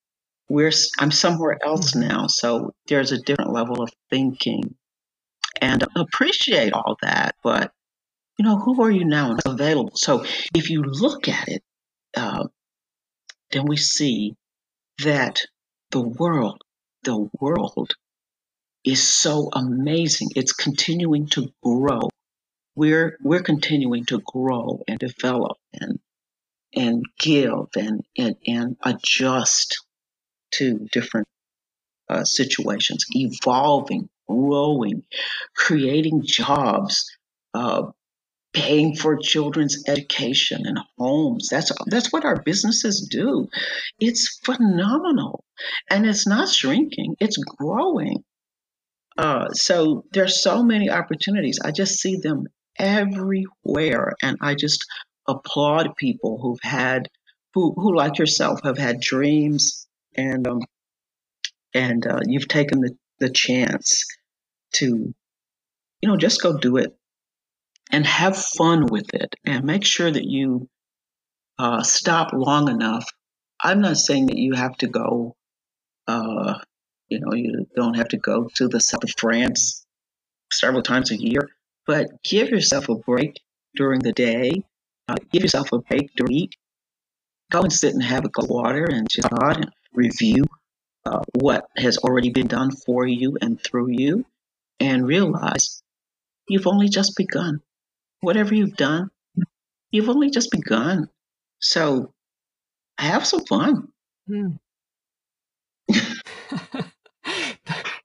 We're. 0.49 0.73
I'm 0.99 1.11
somewhere 1.11 1.59
else 1.63 1.93
mm-hmm. 1.93 2.09
now. 2.09 2.27
So 2.27 2.75
there's 2.87 3.13
a 3.13 3.21
different 3.21 3.53
level 3.53 3.83
of 3.83 3.91
thinking, 4.11 4.75
and 5.61 5.85
appreciate 5.97 6.73
all 6.73 6.97
that. 7.03 7.35
But 7.43 7.73
you 8.39 8.45
know, 8.45 8.59
who 8.59 8.83
are 8.83 8.91
you 8.91 9.05
now 9.05 9.33
and 9.33 9.41
available? 9.45 9.93
So 9.95 10.25
if 10.55 10.71
you 10.71 10.83
look 10.83 11.29
at 11.29 11.49
it 11.49 11.63
uh, 12.17 12.49
then 13.51 13.67
we 13.67 13.77
see 13.77 14.35
that 15.05 15.41
the 15.91 16.01
world, 16.03 16.63
the 17.05 17.29
world 17.41 17.93
is 18.85 19.07
so 19.07 19.49
amazing. 19.53 20.29
It's 20.37 20.53
continuing 20.53 21.29
to 21.29 21.53
grow. 21.63 22.01
We're 22.75 23.17
we're 23.23 23.43
continuing 23.43 24.05
to 24.07 24.21
grow 24.21 24.83
and 24.87 24.99
develop 24.99 25.57
and 25.73 25.99
and 26.75 27.05
give 27.19 27.69
and 27.77 28.03
and, 28.17 28.37
and 28.47 28.77
adjust 28.83 29.85
to 30.53 30.87
different 30.93 31.27
uh, 32.09 32.25
situations, 32.25 33.05
evolving, 33.11 34.09
growing, 34.29 35.03
creating 35.57 36.23
jobs, 36.25 37.05
uh, 37.55 37.83
paying 38.53 38.97
for 38.97 39.17
children's 39.17 39.85
education 39.89 40.63
and 40.67 40.79
homes. 40.99 41.49
That's 41.51 41.73
that's 41.87 42.13
what 42.13 42.25
our 42.25 42.41
businesses 42.43 43.09
do. 43.11 43.49
It's 44.01 44.39
phenomenal, 44.45 45.45
and 45.91 46.07
it's 46.07 46.27
not 46.27 46.49
shrinking; 46.49 47.17
it's 47.21 47.37
growing. 47.37 48.25
Uh, 49.17 49.51
so 49.53 50.05
there's 50.13 50.43
so 50.43 50.63
many 50.63 50.91
opportunities. 50.91 51.59
I 51.65 51.73
just 51.73 52.01
see 52.01 52.17
them 52.17 52.47
everywhere, 52.79 54.15
and 54.23 54.37
I 54.41 54.55
just 54.55 54.85
applaud 55.27 55.97
people 55.97 56.39
who've 56.41 56.61
had 56.63 57.09
who 57.55 57.75
who 57.77 57.95
like 57.95 58.19
yourself 58.19 58.61
have 58.65 58.79
had 58.79 59.01
dreams 59.01 59.87
and 60.17 60.47
um, 60.47 60.61
and 61.75 62.07
uh, 62.07 62.21
you've 62.27 62.49
taken 62.49 62.81
the 62.81 62.97
the 63.21 63.31
chance 63.31 64.05
to 64.75 65.15
you 66.03 66.09
know 66.09 66.17
just 66.17 66.43
go 66.43 66.57
do 66.59 66.77
it 66.77 66.97
and 67.91 68.07
have 68.07 68.37
fun 68.37 68.87
with 68.87 69.15
it 69.15 69.35
and 69.45 69.65
make 69.65 69.85
sure 69.85 70.11
that 70.11 70.25
you 70.25 70.69
uh, 71.59 71.83
stop 71.83 72.33
long 72.33 72.69
enough. 72.69 73.11
I'm 73.61 73.81
not 73.81 73.97
saying 73.97 74.27
that 74.27 74.39
you 74.39 74.55
have 74.55 74.77
to 74.79 74.87
go, 74.87 75.35
uh, 76.07 76.59
you 77.09 77.21
know, 77.21 77.35
you 77.35 77.67
don't 77.75 77.97
have 77.97 78.09
to 78.09 78.17
go 78.17 78.49
to 78.55 78.69
the 78.69 78.81
south 78.81 79.05
of 79.05 79.11
France 79.19 79.85
several 80.53 80.83
times 80.83 81.11
a 81.11 81.17
year, 81.17 81.49
but 81.87 82.23
give 82.23 82.51
yourself 82.51 82.89
a 82.89 82.95
break 82.95 83.41
during 83.75 84.01
the 84.01 84.13
day. 84.13 84.63
Uh, 85.09 85.17
give 85.33 85.43
yourself 85.43 85.73
a 85.73 85.79
break 85.79 86.11
the 86.17 86.25
week. 86.25 86.57
Go 87.51 87.63
and 87.63 87.73
sit 87.73 87.95
and 87.95 88.03
have 88.03 88.25
a 88.25 88.29
glass 88.29 88.45
of 88.45 88.51
water 88.51 88.85
and 88.85 89.09
just 89.09 89.31
God 89.31 89.57
and 89.57 89.71
review 89.95 90.45
uh, 91.07 91.23
what 91.35 91.67
has 91.77 91.97
already 91.99 92.31
been 92.31 92.47
done 92.47 92.71
for 92.71 93.07
you 93.07 93.39
and 93.41 93.59
through 93.63 93.89
you, 93.91 94.27
and 94.81 95.07
realize 95.07 95.83
you've 96.49 96.67
only 96.67 96.89
just 96.89 97.17
begun 97.17 97.61
whatever 98.21 98.55
you've 98.55 98.77
done, 98.77 99.11
you've 99.91 100.09
only 100.09 100.31
just 100.31 100.51
begun. 100.51 101.09
So 101.61 102.13
have 102.99 103.27
some 103.27 103.45
fun. 103.47 103.89
Hmm. 104.29 104.57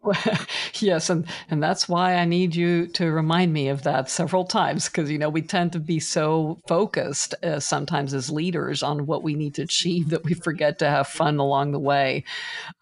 yes, 0.79 1.09
and 1.09 1.25
and 1.49 1.63
that's 1.63 1.87
why 1.87 2.15
I 2.15 2.25
need 2.25 2.55
you 2.55 2.87
to 2.87 3.11
remind 3.11 3.53
me 3.53 3.69
of 3.69 3.83
that 3.83 4.09
several 4.09 4.43
times 4.45 4.89
because 4.89 5.09
you 5.09 5.17
know 5.17 5.29
we 5.29 5.41
tend 5.41 5.71
to 5.73 5.79
be 5.79 5.99
so 5.99 6.59
focused 6.67 7.35
uh, 7.43 7.59
sometimes 7.59 8.13
as 8.13 8.29
leaders 8.29 8.83
on 8.83 9.05
what 9.05 9.23
we 9.23 9.35
need 9.35 9.55
to 9.55 9.61
achieve 9.61 10.09
that 10.09 10.23
we 10.25 10.33
forget 10.33 10.79
to 10.79 10.89
have 10.89 11.07
fun 11.07 11.37
along 11.37 11.71
the 11.71 11.79
way. 11.79 12.25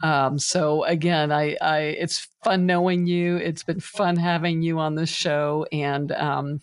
Um, 0.01 0.39
so 0.39 0.84
again, 0.86 1.32
I, 1.32 1.57
I 1.61 1.80
it's 1.80 2.28
fun 2.43 2.65
knowing 2.65 3.05
you. 3.05 3.38
It's 3.38 3.63
been 3.63 3.80
fun 3.80 4.15
having 4.15 4.63
you 4.63 4.80
on 4.80 4.95
this 4.95 5.09
show, 5.09 5.67
and 5.72 6.11
um, 6.13 6.59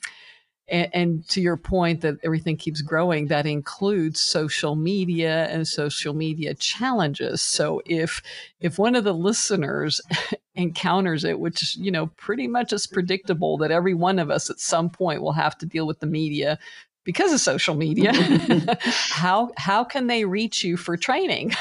and, 0.68 0.88
and, 0.92 1.28
to 1.28 1.40
your 1.40 1.56
point 1.56 2.02
that 2.02 2.16
everything 2.22 2.56
keeps 2.56 2.82
growing, 2.82 3.26
that 3.28 3.46
includes 3.46 4.20
social 4.20 4.76
media 4.76 5.46
and 5.46 5.66
social 5.66 6.14
media 6.14 6.54
challenges. 6.54 7.42
So 7.42 7.82
if 7.86 8.22
if 8.60 8.78
one 8.78 8.94
of 8.94 9.04
the 9.04 9.14
listeners 9.14 10.00
encounters 10.54 11.24
it, 11.24 11.38
which 11.40 11.76
you 11.76 11.90
know 11.90 12.08
pretty 12.16 12.46
much 12.46 12.72
is 12.72 12.86
predictable 12.86 13.58
that 13.58 13.70
every 13.70 13.94
one 13.94 14.18
of 14.18 14.30
us 14.30 14.50
at 14.50 14.60
some 14.60 14.90
point 14.90 15.22
will 15.22 15.32
have 15.32 15.56
to 15.58 15.66
deal 15.66 15.86
with 15.86 16.00
the 16.00 16.06
media 16.06 16.58
because 17.04 17.32
of 17.32 17.40
social 17.40 17.74
media, 17.74 18.12
how 18.82 19.50
how 19.56 19.84
can 19.84 20.08
they 20.08 20.24
reach 20.24 20.62
you 20.62 20.76
for 20.76 20.96
training? 20.96 21.52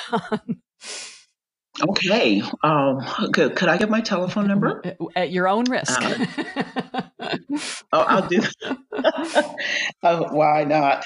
Okay. 1.82 2.41
Um, 2.63 2.99
could, 3.34 3.55
could 3.55 3.69
I 3.69 3.78
get 3.78 3.89
my 3.89 4.01
telephone 4.01 4.47
number? 4.47 4.82
At 5.15 5.32
your 5.32 5.47
own 5.47 5.63
risk. 5.65 6.01
Uh, 6.01 6.25
oh, 7.93 8.01
I'll 8.01 8.28
do 8.28 8.41
oh, 10.03 10.34
why 10.34 10.63
not? 10.63 11.05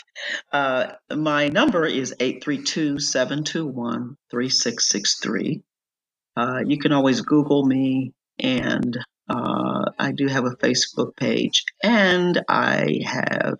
Uh, 0.52 0.94
my 1.16 1.48
number 1.50 1.86
is 1.86 2.14
832 2.20 3.00
721 3.00 4.18
3663. 4.30 5.64
Uh, 6.38 6.60
you 6.66 6.78
can 6.78 6.94
always 6.94 7.22
Google 7.22 7.66
me, 7.66 8.14
and 8.40 8.98
uh, 9.30 9.84
I 10.00 10.14
do 10.14 10.28
have 10.28 10.46
a 10.46 10.56
Facebook 10.56 11.18
page, 11.18 11.66
and 11.84 12.42
I 12.48 13.02
have 13.06 13.56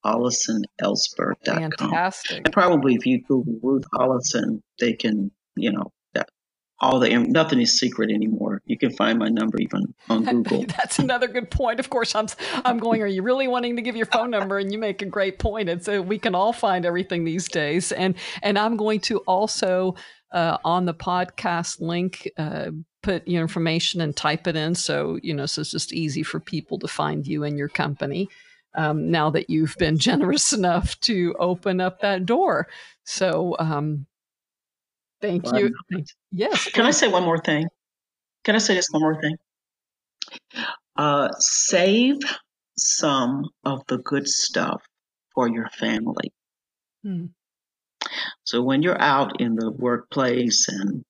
AllisonElsberg.com. 0.05 1.71
Fantastic. 1.71 2.37
And 2.45 2.53
probably 2.53 2.95
if 2.95 3.05
you 3.05 3.21
Google 3.21 3.59
Ruth 3.61 3.85
Allison, 3.99 4.61
they 4.79 4.93
can, 4.93 5.31
you 5.55 5.71
know, 5.71 5.91
that 6.13 6.29
all 6.79 6.99
the 6.99 7.09
nothing 7.17 7.61
is 7.61 7.77
secret 7.77 8.11
anymore. 8.11 8.61
You 8.65 8.77
can 8.77 8.91
find 8.91 9.19
my 9.19 9.29
number 9.29 9.59
even 9.59 9.93
on 10.09 10.23
Google. 10.43 10.65
That's 10.65 10.99
another 10.99 11.27
good 11.27 11.49
point. 11.49 11.79
Of 11.79 11.89
course, 11.89 12.15
I'm 12.15 12.27
I'm 12.65 12.79
going. 12.79 13.01
Are 13.01 13.07
you 13.07 13.21
really 13.21 13.47
wanting 13.47 13.77
to 13.77 13.81
give 13.81 13.95
your 13.95 14.05
phone 14.05 14.29
number? 14.29 14.57
And 14.57 14.71
you 14.71 14.77
make 14.77 15.01
a 15.01 15.05
great 15.05 15.39
point. 15.39 15.69
It's 15.69 15.87
a, 15.87 16.01
we 16.01 16.19
can 16.19 16.35
all 16.35 16.53
find 16.53 16.85
everything 16.85 17.23
these 17.23 17.47
days. 17.47 17.91
And 17.91 18.15
and 18.41 18.59
I'm 18.59 18.77
going 18.77 18.99
to 19.01 19.19
also 19.19 19.95
uh, 20.31 20.57
on 20.65 20.85
the 20.85 20.93
podcast 20.93 21.79
link. 21.79 22.29
Uh, 22.37 22.71
put 23.01 23.27
your 23.27 23.41
information 23.41 23.99
and 23.99 24.15
type 24.15 24.47
it 24.47 24.55
in 24.55 24.73
so 24.73 25.19
you 25.21 25.33
know 25.33 25.45
so 25.45 25.59
it's 25.59 25.71
just 25.71 25.91
easy 25.91 26.23
for 26.23 26.39
people 26.39 26.79
to 26.79 26.87
find 26.87 27.27
you 27.27 27.43
and 27.43 27.57
your 27.57 27.67
company 27.67 28.29
um, 28.75 29.11
now 29.11 29.29
that 29.31 29.49
you've 29.49 29.75
been 29.77 29.97
generous 30.09 30.53
enough 30.53 30.99
to 31.01 31.35
open 31.39 31.81
up 31.81 32.01
that 32.01 32.25
door. 32.25 32.67
So, 33.03 33.55
um, 33.59 34.05
thank 35.21 35.43
well, 35.43 35.59
you. 35.59 35.75
Yes. 36.31 36.69
Can 36.69 36.85
I 36.85 36.91
say 36.91 37.07
one 37.07 37.23
more 37.23 37.39
thing? 37.39 37.67
Can 38.43 38.55
I 38.55 38.59
say 38.59 38.75
just 38.75 38.91
one 38.91 39.01
more 39.01 39.21
thing? 39.21 39.37
Uh, 40.95 41.29
save 41.39 42.17
some 42.77 43.45
of 43.63 43.81
the 43.87 43.97
good 43.97 44.27
stuff 44.27 44.81
for 45.33 45.47
your 45.47 45.69
family. 45.79 46.31
Hmm. 47.03 47.27
So 48.43 48.61
when 48.61 48.83
you're 48.83 48.99
out 48.99 49.41
in 49.41 49.55
the 49.55 49.71
workplace 49.71 50.67
and 50.67 51.03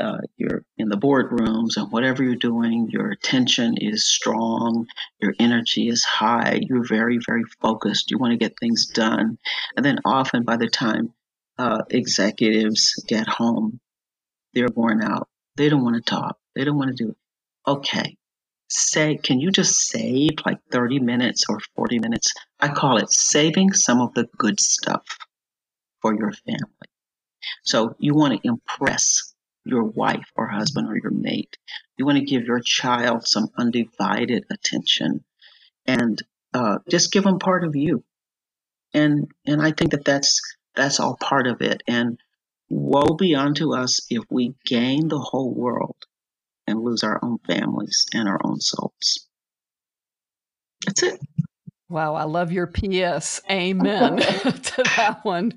uh, 0.00 0.18
you're 0.36 0.64
in 0.78 0.88
the 0.88 0.96
boardrooms 0.96 1.76
and 1.76 1.90
whatever 1.92 2.22
you're 2.22 2.34
doing, 2.34 2.88
your 2.90 3.10
attention 3.10 3.76
is 3.76 4.06
strong, 4.06 4.86
your 5.20 5.34
energy 5.38 5.88
is 5.88 6.04
high, 6.04 6.60
you're 6.62 6.86
very, 6.86 7.18
very 7.24 7.44
focused. 7.60 8.10
You 8.10 8.18
want 8.18 8.32
to 8.32 8.38
get 8.38 8.58
things 8.58 8.86
done. 8.86 9.38
And 9.76 9.84
then 9.84 9.98
often 10.04 10.44
by 10.44 10.56
the 10.56 10.68
time 10.68 11.12
uh, 11.58 11.82
executives 11.90 12.94
get 13.06 13.28
home, 13.28 13.80
they're 14.54 14.68
worn 14.74 15.02
out. 15.02 15.28
They 15.56 15.68
don't 15.68 15.84
want 15.84 15.96
to 15.96 16.02
talk. 16.02 16.38
They 16.54 16.64
don't 16.64 16.78
want 16.78 16.96
to 16.96 17.04
do 17.04 17.10
it. 17.10 17.16
Okay. 17.66 18.16
Say, 18.68 19.18
can 19.22 19.38
you 19.38 19.50
just 19.50 19.78
save 19.88 20.30
like 20.46 20.58
30 20.70 20.98
minutes 21.00 21.44
or 21.48 21.60
40 21.76 21.98
minutes? 21.98 22.32
I 22.58 22.68
call 22.68 22.96
it 22.96 23.12
saving 23.12 23.74
some 23.74 24.00
of 24.00 24.14
the 24.14 24.28
good 24.38 24.58
stuff 24.58 25.04
for 26.00 26.14
your 26.14 26.32
family. 26.32 26.88
So 27.64 27.94
you 27.98 28.14
want 28.14 28.34
to 28.34 28.48
impress 28.48 29.31
your 29.64 29.84
wife 29.84 30.26
or 30.36 30.48
husband 30.48 30.88
or 30.88 30.96
your 30.96 31.12
mate. 31.12 31.56
You 31.96 32.04
want 32.04 32.18
to 32.18 32.24
give 32.24 32.44
your 32.44 32.60
child 32.60 33.26
some 33.26 33.48
undivided 33.56 34.44
attention 34.50 35.24
and 35.86 36.20
uh, 36.54 36.78
just 36.88 37.12
give 37.12 37.24
them 37.24 37.38
part 37.38 37.64
of 37.64 37.76
you. 37.76 38.04
And 38.94 39.30
and 39.46 39.62
I 39.62 39.72
think 39.72 39.92
that 39.92 40.04
that's 40.04 40.40
that's 40.74 41.00
all 41.00 41.16
part 41.16 41.46
of 41.46 41.62
it. 41.62 41.82
And 41.86 42.18
woe 42.68 43.14
be 43.16 43.34
unto 43.34 43.74
us 43.74 44.00
if 44.10 44.22
we 44.30 44.54
gain 44.66 45.08
the 45.08 45.18
whole 45.18 45.54
world 45.54 45.96
and 46.66 46.82
lose 46.82 47.02
our 47.02 47.18
own 47.22 47.38
families 47.46 48.06
and 48.12 48.28
our 48.28 48.40
own 48.44 48.60
souls. 48.60 49.26
That's 50.86 51.02
it. 51.02 51.20
Wow, 51.92 52.14
I 52.14 52.24
love 52.24 52.50
your 52.50 52.66
PS. 52.66 53.42
Amen 53.50 54.16
to 54.16 54.82
that 54.96 55.18
one. 55.24 55.52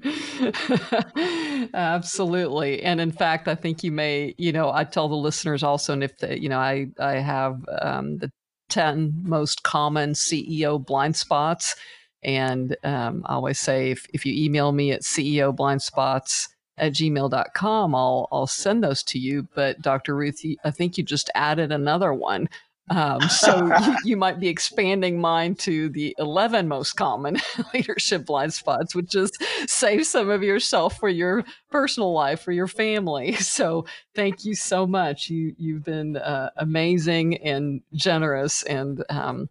Absolutely. 1.73 2.83
And 2.83 2.99
in 2.99 3.13
fact, 3.13 3.47
I 3.47 3.55
think 3.55 3.85
you 3.85 3.93
may, 3.93 4.35
you 4.37 4.51
know, 4.51 4.69
I 4.69 4.83
tell 4.83 5.07
the 5.07 5.15
listeners 5.15 5.63
also, 5.63 5.93
and 5.93 6.03
if 6.03 6.17
they, 6.17 6.37
you 6.37 6.49
know, 6.49 6.59
I, 6.59 6.87
I 6.99 7.13
have 7.13 7.63
um, 7.81 8.17
the 8.17 8.29
10 8.67 9.13
most 9.23 9.63
common 9.63 10.11
CEO 10.11 10.85
blind 10.85 11.15
spots. 11.15 11.73
And 12.21 12.75
um, 12.83 13.23
I 13.27 13.35
always 13.35 13.57
say 13.57 13.91
if, 13.91 14.05
if 14.13 14.25
you 14.25 14.33
email 14.33 14.73
me 14.73 14.91
at 14.91 15.03
CEO 15.03 15.55
blind 15.55 15.83
spots 15.83 16.49
at 16.77 16.91
gmail.com, 16.91 17.95
I'll, 17.95 18.27
I'll 18.29 18.47
send 18.47 18.83
those 18.83 19.03
to 19.03 19.17
you. 19.17 19.47
But 19.55 19.81
Dr. 19.81 20.17
Ruth, 20.17 20.41
I 20.65 20.71
think 20.71 20.97
you 20.97 21.05
just 21.05 21.29
added 21.33 21.71
another 21.71 22.13
one 22.13 22.49
um, 22.89 23.21
so 23.29 23.65
you, 23.65 23.95
you, 24.03 24.17
might 24.17 24.39
be 24.39 24.47
expanding 24.47 25.19
mine 25.19 25.55
to 25.55 25.89
the 25.89 26.15
11 26.19 26.67
most 26.67 26.93
common 26.93 27.37
leadership 27.73 28.25
blind 28.25 28.53
spots, 28.53 28.93
which 28.93 29.15
is 29.15 29.31
save 29.65 30.05
some 30.05 30.29
of 30.29 30.43
yourself 30.43 30.97
for 30.97 31.09
your 31.09 31.43
personal 31.71 32.13
life, 32.13 32.41
for 32.41 32.51
your 32.51 32.67
family. 32.67 33.37
So 33.55 33.85
thank 34.15 34.43
you 34.43 34.53
so 34.53 34.85
much. 34.85 35.29
You, 35.29 35.55
you've 35.57 35.85
been 35.85 36.17
uh, 36.17 36.49
amazing 36.57 37.37
and 37.37 37.81
generous. 37.93 38.63
And 38.63 39.01
um, 39.09 39.49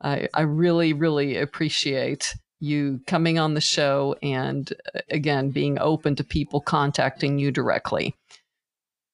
I, 0.00 0.28
I 0.34 0.40
really, 0.40 0.92
really 0.92 1.36
appreciate 1.36 2.34
you 2.58 3.00
coming 3.06 3.38
on 3.38 3.54
the 3.54 3.60
show 3.60 4.16
and 4.22 4.72
uh, 4.94 5.00
again, 5.10 5.50
being 5.50 5.78
open 5.78 6.16
to 6.16 6.24
people 6.24 6.60
contacting 6.60 7.38
you 7.38 7.52
directly. 7.52 8.16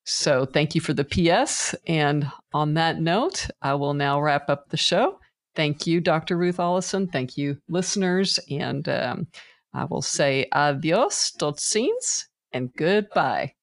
So 0.04 0.44
thank 0.44 0.74
you 0.74 0.80
for 0.80 0.92
the 0.92 1.04
PS. 1.04 1.74
And 1.86 2.30
on 2.52 2.74
that 2.74 3.00
note, 3.00 3.48
I 3.62 3.74
will 3.74 3.94
now 3.94 4.20
wrap 4.20 4.48
up 4.50 4.68
the 4.68 4.76
show. 4.76 5.18
Thank 5.54 5.86
you, 5.86 6.00
Dr. 6.00 6.36
Ruth 6.36 6.60
Allison. 6.60 7.08
Thank 7.08 7.38
you, 7.38 7.58
listeners. 7.68 8.38
And 8.50 8.88
um, 8.88 9.26
I 9.72 9.84
will 9.84 10.02
say 10.02 10.46
adios, 10.52 11.30
tot 11.32 11.56
ziens, 11.56 12.24
and 12.52 12.74
goodbye. 12.76 13.54